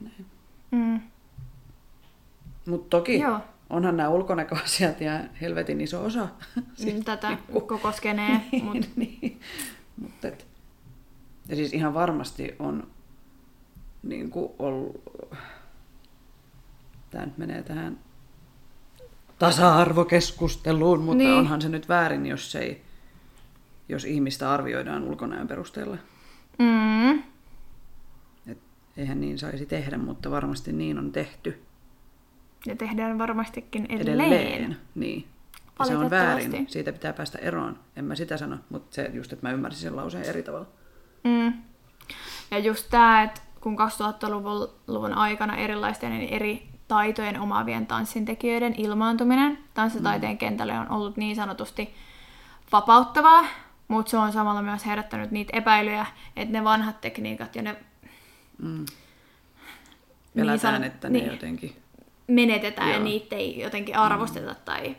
Näin. 0.00 0.26
Mm. 0.70 1.00
Mutta 2.66 2.96
toki 2.96 3.18
Joo. 3.18 3.40
Onhan 3.70 3.96
nämä 3.96 4.08
ulkonäköasiat 4.08 5.00
ja 5.00 5.20
helvetin 5.40 5.80
iso 5.80 6.04
osa. 6.04 6.28
Mm, 6.56 7.04
Tätä 7.04 7.38
koko 7.66 7.92
skenee. 7.92 8.40
Mut, 8.64 8.88
niin. 8.96 9.40
Mut 10.00 10.24
et, 10.24 10.46
ja 11.48 11.56
siis 11.56 11.72
ihan 11.72 11.94
varmasti 11.94 12.54
on 12.58 12.86
niin 14.02 14.30
kuin 14.30 14.52
ollut, 14.58 15.02
tämä 17.10 17.26
nyt 17.26 17.38
menee 17.38 17.62
tähän 17.62 17.98
tasa-arvokeskusteluun, 19.38 21.00
mutta 21.00 21.18
Niin. 21.18 21.28
niin. 21.28 21.38
onhan 21.38 21.62
se 21.62 21.68
nyt 21.68 21.88
väärin, 21.88 22.26
jos 22.26 22.54
ei, 22.54 22.82
jos 23.88 24.04
ihmistä 24.04 24.52
arvioidaan 24.52 25.02
ulkonäön 25.04 25.48
perusteella. 25.48 25.96
mm, 26.58 27.18
Et 28.46 28.58
eihän 28.96 29.20
niin 29.20 29.38
saisi 29.38 29.66
tehdä, 29.66 29.98
mutta 29.98 30.30
varmasti 30.30 30.72
niin 30.72 30.98
on 30.98 31.12
tehty 31.12 31.62
ja 32.66 32.76
tehdään 32.76 33.18
varmastikin 33.18 33.86
edelleen. 33.88 34.32
edelleen. 34.32 34.76
Niin. 34.94 35.28
Ja 35.78 35.84
se 35.84 35.96
on 35.96 36.10
väärin, 36.10 36.66
siitä 36.68 36.92
pitää 36.92 37.12
päästä 37.12 37.38
eroon. 37.38 37.78
En 37.96 38.04
mä 38.04 38.14
sitä 38.14 38.36
sano, 38.36 38.56
mutta 38.70 38.94
se 38.94 39.10
just, 39.12 39.32
että 39.32 39.46
mä 39.46 39.52
ymmärsin 39.52 39.82
sen 39.82 39.96
lauseen 39.96 40.24
eri 40.24 40.42
tavalla. 40.42 40.66
Mm. 41.24 41.52
Ja 42.50 42.58
just 42.58 42.86
tämä, 42.90 43.22
että 43.22 43.40
kun 43.60 43.76
2000-luvun 43.78 44.68
luvun 44.86 45.12
aikana 45.12 45.56
erilaisten 45.56 46.12
eri 46.12 46.68
taitojen 46.88 47.40
omaavien 47.40 47.86
tanssintekijöiden 47.86 48.74
ilmaantuminen 48.78 49.58
tanssitaiteen 49.74 50.38
kentälle 50.38 50.78
on 50.78 50.90
ollut 50.90 51.16
niin 51.16 51.36
sanotusti 51.36 51.94
vapauttavaa, 52.72 53.44
mutta 53.88 54.10
se 54.10 54.16
on 54.16 54.32
samalla 54.32 54.62
myös 54.62 54.86
herättänyt 54.86 55.30
niitä 55.30 55.56
epäilyjä, 55.56 56.06
että 56.36 56.52
ne 56.52 56.64
vanhat 56.64 57.00
tekniikat 57.00 57.56
ja 57.56 57.62
ne 57.62 57.76
Mm. 58.58 58.68
Niin 58.74 58.86
Pelätään, 60.34 60.74
sano- 60.74 60.86
että 60.86 61.08
ne 61.08 61.18
niin. 61.18 61.30
jotenkin... 61.30 61.76
menetetään 62.26 62.88
ja 62.88 62.94
Joo. 62.94 63.04
niitä 63.04 63.36
ei 63.36 63.60
jotenkin 63.60 63.96
arvosteta 63.96 64.54
tai 64.54 64.96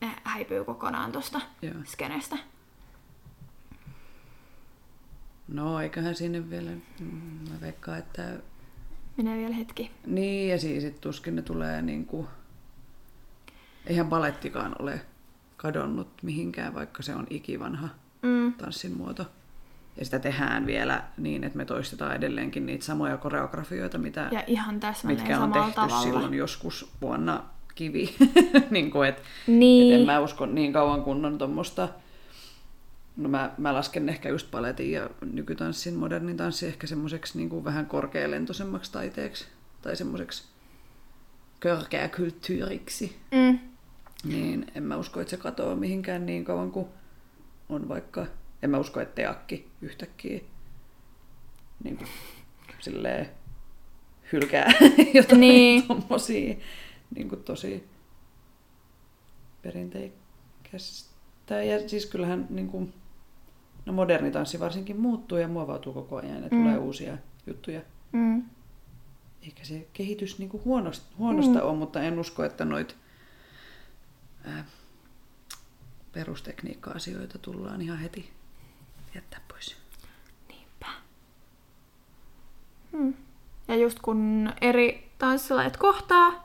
ne 0.00 0.10
häipyy 0.24 0.64
kokonaan 0.64 1.12
tuosta 1.12 1.40
skenestä. 1.84 2.36
No, 5.48 5.80
eiköhän 5.80 6.14
sinne 6.14 6.50
vielä... 6.50 6.70
mm, 7.00 7.06
Mä 7.50 7.60
veikkaan, 7.60 7.98
että... 7.98 8.32
Menee 9.16 9.38
vielä 9.38 9.54
hetki. 9.54 9.90
Niin, 10.06 10.50
ja 10.50 10.58
siis 10.58 10.82
sit 10.82 11.00
tuskin 11.00 11.36
ne 11.36 11.42
tulee 11.42 11.82
niinku... 11.82 12.28
Eihän 13.86 14.06
balettikaan 14.08 14.76
ole 14.78 15.00
kadonnut 15.56 16.08
mihinkään, 16.22 16.74
vaikka 16.74 17.02
se 17.02 17.14
on 17.14 17.26
ikivanha 17.30 17.88
Mm. 18.22 18.52
tanssin 18.52 18.96
muoto. 18.96 19.26
Ja 19.96 20.04
sitä 20.04 20.18
tehdään 20.18 20.66
vielä 20.66 21.02
niin, 21.16 21.44
että 21.44 21.56
me 21.56 21.64
toistetaan 21.64 22.16
edelleenkin 22.16 22.66
niitä 22.66 22.84
samoja 22.84 23.16
koreografioita, 23.16 23.98
mitä, 23.98 24.28
Ja 24.32 24.44
ihan 24.46 24.80
mitkä 25.04 25.40
on 25.40 25.52
tehty 25.52 25.72
tavalla. 25.72 26.02
silloin 26.02 26.34
joskus 26.34 26.90
vuonna 27.02 27.44
kivi. 27.74 28.14
niin 28.70 28.90
kuin, 28.90 29.08
et, 29.08 29.22
Niin. 29.46 29.94
et 29.94 30.00
en 30.00 30.06
mä 30.06 30.20
usko 30.20 30.46
niin 30.46 30.72
kauan 30.72 31.02
kun 31.02 31.24
on 31.24 31.38
tuommoista... 31.38 31.88
No 33.16 33.28
mä, 33.28 33.50
mä 33.58 33.74
lasken 33.74 34.08
ehkä 34.08 34.28
just 34.28 34.50
paletin 34.50 34.92
ja 34.92 35.10
nykytanssin, 35.32 35.94
modernin 35.94 36.36
tanssin 36.36 36.68
ehkä 36.68 36.86
semmoiseksi 36.86 37.38
niin 37.38 37.48
kuin 37.48 37.64
vähän 37.64 37.86
korkealentoisemmaksi 37.86 38.92
taiteeksi. 38.92 39.46
Tai 39.82 39.96
semmoiseksi 39.96 40.44
körkeäkulttuuriksi. 41.60 43.16
Mm. 43.32 43.58
Niin 44.24 44.66
en 44.74 44.82
mä 44.82 44.96
usko, 44.96 45.20
että 45.20 45.30
se 45.30 45.36
katoaa 45.36 45.76
mihinkään 45.76 46.26
niin 46.26 46.44
kauan 46.44 46.70
kuin 46.70 46.86
on 47.68 47.88
vaikka... 47.88 48.26
En 48.62 48.70
mä 48.70 48.78
usko, 48.78 49.00
että 49.00 49.14
teakki 49.14 49.68
yhtäkkiä 49.82 50.40
niin 51.84 51.96
kuin, 51.96 52.08
silleen 52.80 53.30
hylkää 54.32 54.72
jotain 55.14 55.40
Niin. 55.40 55.82
tommosia 55.88 56.54
niin 57.14 57.28
kuin 57.28 57.42
tosi 57.44 57.88
perinteikästä. 59.62 61.62
Ja 61.66 61.88
siis 61.88 62.06
kyllähän 62.06 62.46
niin 62.50 62.68
kuin, 62.68 62.92
no 63.86 63.92
moderni 63.92 64.30
tanssi 64.30 64.60
varsinkin 64.60 65.00
muuttuu 65.00 65.38
ja 65.38 65.48
muovautuu 65.48 65.92
koko 65.92 66.16
ajan 66.16 66.36
ja 66.42 66.48
Mm. 66.48 66.48
tulee 66.48 66.78
uusia 66.78 67.18
juttuja. 67.46 67.80
Mm. 68.12 68.42
Eikä 69.42 69.64
se 69.64 69.86
kehitys 69.92 70.38
niin 70.38 70.48
kuin 70.48 70.64
huonosta, 70.64 71.06
huonosta 71.18 71.58
mm. 71.58 71.64
ole, 71.66 71.76
mutta 71.76 72.02
en 72.02 72.18
usko, 72.18 72.44
että 72.44 72.64
noit 72.64 72.96
ää, 74.44 74.64
perustekniikka-asioita 76.12 77.38
tullaan 77.38 77.82
ihan 77.82 77.98
heti 77.98 78.30
jättää 79.14 79.40
pois. 79.48 79.76
Niinpä. 80.48 80.86
Hmm. 82.92 83.14
Ja 83.68 83.76
just 83.76 83.98
kun 84.02 84.52
eri 84.60 85.10
tanssilajit 85.18 85.76
kohtaa, 85.76 86.44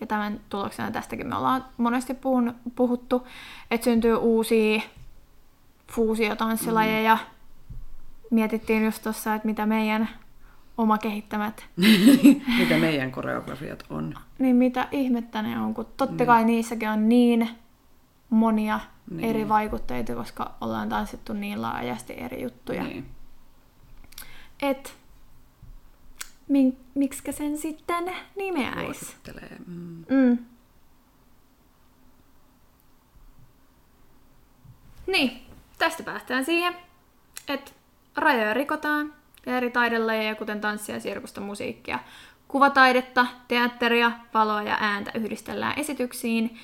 ja 0.00 0.06
tämän 0.06 0.40
tuloksena 0.48 0.90
tästäkin 0.90 1.26
me 1.26 1.36
ollaan 1.36 1.64
monesti 1.76 2.14
puhun, 2.14 2.54
puhuttu, 2.76 3.26
että 3.70 3.84
syntyy 3.84 4.14
uusia 4.14 4.80
fuusiotanssilajeja. 5.92 7.14
Mm. 7.14 7.20
Mietittiin 8.30 8.84
just 8.84 9.02
tuossa, 9.02 9.34
että 9.34 9.48
mitä 9.48 9.66
meidän 9.66 10.08
oma 10.78 10.98
kehittämät, 10.98 11.64
Mitä 12.58 12.78
meidän 12.78 13.12
koreografiat 13.12 13.84
on. 13.90 14.14
niin 14.38 14.56
mitä 14.56 14.88
ihmettä 14.90 15.42
ne 15.42 15.60
on, 15.60 15.74
kun 15.74 15.86
totta 15.96 16.26
kai 16.26 16.44
niissäkin 16.44 16.88
on 16.88 17.08
niin 17.08 17.48
monia 18.30 18.80
Niin. 19.10 19.30
eri 19.30 19.48
vaikutteita, 19.48 20.14
koska 20.14 20.54
ollaan 20.60 20.88
tanssittu 20.88 21.32
niin 21.32 21.62
laajasti 21.62 22.14
eri 22.16 22.42
juttuja. 22.42 22.82
Niin. 22.82 23.06
Et 24.62 24.96
min, 26.48 26.78
miksikä 26.94 27.32
sen 27.32 27.58
sitten 27.58 28.12
nimeäis? 28.36 29.00
Suosittelee. 29.00 29.56
Mm. 29.66 30.04
Mm. 30.08 30.38
Niin, 35.06 35.46
tästä 35.78 36.02
päästään 36.02 36.44
siihen, 36.44 36.76
että 37.48 37.70
rajoja 38.16 38.54
rikotaan 38.54 39.14
ja 39.46 39.56
eri 39.56 39.70
taidelajeja, 39.70 40.34
kuten 40.34 40.60
tanssia, 40.60 41.00
sirkusta, 41.00 41.40
musiikkia, 41.40 41.98
kuvataidetta, 42.48 43.26
teatteria, 43.48 44.12
valoa 44.34 44.62
ja 44.62 44.76
ääntä 44.80 45.10
yhdistellään 45.14 45.78
esityksiin 45.78 46.58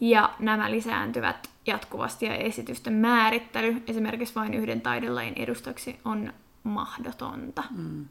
ja 0.00 0.34
nämä 0.38 0.70
lisääntyvät 0.70 1.48
jatkuvasti 1.68 2.26
ja 2.26 2.34
esitysten 2.34 2.92
määrittely 2.92 3.82
esimerkiksi 3.86 4.34
vain 4.34 4.54
yhden 4.54 4.80
taidelajin 4.80 5.34
edustaksi 5.36 6.00
on 6.04 6.32
mahdotonta. 6.62 7.64
Mm. 7.70 8.06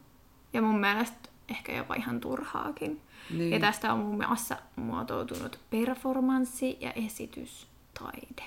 Ja 0.53 0.61
mun 0.61 0.79
mielestä 0.79 1.29
ehkä 1.49 1.71
jopa 1.71 1.95
ihan 1.95 2.19
turhaakin. 2.19 3.01
Niin. 3.29 3.51
Ja 3.53 3.59
tästä 3.59 3.93
on 3.93 3.99
muun 3.99 4.25
muassa 4.27 4.57
muotoutunut 4.75 5.59
performanssi- 5.69 6.77
ja 6.79 6.91
esitystaide. 6.91 8.43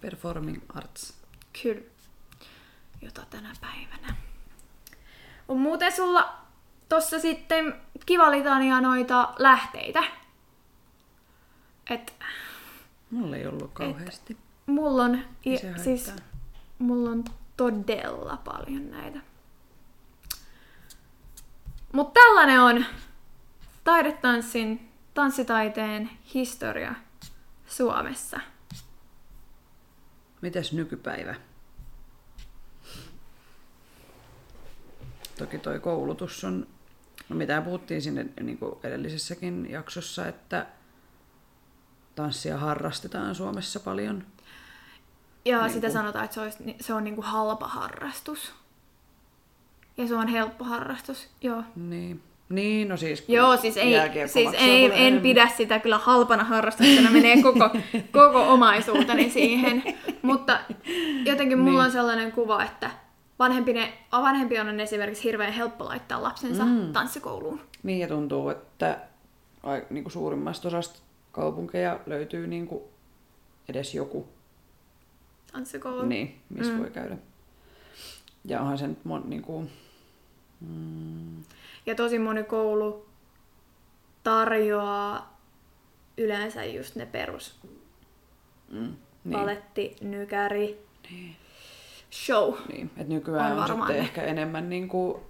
Performing 0.00 0.62
arts. 0.74 1.14
Kyllä. 1.62 1.80
Jota 3.02 3.22
tänä 3.30 3.52
päivänä. 3.60 4.14
On 5.48 5.58
muuten 5.58 5.92
sulla 5.92 6.34
tossa 6.88 7.18
sitten 7.18 7.74
kiva 8.06 8.30
litania 8.30 8.80
noita 8.80 9.34
lähteitä. 9.38 10.02
Et 11.90 12.14
Mulla 13.10 13.36
ei 13.36 13.46
ollut 13.46 13.70
kauheasti. 13.72 14.36
mulla 14.66 15.02
on, 15.04 15.18
i, 15.46 15.58
se 15.58 15.74
siis, 15.84 16.12
mulla 16.78 17.10
on 17.10 17.24
todella 17.56 18.36
paljon 18.44 18.90
näitä. 18.90 19.20
Mutta 21.92 22.20
tällainen 22.20 22.60
on 22.60 22.84
taidetanssin, 23.84 24.90
tanssitaiteen 25.14 26.10
historia 26.34 26.94
Suomessa. 27.66 28.40
Mitäs 30.40 30.72
nykypäivä? 30.72 31.34
Toki 35.38 35.58
toi 35.58 35.80
koulutus 35.80 36.44
on, 36.44 36.66
no 37.28 37.36
mitä 37.36 37.62
puhuttiin 37.62 38.02
sinne 38.02 38.26
niin 38.40 38.58
kuin 38.58 38.74
edellisessäkin 38.82 39.70
jaksossa, 39.70 40.28
että 40.28 40.66
tanssia 42.20 42.58
harrastetaan 42.58 43.34
Suomessa 43.34 43.80
paljon. 43.80 44.22
Ja 45.44 45.60
Niin 45.62 45.70
sitä 45.70 45.86
kuin- 45.86 45.92
sanotaan, 45.92 46.24
että 46.24 46.34
se, 46.34 46.40
olisi, 46.40 46.76
se 46.80 46.94
on 46.94 47.04
niinku 47.04 47.22
halpa 47.22 47.68
harrastus. 47.68 48.52
Ja 49.96 50.08
se 50.08 50.14
on 50.14 50.28
helppo 50.28 50.64
harrastus, 50.64 51.28
joo. 51.40 51.62
Niin, 51.76 52.22
niin 52.48 52.88
no 52.88 52.96
siis 52.96 53.20
kun 53.22 53.34
Joo, 53.34 53.56
siis, 53.56 53.76
ei, 53.76 53.94
siis 54.26 54.50
ei, 54.58 54.84
en 54.84 54.92
enemmän. 54.92 55.22
pidä 55.22 55.48
sitä 55.56 55.78
kyllä 55.78 55.98
halpana 55.98 56.44
harrastuksena, 56.44 57.10
menee 57.10 57.42
koko, 57.42 57.70
koko 58.12 58.48
omaisuuteni 58.52 59.30
siihen. 59.30 59.82
Mutta 60.22 60.60
jotenkin 61.24 61.58
mulla 61.58 61.70
Niin. 61.78 61.84
on 61.86 61.90
sellainen 61.92 62.32
kuva, 62.32 62.64
että 62.64 62.90
vanhempine, 63.38 63.92
vanhempien 64.12 64.68
on 64.68 64.80
esimerkiksi 64.80 65.24
hirveän 65.24 65.52
helppo 65.52 65.84
laittaa 65.84 66.22
lapsensa 66.22 66.64
mm. 66.64 66.92
tanssikouluun. 66.92 67.60
Niin 67.82 67.98
ja 67.98 68.08
tuntuu, 68.08 68.48
että 68.48 68.98
ai, 69.62 69.86
niin 69.90 70.04
kuin 70.04 70.12
suurimmasta 70.12 70.68
osasta 70.68 70.98
kaupunkeja 71.32 72.00
löytyy 72.06 72.46
niin 72.46 72.66
kuin 72.66 72.82
edes 73.68 73.94
joku, 73.94 74.28
Tanssikouluun. 75.52 76.08
niin, 76.08 76.40
missä 76.48 76.72
mm. 76.72 76.78
voi 76.78 76.90
käydä. 76.90 77.16
Ja 78.44 78.60
onhan 78.60 78.78
se 78.78 78.86
nyt 78.86 79.04
mon, 79.04 79.30
niin 79.30 79.42
kuin, 79.42 79.70
mm, 80.60 81.44
Ja 81.86 81.94
tosi 81.94 82.18
moni 82.18 82.44
koulu 82.44 83.06
tarjoaa 84.22 85.40
yleensä 86.16 86.64
just 86.64 86.96
ne 86.96 87.06
perus 87.06 87.60
mm, 88.70 88.96
niin. 89.24 89.32
paletti, 89.32 89.96
nykäri, 90.00 90.86
niin. 91.10 91.36
show. 92.12 92.54
Niin, 92.68 92.90
että 92.96 93.12
nykyään 93.14 93.52
On 93.52 93.58
on, 93.58 93.66
sitten 93.68 93.96
ehkä 93.96 94.22
enemmän 94.22 94.70
niin 94.70 94.88
kuin 94.88 95.22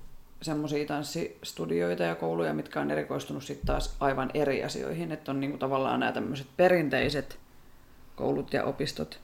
semmoisia 0.43 0.87
tanssistudioita 0.87 2.03
ja 2.03 2.15
kouluja, 2.15 2.55
mitkä 2.55 2.81
on 2.81 2.91
erikoistunut 2.91 3.45
sitten 3.45 3.67
taas 3.67 3.97
aivan 4.01 4.31
eri 4.35 4.65
asioihin. 4.65 5.13
Että 5.13 5.31
on 5.31 5.41
niin 5.41 5.51
kuin 5.51 5.61
tavallaan 5.61 6.01
nämä 6.01 6.13
tämmöiset 6.13 6.47
perinteiset 6.57 7.39
koulut 8.17 8.53
ja 8.53 8.65
opistot. 8.65 9.21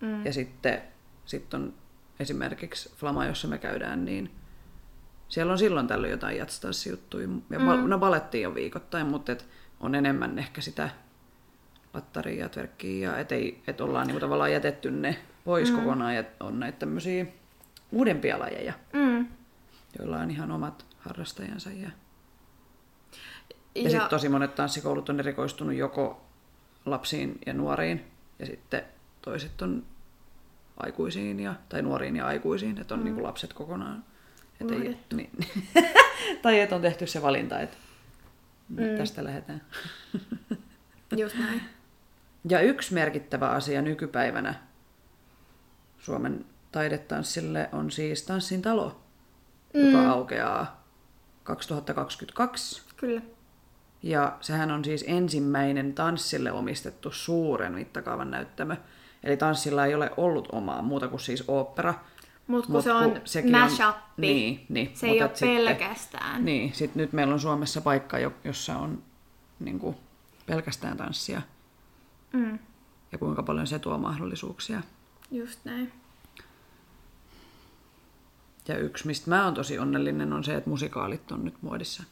Mm. 0.00 0.26
Ja 0.26 0.32
sitten 0.32 0.82
sit 1.24 1.54
on 1.54 1.74
esimerkiksi 2.20 2.92
Flama, 2.96 3.26
jossa 3.26 3.48
me 3.48 3.58
käydään, 3.58 4.04
niin 4.04 4.30
siellä 5.28 5.52
on 5.52 5.58
silloin 5.58 5.86
tällöin 5.86 6.10
jotain 6.10 6.36
jatstanssijuttuja. 6.36 7.28
Ja 7.50 7.58
mm. 7.58 7.88
no 7.88 7.98
balettiin 7.98 8.48
on 8.48 8.54
viikoittain, 8.54 9.06
mutta 9.06 9.32
et 9.32 9.46
on 9.80 9.94
enemmän 9.94 10.38
ehkä 10.38 10.60
sitä 10.60 10.90
lattaria 11.94 12.42
ja 12.42 12.48
tverkkiä, 12.48 13.10
ja 13.10 13.18
et, 13.18 13.32
ei, 13.32 13.62
et 13.66 13.80
ollaan 13.80 14.06
niinku 14.06 14.20
tavallaan 14.20 14.52
jätetty 14.52 14.90
ne 14.90 15.16
pois 15.44 15.72
mm. 15.72 15.78
kokonaan, 15.78 16.14
ja 16.14 16.24
on 16.40 16.60
näitä 16.60 16.78
tämmöisiä 16.78 17.26
uudempia 17.92 18.38
lajeja, 18.38 18.72
Mm. 18.92 19.26
Joilla 19.98 20.18
on 20.18 20.30
ihan 20.30 20.50
omat 20.50 20.86
harrastajansa. 20.98 21.70
Ja, 21.70 21.76
ja, 21.76 21.90
Ja, 23.74 23.90
sitten 23.90 24.08
tosi 24.08 24.28
monet 24.28 24.54
tanssikoulut 24.54 25.08
on 25.08 25.20
erikoistunut 25.20 25.74
joko 25.74 26.24
lapsiin 26.86 27.38
ja 27.46 27.54
nuoriin, 27.54 28.04
ja 28.38 28.46
sitten 28.46 28.82
toiset 29.22 29.62
on 29.62 29.86
aikuisiin, 30.76 31.40
ja, 31.40 31.54
tai 31.68 31.82
nuoriin 31.82 32.16
ja 32.16 32.26
aikuisiin, 32.26 32.80
että 32.80 32.94
on 32.94 33.00
mm. 33.00 33.04
niinku 33.04 33.22
lapset 33.22 33.52
kokonaan. 33.52 34.04
Et 34.60 34.70
ei, 34.70 34.96
niin, 35.14 35.30
tai 36.42 36.60
että 36.60 36.76
on 36.76 36.82
tehty 36.82 37.06
se 37.06 37.22
valinta, 37.22 37.60
että 37.60 37.76
mm. 38.68 38.96
tästä 38.98 39.24
lähdetään. 39.24 39.62
just 41.16 41.36
näin. 41.38 41.62
Ja 42.48 42.60
yksi 42.60 42.94
merkittävä 42.94 43.50
asia 43.50 43.82
nykypäivänä 43.82 44.54
Suomen 45.98 46.44
taidetanssille 46.72 47.68
on 47.72 47.90
siis 47.90 48.22
Tanssin 48.22 48.62
talo, 48.62 49.00
mm. 49.74 49.80
joka 49.92 50.10
aukeaa 50.10 50.82
2022. 51.44 52.82
Kyllä. 52.96 53.22
Ja 54.02 54.36
sehän 54.40 54.70
on 54.70 54.84
siis 54.84 55.04
ensimmäinen 55.08 55.94
tanssille 55.94 56.52
omistettu 56.52 57.10
suuren 57.10 57.72
mittakaavan 57.74 58.30
näyttämö. 58.30 58.76
Eli 59.24 59.36
tanssilla 59.36 59.86
ei 59.86 59.94
ole 59.94 60.10
ollut 60.16 60.48
omaa 60.52 60.82
muuta 60.82 61.08
kuin 61.08 61.20
siis 61.20 61.44
opera. 61.48 61.94
Mut 62.46 62.66
kun 62.66 62.74
Mut 62.74 62.84
se 62.84 62.92
on 62.92 63.20
sekin 63.24 63.50
mashup, 63.52 63.96
Niin, 64.16 64.66
niin. 64.68 64.90
se 64.94 65.06
mut 65.06 65.14
ei 65.16 65.22
ole 65.22 65.30
sitten- 65.34 65.48
pelkästään. 65.48 66.44
Niin, 66.44 66.74
sit 66.74 66.94
nyt 66.94 67.12
meillä 67.12 67.34
on 67.34 67.40
Suomessa 67.40 67.80
paikka, 67.80 68.18
jo- 68.18 68.32
jossa 68.44 68.76
on 68.76 69.02
niin 69.60 69.78
kuin, 69.78 69.96
pelkästään 70.46 70.96
tanssia. 70.96 71.42
Mm, 72.32 72.58
Ja 73.12 73.18
kuinka 73.18 73.42
paljon 73.42 73.66
se 73.66 73.78
tuo 73.78 73.98
mahdollisuuksia. 73.98 74.82
just 75.30 75.60
näin. 75.64 75.92
Ja 78.68 78.78
yksi, 78.78 79.06
mistä 79.06 79.30
mä 79.30 79.44
oon 79.44 79.54
tosi 79.54 79.78
onnellinen, 79.78 80.32
on 80.32 80.44
se, 80.44 80.54
että 80.54 80.70
musikaalit 80.70 81.32
on 81.32 81.44
nyt 81.44 81.54
muodissa. 81.62 82.02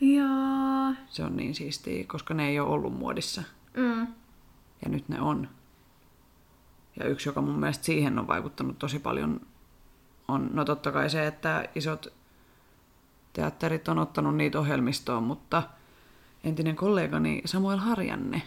Joo. 0.00 0.94
Se 1.08 1.24
on 1.24 1.36
niin 1.36 1.54
siistiä, 1.54 2.04
koska 2.04 2.34
ne 2.34 2.48
ei 2.48 2.60
ole 2.60 2.68
ollut 2.68 2.98
muodissa. 2.98 3.42
Mm, 3.76 4.06
Ja 4.82 4.88
nyt 4.88 5.08
ne 5.08 5.20
on. 5.20 5.48
Ja 7.00 7.08
yksi, 7.08 7.28
joka 7.28 7.40
mun 7.42 7.58
mielestä 7.60 7.84
siihen 7.84 8.18
on 8.18 8.26
vaikuttanut 8.26 8.78
tosi 8.78 8.98
paljon, 8.98 9.40
on 10.28 10.50
no 10.52 10.64
totta 10.64 10.92
kai 10.92 11.10
se, 11.10 11.26
että 11.26 11.68
isot 11.74 12.12
teatterit 13.32 13.88
on 13.88 13.98
ottanut 13.98 14.36
niitä 14.36 14.60
ohjelmistoon, 14.60 15.22
mutta 15.22 15.62
entinen 16.44 16.76
kollegani 16.76 17.42
Samuel 17.44 17.78
Harjanne, 17.78 18.42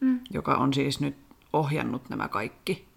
mm, 0.00 0.20
joka 0.30 0.54
on 0.54 0.74
siis 0.74 1.00
nyt 1.00 1.16
ohjannut 1.52 2.08
nämä 2.08 2.28
kaikki 2.28 2.88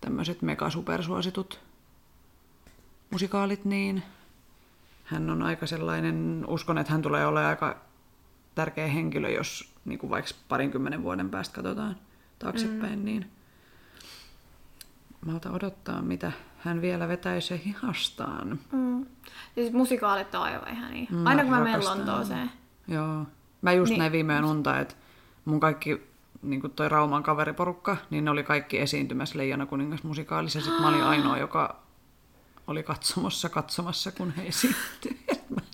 tämmöiset 0.00 0.42
mega 0.42 0.70
supersuositut 0.70 1.60
musikaalit, 3.10 3.64
niin 3.64 4.02
hän 5.04 5.30
on 5.30 5.42
aika 5.42 5.66
sellainen, 5.66 6.44
uskon, 6.48 6.78
että 6.78 6.92
hän 6.92 7.02
tulee 7.02 7.26
olemaan 7.26 7.50
aika 7.50 7.76
tärkeä 8.54 8.86
henkilö, 8.86 9.30
jos 9.30 9.74
niin 9.84 9.98
kuin 9.98 10.10
vaikka 10.10 10.30
parinkymmenen 10.48 11.02
vuoden 11.02 11.30
päästä 11.30 11.54
katsotaan 11.54 11.96
taaksepäin, 12.38 12.98
mm. 12.98 13.04
niin 13.04 13.30
malta 15.26 15.50
odottaa, 15.50 16.02
mitä 16.02 16.32
hän 16.58 16.80
vielä 16.82 17.08
vetäisi 17.08 17.64
hihastaan. 17.64 18.58
Mm. 18.72 19.06
Siis 19.54 19.72
musikaalit 19.72 20.34
on 20.34 20.42
aivan 20.42 20.68
ihan 20.68 20.90
niin. 20.90 21.08
Mm, 21.10 21.26
Aina 21.26 21.42
kun 21.42 21.50
mä 21.50 21.60
menen. 21.60 21.84
Lontooseen. 21.84 22.50
Joo. 22.88 23.26
Mä 23.62 23.72
just 23.72 23.90
Niin. 23.90 23.98
näin 23.98 24.12
viime 24.12 24.32
yön 24.32 24.44
unta, 24.44 24.80
että 24.80 24.94
mun 25.44 25.60
kaikki 25.60 26.02
niin 26.42 26.60
kuin 26.60 26.72
toi 26.72 26.88
Rauman 26.88 27.22
kaveriporukka, 27.22 27.96
niin 28.10 28.24
ne 28.24 28.30
oli 28.30 28.42
kaikki 28.42 28.78
esiintymässä 28.80 29.38
Leijana 29.38 29.66
kuningas 29.66 30.02
musikaalissa. 30.02 30.58
Ja 30.58 30.64
sit 30.64 30.80
mä 30.80 30.88
olin 30.88 31.04
ainoa, 31.04 31.38
joka 31.38 31.82
oli 32.70 32.82
katsomossa 32.82 33.48
katsomassa, 33.48 34.12
kun 34.12 34.30
he 34.30 34.46
esiintyivät. 34.46 35.40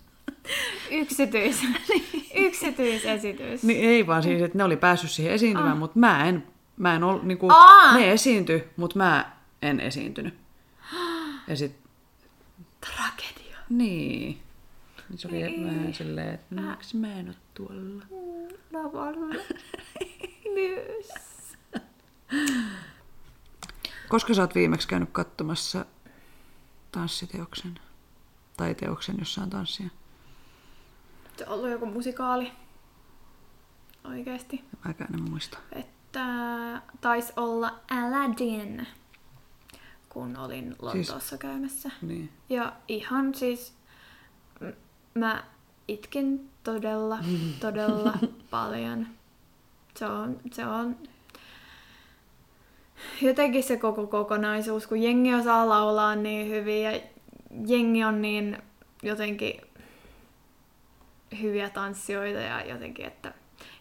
Yksityis. 0.91 1.63
Yksityisesitys. 2.47 3.63
niin 3.63 3.85
ei 3.85 4.07
vaan 4.07 4.23
siis, 4.23 4.43
että 4.43 4.59
ne 4.59 4.65
oli 4.65 4.77
päässyt 4.77 5.11
siihen 5.11 5.33
esiintymään, 5.33 5.73
ah. 5.73 5.79
mutta 5.79 5.99
mä 5.99 6.29
en, 6.29 6.47
mä 6.77 6.95
en 6.95 7.05
ollut, 7.05 7.23
niin 7.23 7.39
kuin, 7.39 7.53
Aa! 7.53 7.97
ne 7.97 8.13
esiintyi, 8.13 8.65
mutta 8.77 8.97
mä 8.97 9.37
en 9.63 9.81
esiintynyt. 9.81 10.35
Ja 11.49 11.57
sit, 11.57 11.77
Tragedia. 12.81 13.59
niin. 13.69 14.41
Niin 15.09 15.19
Se 15.19 15.29
oli 15.29 15.67
vähän 15.67 15.95
silleen, 15.95 16.35
että 16.35 16.55
miksi 16.55 16.97
mä 16.97 17.19
en 17.19 17.27
ole 17.27 17.37
tuolla. 17.55 18.05
Lavalla. 18.73 19.35
Myös. 20.55 21.09
Koska 24.09 24.35
sä 24.35 24.43
oot 24.43 24.55
viimeksi 24.55 24.89
käynyt 24.89 25.09
katsomassa 25.13 25.85
tanssiteoksen? 26.97 27.81
Tai 28.57 28.75
teoksen, 28.75 29.17
jossa 29.19 29.43
on 29.43 29.51
tanssia? 29.51 29.89
Se 31.37 31.45
on 31.47 31.53
ollut 31.55 31.71
joku 31.71 31.87
musikaali. 31.87 32.53
Oikeesti. 34.05 34.65
Mäkään 34.85 35.15
en 35.15 35.31
muista. 35.31 35.59
Että 35.73 36.27
taisi 37.01 37.33
olla 37.37 37.75
Aladdin, 37.91 38.87
kun 40.09 40.37
olin 40.37 40.77
Lontoossa 40.83 41.21
siis... 41.21 41.41
käymässä. 41.41 41.91
Niin. 42.03 42.33
Ja 42.49 42.73
ihan 42.89 43.35
siis 43.35 43.75
m- 44.61 45.19
mä 45.19 45.45
itkin 45.89 46.51
todella, 46.65 47.19
todella 47.61 48.15
paljon. 48.51 49.07
Se 49.99 50.07
on, 50.07 50.41
se 50.53 50.67
on 50.67 50.97
jotenkin 53.23 53.63
se 53.63 53.77
koko 53.77 54.07
kokonaisuus, 54.07 54.87
kun 54.87 55.03
jengi 55.03 55.35
osaa 55.35 55.69
laulaa 55.69 56.17
niin 56.17 56.51
hyvin 56.51 56.83
ja 56.83 57.01
jengi 57.67 58.05
on 58.05 58.23
niin 58.23 58.59
jotenkin 59.03 59.61
hyviä 61.41 61.71
tanssijoita 61.71 62.41
ja 62.41 62.65
jotenkin, 62.65 63.07
että... 63.07 63.35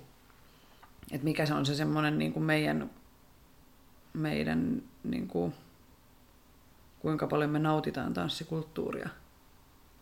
että 1.12 1.24
mikä 1.24 1.46
se 1.46 1.54
on 1.54 1.66
se 1.66 1.74
semmoinen 1.74 2.18
niin 2.18 2.32
kuin 2.32 2.42
meidän, 2.42 2.90
meidän 4.12 4.82
niin 5.04 5.28
kuin, 5.28 5.54
kuinka 6.98 7.26
paljon 7.26 7.50
me 7.50 7.58
nautitaan 7.58 8.14
tanssikulttuuria 8.14 9.08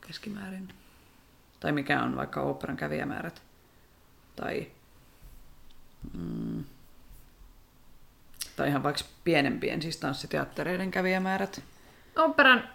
keskimäärin. 0.06 0.68
Tai 1.60 1.72
mikä 1.72 2.02
on 2.02 2.16
vaikka 2.16 2.40
oopperan 2.40 2.76
kävijämäärät. 2.76 3.42
Tai, 4.36 4.66
mm, 6.12 6.64
tai 8.56 8.68
ihan 8.68 8.82
vaikka 8.82 9.02
pienempien, 9.24 9.82
siis 9.82 9.96
tanssiteattereiden 9.96 10.90
kävijämäärät. 10.90 11.62
Operan 12.16 12.68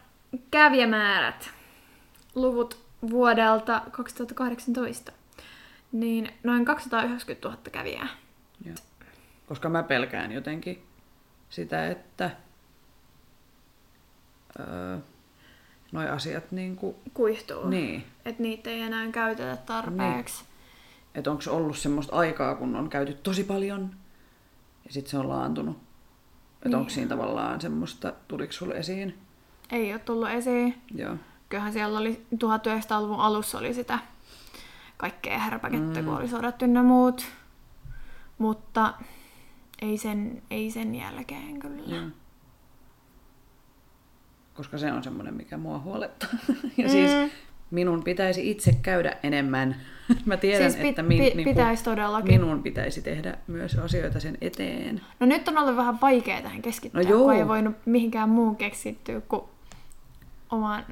kävijämäärät, 0.51 1.49
luvut 2.36 2.86
vuodelta 3.09 3.82
2018, 3.91 5.11
niin 5.91 6.34
noin 6.43 6.65
290 6.65 7.47
000 7.47 7.61
kävijää. 7.71 8.07
Joo. 8.65 8.75
Koska 9.47 9.69
mä 9.69 9.84
pelkään 9.84 10.32
jotenkin 10.32 10.84
sitä, 11.49 11.88
että 11.88 12.30
öö, 14.59 14.97
noi 15.91 16.09
asiat 16.09 16.51
niin 16.51 16.75
kuin, 16.75 16.95
Kuihtuu. 17.13 17.69
niin, 17.69 18.05
Että 18.25 18.43
niitä 18.43 18.69
ei 18.69 18.82
enää 18.82 19.11
käytetä 19.11 19.57
tarpeeksi. 19.65 20.43
että 21.15 21.32
onko 21.32 21.43
ollut 21.49 21.77
semmoista 21.77 22.15
aikaa, 22.15 22.55
kun 22.55 22.75
on 22.75 22.89
käyty 22.89 23.13
tosi 23.13 23.43
paljon 23.43 23.95
ja 24.90 24.94
sitten 24.94 25.12
se 25.12 25.18
on 25.18 25.30
laantunut. 25.30 25.78
Että 26.56 26.70
Niin. 26.70 26.76
onko 26.76 26.90
siinä 26.90 27.10
tavallaan 27.10 27.62
semmoista, 27.62 28.14
tuliko 28.28 28.54
sulle 28.54 28.76
esiin? 28.76 29.18
Ei 29.72 29.92
ole 29.94 30.00
tullut 30.00 30.30
esiin. 30.30 30.82
Joo. 30.96 31.16
Kyllähän 31.50 31.74
siellä 31.74 32.00
oli 32.00 32.26
1900-luvun 32.36 33.20
alussa 33.20 33.58
oli 33.58 33.74
sitä 33.74 34.00
kaikkea 34.98 35.40
härpäkettä, 35.40 36.00
mm. 36.00 36.06
kun 36.06 36.18
oli 36.18 36.28
sodat 36.28 36.62
ynnä 36.62 36.84
muut. 36.84 37.26
Mutta 38.38 38.94
ei 39.82 39.98
sen, 39.98 40.42
ei 40.52 40.72
sen 40.72 40.96
jälkeen 40.96 41.60
kyllä. 41.60 41.96
Joo. 41.96 42.08
Koska 44.54 44.78
se 44.78 44.94
on 44.94 45.04
semmoinen, 45.04 45.34
mikä 45.34 45.58
mua 45.58 45.80
huolettaa. 45.80 46.30
ja 46.78 46.90
siis 46.90 47.12
minun 47.72 48.03
pitäisi 48.03 48.51
itse 48.51 48.74
käydä 48.82 49.17
enemmän. 49.24 49.76
Mä 50.26 50.38
tiedän, 50.38 50.72
Siis 50.72 50.84
pit- 50.84 50.89
että 50.89 51.03
min, 51.03 51.17
pi- 51.17 51.36
niinku, 51.36 51.43
pitäisi 51.53 51.84
todellakin. 51.84 52.41
minun 52.41 52.63
pitäisi 52.63 53.01
tehdä 53.01 53.38
myös 53.47 53.76
asioita 53.76 54.20
sen 54.20 54.38
eteen. 54.41 55.01
No 55.20 55.26
nyt 55.28 55.47
on 55.47 55.57
ollut 55.57 55.76
vähän 55.76 56.01
vaikea 56.01 56.41
tähän 56.41 56.61
keskittyä, 56.61 57.03
No 57.03 57.09
joo. 57.09 57.24
kun 57.24 57.34
ei 57.34 57.47
voinut 57.47 57.76
mihinkään 57.86 58.30
muun 58.30 58.55
keskittyä 58.55 59.22
kuin 59.22 59.41
omaan 60.51 60.86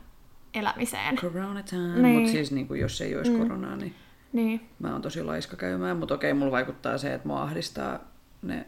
elämiseen. 0.53 1.15
Corona 1.15 1.63
time. 1.63 1.81
Niin. 1.87 2.01
Niin. 2.03 2.15
Mutta 2.15 2.31
siis 2.31 2.51
niin 2.51 2.67
kuin, 2.67 2.79
jos 2.79 3.01
ei 3.01 3.15
olisi 3.17 3.31
mm. 3.31 3.37
koronaa, 3.39 3.75
niin 3.75 3.95
Niin, 4.33 4.69
mä 4.79 4.91
oon 4.93 5.01
tosi 5.01 5.23
laiska 5.23 5.57
käymään. 5.57 5.97
Mutta 5.97 6.13
okei, 6.13 6.33
mulla 6.33 6.51
vaikuttaa 6.51 6.97
se, 6.97 7.13
että 7.13 7.27
mua 7.27 7.43
ahdistaa 7.43 7.99
ne 8.41 8.65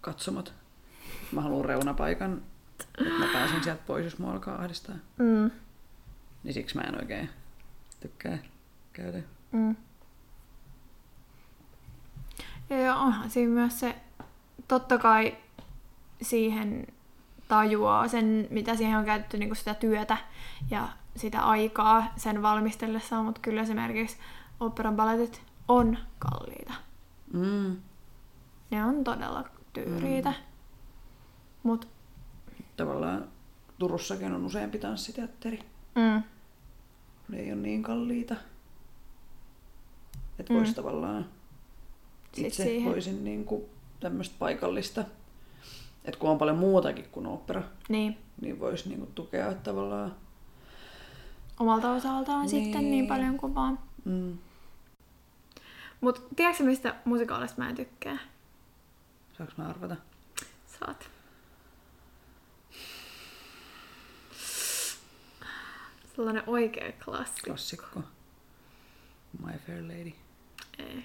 katsomot. 0.00 0.54
Mä 1.32 1.40
haluan 1.40 1.64
reunapaikan, 1.64 2.42
että 2.98 3.18
mä 3.18 3.26
pääsen 3.32 3.62
sieltä 3.64 3.82
pois, 3.86 4.04
jos 4.04 4.18
mua 4.18 4.32
alkaa 4.32 4.58
ahdistaa. 4.58 4.94
mm, 5.18 5.50
Niin 6.44 6.54
siksi 6.54 6.76
mä 6.76 6.82
en 6.82 7.00
oikein 7.00 7.30
tykkää 8.00 8.38
käydä. 8.92 9.18
mm. 9.52 9.76
Ja 12.70 12.80
joo, 12.80 12.98
onhan 12.98 13.30
siinä 13.30 13.52
myös 13.52 13.80
se, 13.80 13.96
totta 14.68 14.98
kai 14.98 15.36
siihen 16.22 16.86
tajuaa 17.48 18.08
sen, 18.08 18.46
mitä 18.50 18.76
siihen 18.76 18.98
on 18.98 19.04
käytetty 19.04 19.38
niin 19.38 19.56
sitä 19.56 19.74
työtä 19.74 20.16
ja 20.70 20.88
sitä 21.16 21.40
aikaa 21.40 22.12
sen 22.16 22.42
valmistellessa, 22.42 23.22
mutta 23.22 23.40
kyllä 23.40 23.62
esimerkiksi 23.62 24.16
operan 24.60 24.96
balletit 24.96 25.42
on 25.68 25.98
kalliita. 26.18 26.74
Mm. 27.32 27.76
Ne 28.70 28.84
on 28.84 29.04
todella 29.04 29.44
tyyriitä. 29.72 30.30
Mm. 30.30 30.36
Mutta 31.62 31.86
Tavallaan 32.76 33.28
Turussakin 33.78 34.32
on 34.32 34.44
useampi 34.44 34.78
tanssiteatteri. 34.78 35.71
Mm, 35.94 36.22
Ne 37.28 37.38
ei 37.38 37.52
ole 37.52 37.60
niin 37.60 37.82
kalliita. 37.82 38.34
Että 40.38 40.54
voisi 40.54 40.70
Mm. 40.70 40.74
tavallaan 40.74 41.26
Sit 42.32 42.46
itse 42.46 42.62
siihen. 42.64 42.90
voisin 42.92 43.24
niin 43.24 43.44
kuin 43.44 43.62
tämmöistä 44.00 44.34
paikallista, 44.38 45.04
että 46.04 46.18
kun 46.20 46.30
on 46.30 46.38
paljon 46.38 46.58
muutakin 46.58 47.04
kuin 47.12 47.26
opera, 47.26 47.62
niin, 47.88 48.18
niin 48.40 48.60
voisi 48.60 48.88
niin 48.88 48.98
kuin 48.98 49.12
tukea 49.14 49.54
tavallaan. 49.54 50.14
omalta 51.60 51.90
osaltaan 51.92 52.40
niin. 52.40 52.48
sitten 52.50 52.80
niin 52.80 52.90
Niin. 52.90 53.06
paljon 53.06 53.36
kuin 53.36 53.54
vaan. 53.54 53.78
Mm. 54.04 54.38
Mutta 56.00 56.20
tiedätkö 56.36 56.64
mistä 56.64 56.94
musikaalista 57.04 57.62
mä 57.62 57.68
en 57.68 57.76
tykkää? 57.76 58.18
Saanko 59.38 59.54
mä 59.56 59.68
arvata? 59.68 59.96
Saat. 60.80 61.10
Sellainen 66.16 66.42
oikea 66.46 66.92
klassikko. 67.04 67.46
Klassikko. 67.46 68.02
My 69.46 69.52
Fair 69.66 69.82
Lady. 69.82 70.12
Ei. 70.78 71.04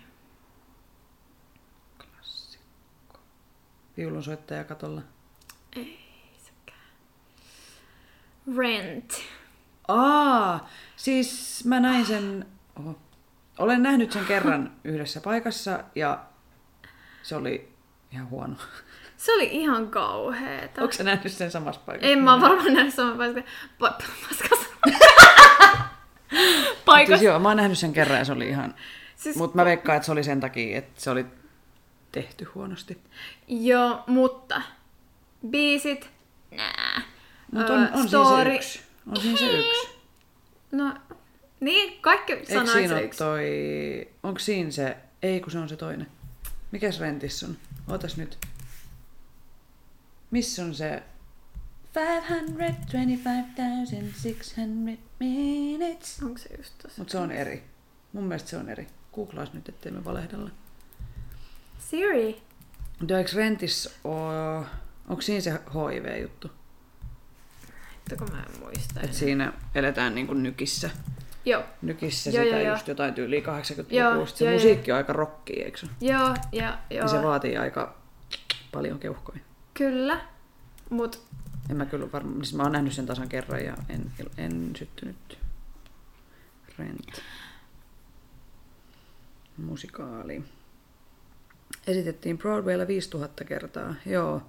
Klassikko. 1.97 3.19
Viulunsoittaja 3.97 4.63
katolla. 4.63 5.01
Ei 5.75 5.99
sekään. 6.45 6.87
Rent. 8.57 9.13
Aa, 9.87 10.69
siis 10.95 11.65
mä 11.65 11.79
näin 11.79 12.05
sen 12.05 12.45
Oho. 12.79 12.99
Olen 13.57 13.83
nähnyt 13.83 14.11
sen 14.11 14.25
kerran 14.25 14.75
yhdessä 14.83 15.21
paikassa 15.21 15.83
ja 15.95 16.25
se 17.23 17.35
oli 17.35 17.73
ihan 18.11 18.29
huono. 18.29 18.55
Se 19.17 19.33
oli 19.33 19.47
ihan 19.51 19.87
kauheeta. 19.89 20.81
Onko 20.81 20.93
sä 20.93 21.03
nähnyt 21.03 21.33
sen 21.33 21.51
samassa 21.51 21.81
paikassa? 21.85 22.07
En 22.11 22.19
mä 22.19 22.33
oo 22.33 22.41
varmaan 22.41 22.73
nähnyt 22.73 22.93
saman 22.93 23.17
paikassa. 23.17 23.49
Pa- 23.83 24.03
paskassa. 24.29 24.67
Siis 26.29 26.77
paikassa. 26.85 27.25
joo, 27.25 27.39
mä 27.39 27.47
oon 27.47 27.57
nähnyt 27.57 27.77
sen 27.77 27.93
kerran 27.93 28.19
ja 28.19 28.25
se 28.25 28.31
oli 28.31 28.47
ihan... 28.49 28.73
Siis- 28.77 29.23
Siis... 29.23 29.35
Mutta 29.35 29.55
mä 29.55 29.65
veikkaan, 29.65 29.95
että 29.95 30.05
se 30.05 30.11
oli 30.11 30.23
sen 30.23 30.39
takia, 30.39 30.77
että 30.77 31.01
se 31.01 31.09
oli 31.09 31.25
tehty 32.11 32.45
huonosti. 32.55 32.97
Joo, 33.47 34.03
mutta 34.07 34.61
biisit, 35.49 36.09
nää. 36.51 37.01
Mutta 37.51 37.73
on, 37.73 37.89
on 37.93 38.07
story, 38.07 38.43
siinä 38.43 38.43
se 38.43 38.55
yksi. 38.55 38.81
On 39.09 39.17
siinä 39.21 39.37
se 39.37 39.59
yksi. 39.59 39.87
No, 40.71 40.93
niin, 41.59 42.01
kaikki 42.01 42.33
sanoit 42.45 42.87
se 42.87 42.93
ole 42.93 43.03
yksi. 43.03 43.17
toi... 43.19 43.43
Onko 44.23 44.39
siinä 44.39 44.71
se... 44.71 44.97
Ei, 45.23 45.39
kun 45.39 45.51
se 45.51 45.57
on 45.57 45.69
se 45.69 45.75
toinen. 45.75 46.07
Mikäs 46.71 46.99
rentissä 46.99 47.45
on? 47.47 47.57
Ootas 47.91 48.17
nyt. 48.17 48.37
Missä 50.31 50.63
on 50.63 50.75
se... 50.75 51.03
525,600 51.95 54.65
minutes. 55.19 56.23
Onko 56.23 56.37
se 56.37 56.49
just 56.57 56.73
tossa? 56.81 57.01
Mutta 57.01 57.11
se 57.11 57.17
on 57.17 57.31
eri. 57.31 57.63
Mun 58.13 58.23
mielestä 58.23 58.49
se 58.49 58.57
on 58.57 58.69
eri. 58.69 58.87
Googlaas 59.15 59.53
nyt, 59.53 59.69
ettei 59.69 59.91
me 59.91 60.05
valehdella. 60.05 60.49
Siri. 61.79 62.41
Mutta 62.99 63.17
eikö 63.17 63.31
rentissä 63.35 63.89
oo... 64.03 64.65
Onko 65.07 65.21
siinä 65.21 65.41
se 65.41 65.51
HIV-juttu? 65.51 66.51
Että 67.97 68.15
kun 68.15 68.27
mä 68.31 68.43
en 68.43 68.59
muista. 68.59 69.01
Että 69.01 69.17
siinä 69.17 69.53
eletään 69.75 70.15
niinku 70.15 70.33
nykissä. 70.33 70.89
Joo, 71.45 71.63
Nykissä 71.81 72.29
Joo, 72.29 72.43
sitä 72.43 72.55
joo, 72.55 72.65
joo. 72.65 72.73
just 72.75 72.87
jotain 72.87 73.13
tyyliä 73.13 73.39
80-luvusta. 73.41 73.95
Joo, 73.95 74.25
Se 74.25 74.45
joo, 74.45 74.53
musiikki 74.53 74.91
on 74.91 74.97
aika 74.97 75.13
rockia, 75.13 75.65
eikö 75.65 75.77
se? 75.77 75.87
joo, 76.01 76.35
ja 76.51 76.77
joo. 76.89 77.05
Niin 77.05 77.09
se 77.09 77.23
vaatii 77.23 77.57
aika 77.57 77.95
paljon 78.71 78.99
keuhkoja. 78.99 79.39
Kyllä, 79.77 80.21
mut 80.89 81.27
En 81.69 81.77
mä 81.77 81.85
kyllä 81.85 82.11
varmaan, 82.11 82.45
siis 82.45 82.55
mä 82.55 82.63
oon 82.63 82.71
nähnyt 82.71 82.93
sen 82.93 83.05
tasan 83.05 83.29
kerran 83.29 83.65
ja 83.65 83.77
en, 83.89 84.11
en 84.37 84.71
syttynyt. 84.75 85.37
Rent. 86.79 87.21
Musikaali. 89.57 90.43
Esitettiin 91.87 92.37
Broadwaylla 92.37 92.87
5000 92.87 93.43
kertaa, 93.43 93.95
joo. 94.05 94.41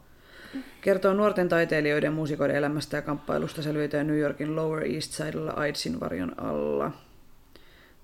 Kertoo 0.81 1.15
nuorten 1.15 1.49
taiteilijoiden 1.49 2.13
muusikoiden 2.13 2.57
elämästä 2.57 2.97
ja 2.97 3.03
kamppailusta 3.03 3.63
selviytyä 3.63 4.05
New 4.05 4.19
Yorkin 4.19 4.57
Lower 4.57 4.85
East 4.85 5.13
Sidella 5.13 5.51
AIDSin 5.51 6.01
varjon 6.01 6.41
alla. 6.41 6.93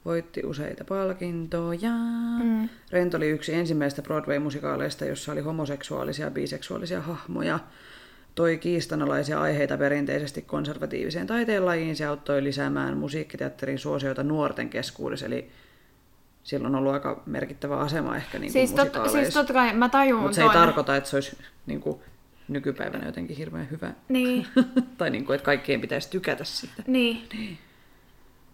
Voitti 0.04 0.42
useita 0.46 0.84
palkintoja. 0.84 1.90
Mm. 2.44 2.68
Rent 2.90 3.14
oli 3.14 3.28
yksi 3.28 3.54
ensimmäistä 3.54 4.02
Broadway-musikaaleista, 4.02 5.04
jossa 5.04 5.32
oli 5.32 5.40
homoseksuaalisia 5.40 6.24
ja 6.24 6.30
biseksuaalisia 6.30 7.00
hahmoja. 7.00 7.58
Toi 8.34 8.58
kiistanalaisia 8.58 9.40
aiheita 9.40 9.78
perinteisesti 9.78 10.42
konservatiiviseen 10.42 11.26
taiteenlajiin. 11.26 11.96
Se 11.96 12.04
auttoi 12.04 12.44
lisäämään 12.44 12.96
musiikkiteatterin 12.96 13.78
suosioita 13.78 14.22
nuorten 14.22 14.70
keskuudessa, 14.70 15.26
eli 15.26 15.50
sillä 16.42 16.68
on 16.68 16.74
ollut 16.74 16.92
aika 16.92 17.22
merkittävä 17.26 17.76
asema 17.76 18.16
ehkä 18.16 18.38
niin 18.38 18.52
siis, 18.52 18.72
tot, 18.72 18.92
siis 19.12 19.34
totta 19.34 19.52
kai 19.52 19.74
mä 19.74 19.88
tajun 19.88 20.20
Mutta 20.20 20.34
se 20.34 20.42
ei 20.42 20.48
tarkoita, 20.48 20.96
että 20.96 21.10
se 21.10 21.16
olisi 21.16 21.38
niin 21.66 21.80
kuin, 21.80 22.00
nykypäivänä 22.48 23.06
jotenkin 23.06 23.36
hirveän 23.36 23.70
hyvä. 23.70 23.92
Niin, 24.08 24.46
tai 24.98 25.10
niin 25.10 25.24
kuin, 25.24 25.34
että 25.34 25.44
kaikkien 25.44 25.80
pitäisi 25.80 26.10
tykätä 26.10 26.44
siitä. 26.44 26.82
niin. 27.32 27.58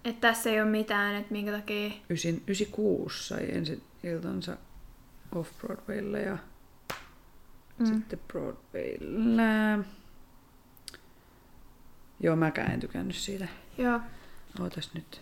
Että 0.05 0.29
tässä 0.29 0.51
ei 0.51 0.61
ole 0.61 0.71
mitään, 0.71 1.15
että 1.15 1.33
minkä 1.33 1.53
takia... 1.53 1.91
96 2.09 3.29
sai 3.29 3.47
ensin 3.51 3.83
iltansa 4.05 4.57
Off-Broadwaylle 5.35 6.23
ja 6.23 6.39
mm. 7.79 7.87
sitten 7.87 8.21
Broadwaylle. 8.29 9.85
Joo, 12.21 12.37
mäkään 12.37 12.73
en 12.73 12.81
tykännyt 12.81 13.17
siitä. 13.17 13.49
Joo, 13.79 14.01
Ootas 14.61 14.95
nyt. 14.95 15.21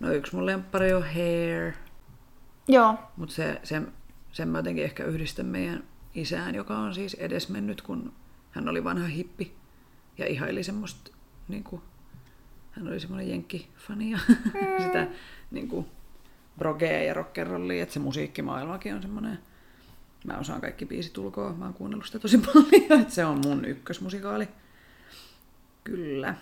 No 0.00 0.12
yksi 0.12 0.34
mun 0.34 0.46
lemppari 0.46 0.92
on 0.92 1.02
Hair. 1.02 1.72
Joo, 2.68 2.94
Mutta 3.16 3.34
se, 3.34 3.60
sen, 3.62 3.92
sen 4.32 4.48
mä 4.48 4.58
jotenkin 4.58 4.84
ehkä 4.84 5.04
yhdistän 5.04 5.46
meidän 5.46 5.84
isään, 6.14 6.54
joka 6.54 6.78
on 6.78 6.94
siis 6.94 7.14
edesmennyt, 7.14 7.82
kun 7.82 8.12
hän 8.50 8.68
oli 8.68 8.84
vanha 8.84 9.06
hippi 9.06 9.54
ja 10.18 10.26
ihaili 10.26 10.62
semmoista, 10.62 11.10
niin 11.48 11.64
kuin, 11.64 11.82
hän 12.70 12.88
oli 12.88 13.00
semmoinen 13.00 13.28
jenkkifani 13.28 14.10
ja 14.10 14.18
sitä 14.86 15.06
niin 15.50 15.68
kuin, 15.68 15.86
brogea 16.58 17.02
ja 17.02 17.14
rock'n'rollia, 17.14 17.82
että 17.82 17.92
se 17.92 18.00
musiikkimaailmakin 18.00 18.94
on 18.94 19.02
semmoinen, 19.02 19.38
mä 20.24 20.38
osaan 20.38 20.60
kaikki 20.60 20.86
biisit 20.86 21.18
ulkoa, 21.18 21.52
mä 21.52 21.64
oon 21.64 21.74
kuunnellut 21.74 22.06
sitä 22.06 22.18
tosi 22.18 22.38
paljon, 22.54 23.00
että 23.00 23.14
se 23.14 23.24
on 23.24 23.40
mun 23.44 23.64
ykkösmusikaali. 23.64 24.48
Kyllä. 25.84 26.34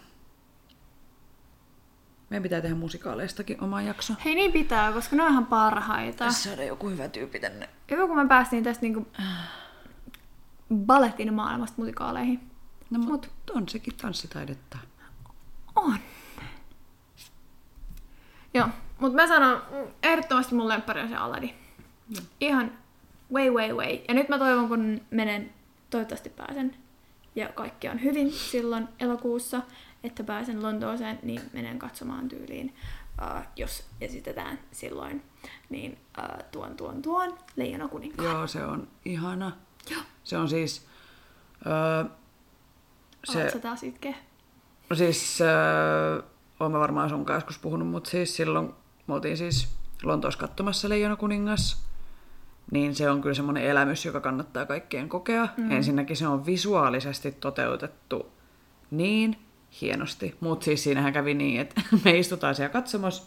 Meidän 2.31 2.43
pitää 2.43 2.61
tehdä 2.61 2.75
musikaaleistakin 2.75 3.61
oma 3.61 3.83
jakso. 3.83 4.15
hei 4.25 4.35
niin 4.35 4.53
pitää, 4.53 4.93
koska 4.93 5.17
ne 5.17 5.23
on 5.23 5.31
ihan 5.31 5.47
parhaita. 5.47 6.25
Tässä 6.25 6.49
saada 6.51 6.65
joku 6.65 6.89
hyvä 6.89 7.09
tyyppi 7.09 7.41
tänne. 7.41 7.69
Hyvä, 7.91 8.07
kun 8.07 8.17
me 8.17 8.29
päästiin 8.29 8.65
tästä 8.65 8.83
niinku 8.83 9.07
balletin 10.75 11.35
maailmasta 11.35 11.83
musikaaleihin. 11.83 12.51
No, 12.91 12.99
mutta 12.99 13.29
on 13.55 13.69
sekin 13.69 13.95
tanssitaidetta. 13.97 14.79
On. 15.77 15.99
Joo, 18.55 18.69
mutta 18.99 19.17
mä 19.17 19.27
sanon, 19.27 19.63
mm, 19.71 19.93
ehdottomasti 20.03 20.55
mun 20.55 20.69
lemppari 20.69 21.01
on 21.01 21.09
se 21.09 21.17
Aladdin. 21.17 21.55
Ihan 22.41 22.73
way, 23.33 23.51
way, 23.51 23.73
way. 23.73 23.99
Ja 24.09 24.15
nyt 24.15 24.29
mä 24.29 24.39
toivon, 24.39 24.69
kun 24.69 25.01
menen, 25.11 25.53
toivottavasti 25.91 26.29
pääsen, 26.29 26.77
ja 27.37 27.49
kaikki 27.49 27.89
on 27.89 28.03
hyvin 28.03 28.33
silloin 28.33 28.89
elokuussa, 29.01 29.63
että 30.05 30.25
pääsen 30.25 30.63
Lontooseen, 30.63 31.19
niin 31.23 31.41
menen 31.53 31.79
katsomaan 31.79 32.29
tyyliin, 32.29 32.75
uh, 33.23 33.43
jos 33.57 33.85
esitetään 34.01 34.59
silloin, 34.73 35.23
niin 35.71 35.99
uh, 36.19 36.45
tuon, 36.53 36.77
tuon, 36.77 37.03
tuon 37.03 37.39
Leijona 37.57 37.89
kuninkaan. 37.89 38.29
Joo, 38.29 38.47
se 38.47 38.65
on 38.65 38.89
ihana. 39.05 39.53
Joo. 39.91 40.03
Se 40.25 40.39
on 40.39 40.49
siis... 40.49 40.87
Öö, 41.67 42.05
Se... 43.25 43.43
Oletko 43.43 43.59
taas 43.59 43.83
itkeä? 43.83 44.15
no 44.91 44.97
siis, 44.97 45.39
oon 46.61 46.73
mä 46.73 46.79
varmaan 46.79 47.09
sun 47.09 47.25
kanssa 47.25 47.37
joskus 47.37 47.59
puhunut, 47.59 47.89
mutta 47.89 48.11
siis 48.11 48.37
silloin 48.37 48.75
me 49.07 49.15
oltiin 49.15 49.37
siis 49.37 49.69
Lontoossa 50.03 50.41
katsomassa 50.41 50.89
Leijona 50.89 51.17
kuningas. 51.17 51.87
Niin 52.71 52.95
se 52.95 53.11
on 53.11 53.23
kyllä 53.23 53.35
semmoinen 53.35 53.65
elämys, 53.65 54.05
joka 54.05 54.21
kannattaa 54.21 54.67
kaikkien 54.67 55.09
kokea. 55.09 55.49
Mm. 55.57 55.71
Ensinnäkin 55.71 56.17
se 56.17 56.29
on 56.29 56.47
visuaalisesti 56.47 57.33
toteutettu 57.33 58.33
niin 58.91 59.46
hienosti. 59.81 60.35
Mutta 60.41 60.65
siis 60.65 60.85
siinähän 60.85 61.13
kävi 61.13 61.35
niin, 61.35 61.61
että 61.61 61.81
me 62.05 62.19
istutaan 62.19 62.55
siellä 62.55 62.73
katsomassa 62.73 63.23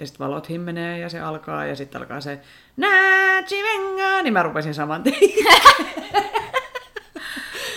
ja 0.00 0.06
sitten 0.06 0.26
valot 0.26 0.48
himmenee 0.48 0.98
ja 0.98 1.08
se 1.08 1.20
alkaa 1.20 1.66
ja 1.66 1.76
sitten 1.76 2.00
alkaa 2.00 2.20
se 2.20 2.40
Nachivenga, 2.76 4.22
niin 4.22 4.32
mä 4.32 4.42
rupesin 4.42 4.74
saman 4.74 5.02
tien. 5.02 5.14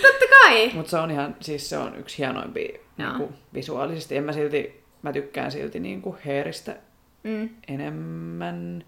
Totta 0.02 0.24
kai! 0.40 0.70
Mutta 0.74 0.90
se 0.90 0.96
on 0.98 1.10
ihan, 1.10 1.36
siis 1.40 1.68
se 1.70 1.78
on 1.78 1.96
yksi 1.96 2.18
hienoimpia 2.18 2.78
niinku, 2.96 3.32
visuaalisesti. 3.54 4.16
En 4.16 4.24
mä 4.24 4.32
silti, 4.32 4.84
mä 5.02 5.12
tykkään 5.12 5.52
silti 5.52 5.80
niinku 5.80 6.16
Heeristä 6.26 6.76
Mm. 7.24 7.48
enemmän. 7.68 8.84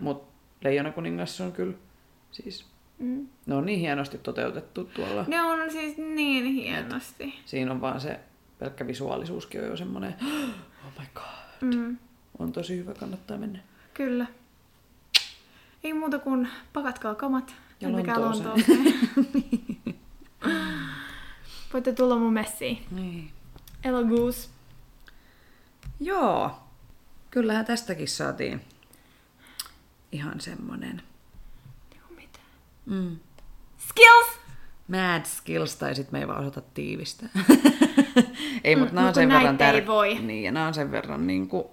Mutta 0.00 0.32
Leijona 0.64 0.90
kuningas 0.92 1.40
on 1.40 1.52
kyllä, 1.52 1.74
siis 2.30 2.66
Mm. 2.98 3.26
ne 3.46 3.54
on 3.54 3.66
niin 3.66 3.80
hienosti 3.80 4.18
toteutettu 4.18 4.84
tuolla. 4.84 5.24
Ne 5.28 5.42
on 5.42 5.70
siis 5.70 5.96
niin 5.96 6.44
hienosti. 6.44 7.34
Siinä 7.44 7.70
on 7.72 7.80
vaan 7.80 8.00
se 8.00 8.20
pelkkä 8.58 8.86
visuaalisuuskin 8.86 9.60
on 9.60 9.66
jo 9.66 9.76
semmoinen, 9.76 10.14
oh 10.86 10.92
my 11.00 11.06
god, 11.14 11.24
Mm. 11.60 11.96
on 12.38 12.52
tosi 12.52 12.76
hyvä, 12.76 12.94
kannattaa 12.94 13.38
mennä. 13.38 13.58
Kyllä. 13.94 14.26
Ei 15.84 15.92
muuta 15.92 16.18
kuin 16.18 16.48
pakatkaa 16.72 17.14
kamat 17.14 17.54
Ja 17.80 17.92
Lontooseen. 17.92 18.48
Lontooseen. 18.48 18.94
Voitte 21.72 21.92
tulla 21.92 22.16
mun 22.18 22.32
messiin. 22.32 22.86
Niin. 22.90 23.30
Elokuus. 23.84 24.50
Joo, 26.00 26.50
kyllähän 27.30 27.64
tästäkin 27.64 28.08
saatiin 28.08 28.60
ihan 30.12 30.40
semmonen 30.40 31.02
Niinku 31.90 32.14
mitään. 32.14 32.46
mm, 32.86 33.16
Skills! 33.78 34.38
mad 34.88 35.24
skills, 35.24 35.76
tai 35.76 35.94
sit 35.94 36.12
me 36.12 36.18
ei 36.20 36.28
vaan 36.28 36.40
osata 36.40 36.60
tiivistää. 36.74 37.28
ei, 38.64 38.76
mutta 38.76 38.92
Mm, 38.92 38.94
nämä 38.94 39.00
on 39.00 39.08
mut 39.08 39.14
sen 39.14 39.28
verran 39.28 39.58
tär- 39.58 39.86
voi. 39.86 40.14
Niin, 40.14 40.44
ja 40.44 40.52
nämä 40.52 40.66
on 40.66 40.74
sen 40.74 40.90
verran 40.90 41.26
niin 41.26 41.48
kuin, 41.48 41.64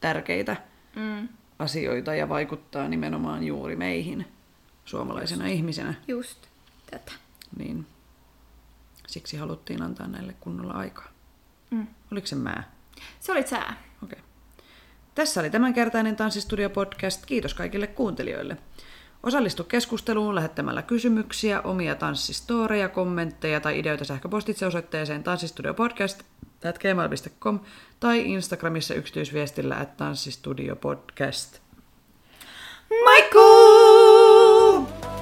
tärkeitä 0.00 0.56
Mm. 0.96 1.28
asioita 1.58 2.14
ja 2.14 2.28
vaikuttaa 2.28 2.88
nimenomaan 2.88 3.44
juuri 3.44 3.76
meihin 3.76 4.26
suomalaisena 4.84 5.46
ihmisenä. 5.46 5.94
Just 6.08 6.46
tätä. 6.90 7.12
Niin 7.58 7.86
siksi 9.06 9.36
haluttiin 9.36 9.82
antaa 9.82 10.06
näille 10.06 10.34
kunnolla 10.40 10.72
aikaa. 10.74 11.08
Mm. 11.70 11.86
Oliko 12.12 12.26
se 12.26 12.36
mä? 12.36 12.62
Se 13.20 13.32
olit 13.32 13.46
sä. 13.48 13.62
Okei. 14.04 14.18
Tässä 15.14 15.40
oli 15.40 15.50
tämänkertainen 15.50 16.16
Tanssistudio-podcast. 16.16 17.26
Kiitos 17.26 17.54
kaikille 17.54 17.86
kuuntelijoille. 17.86 18.56
Osallistu 19.26 19.64
keskusteluun 19.64 20.34
lähettämällä 20.34 20.82
kysymyksiä, 20.82 21.60
omia 21.60 21.94
tanssistoreja, 21.94 22.88
kommentteja 22.88 23.60
tai 23.60 23.78
ideoita 23.78 24.04
sähköpostitse 24.04 24.66
osoitteeseen 24.66 25.22
tanssistudiopodcast.gmail.com 25.22 27.60
tai 28.00 28.30
Instagramissa 28.30 28.94
yksityisviestillä 28.94 29.76
at 29.76 29.96
tanssistudiopodcast. 29.96 31.58
Michael! 32.90 35.15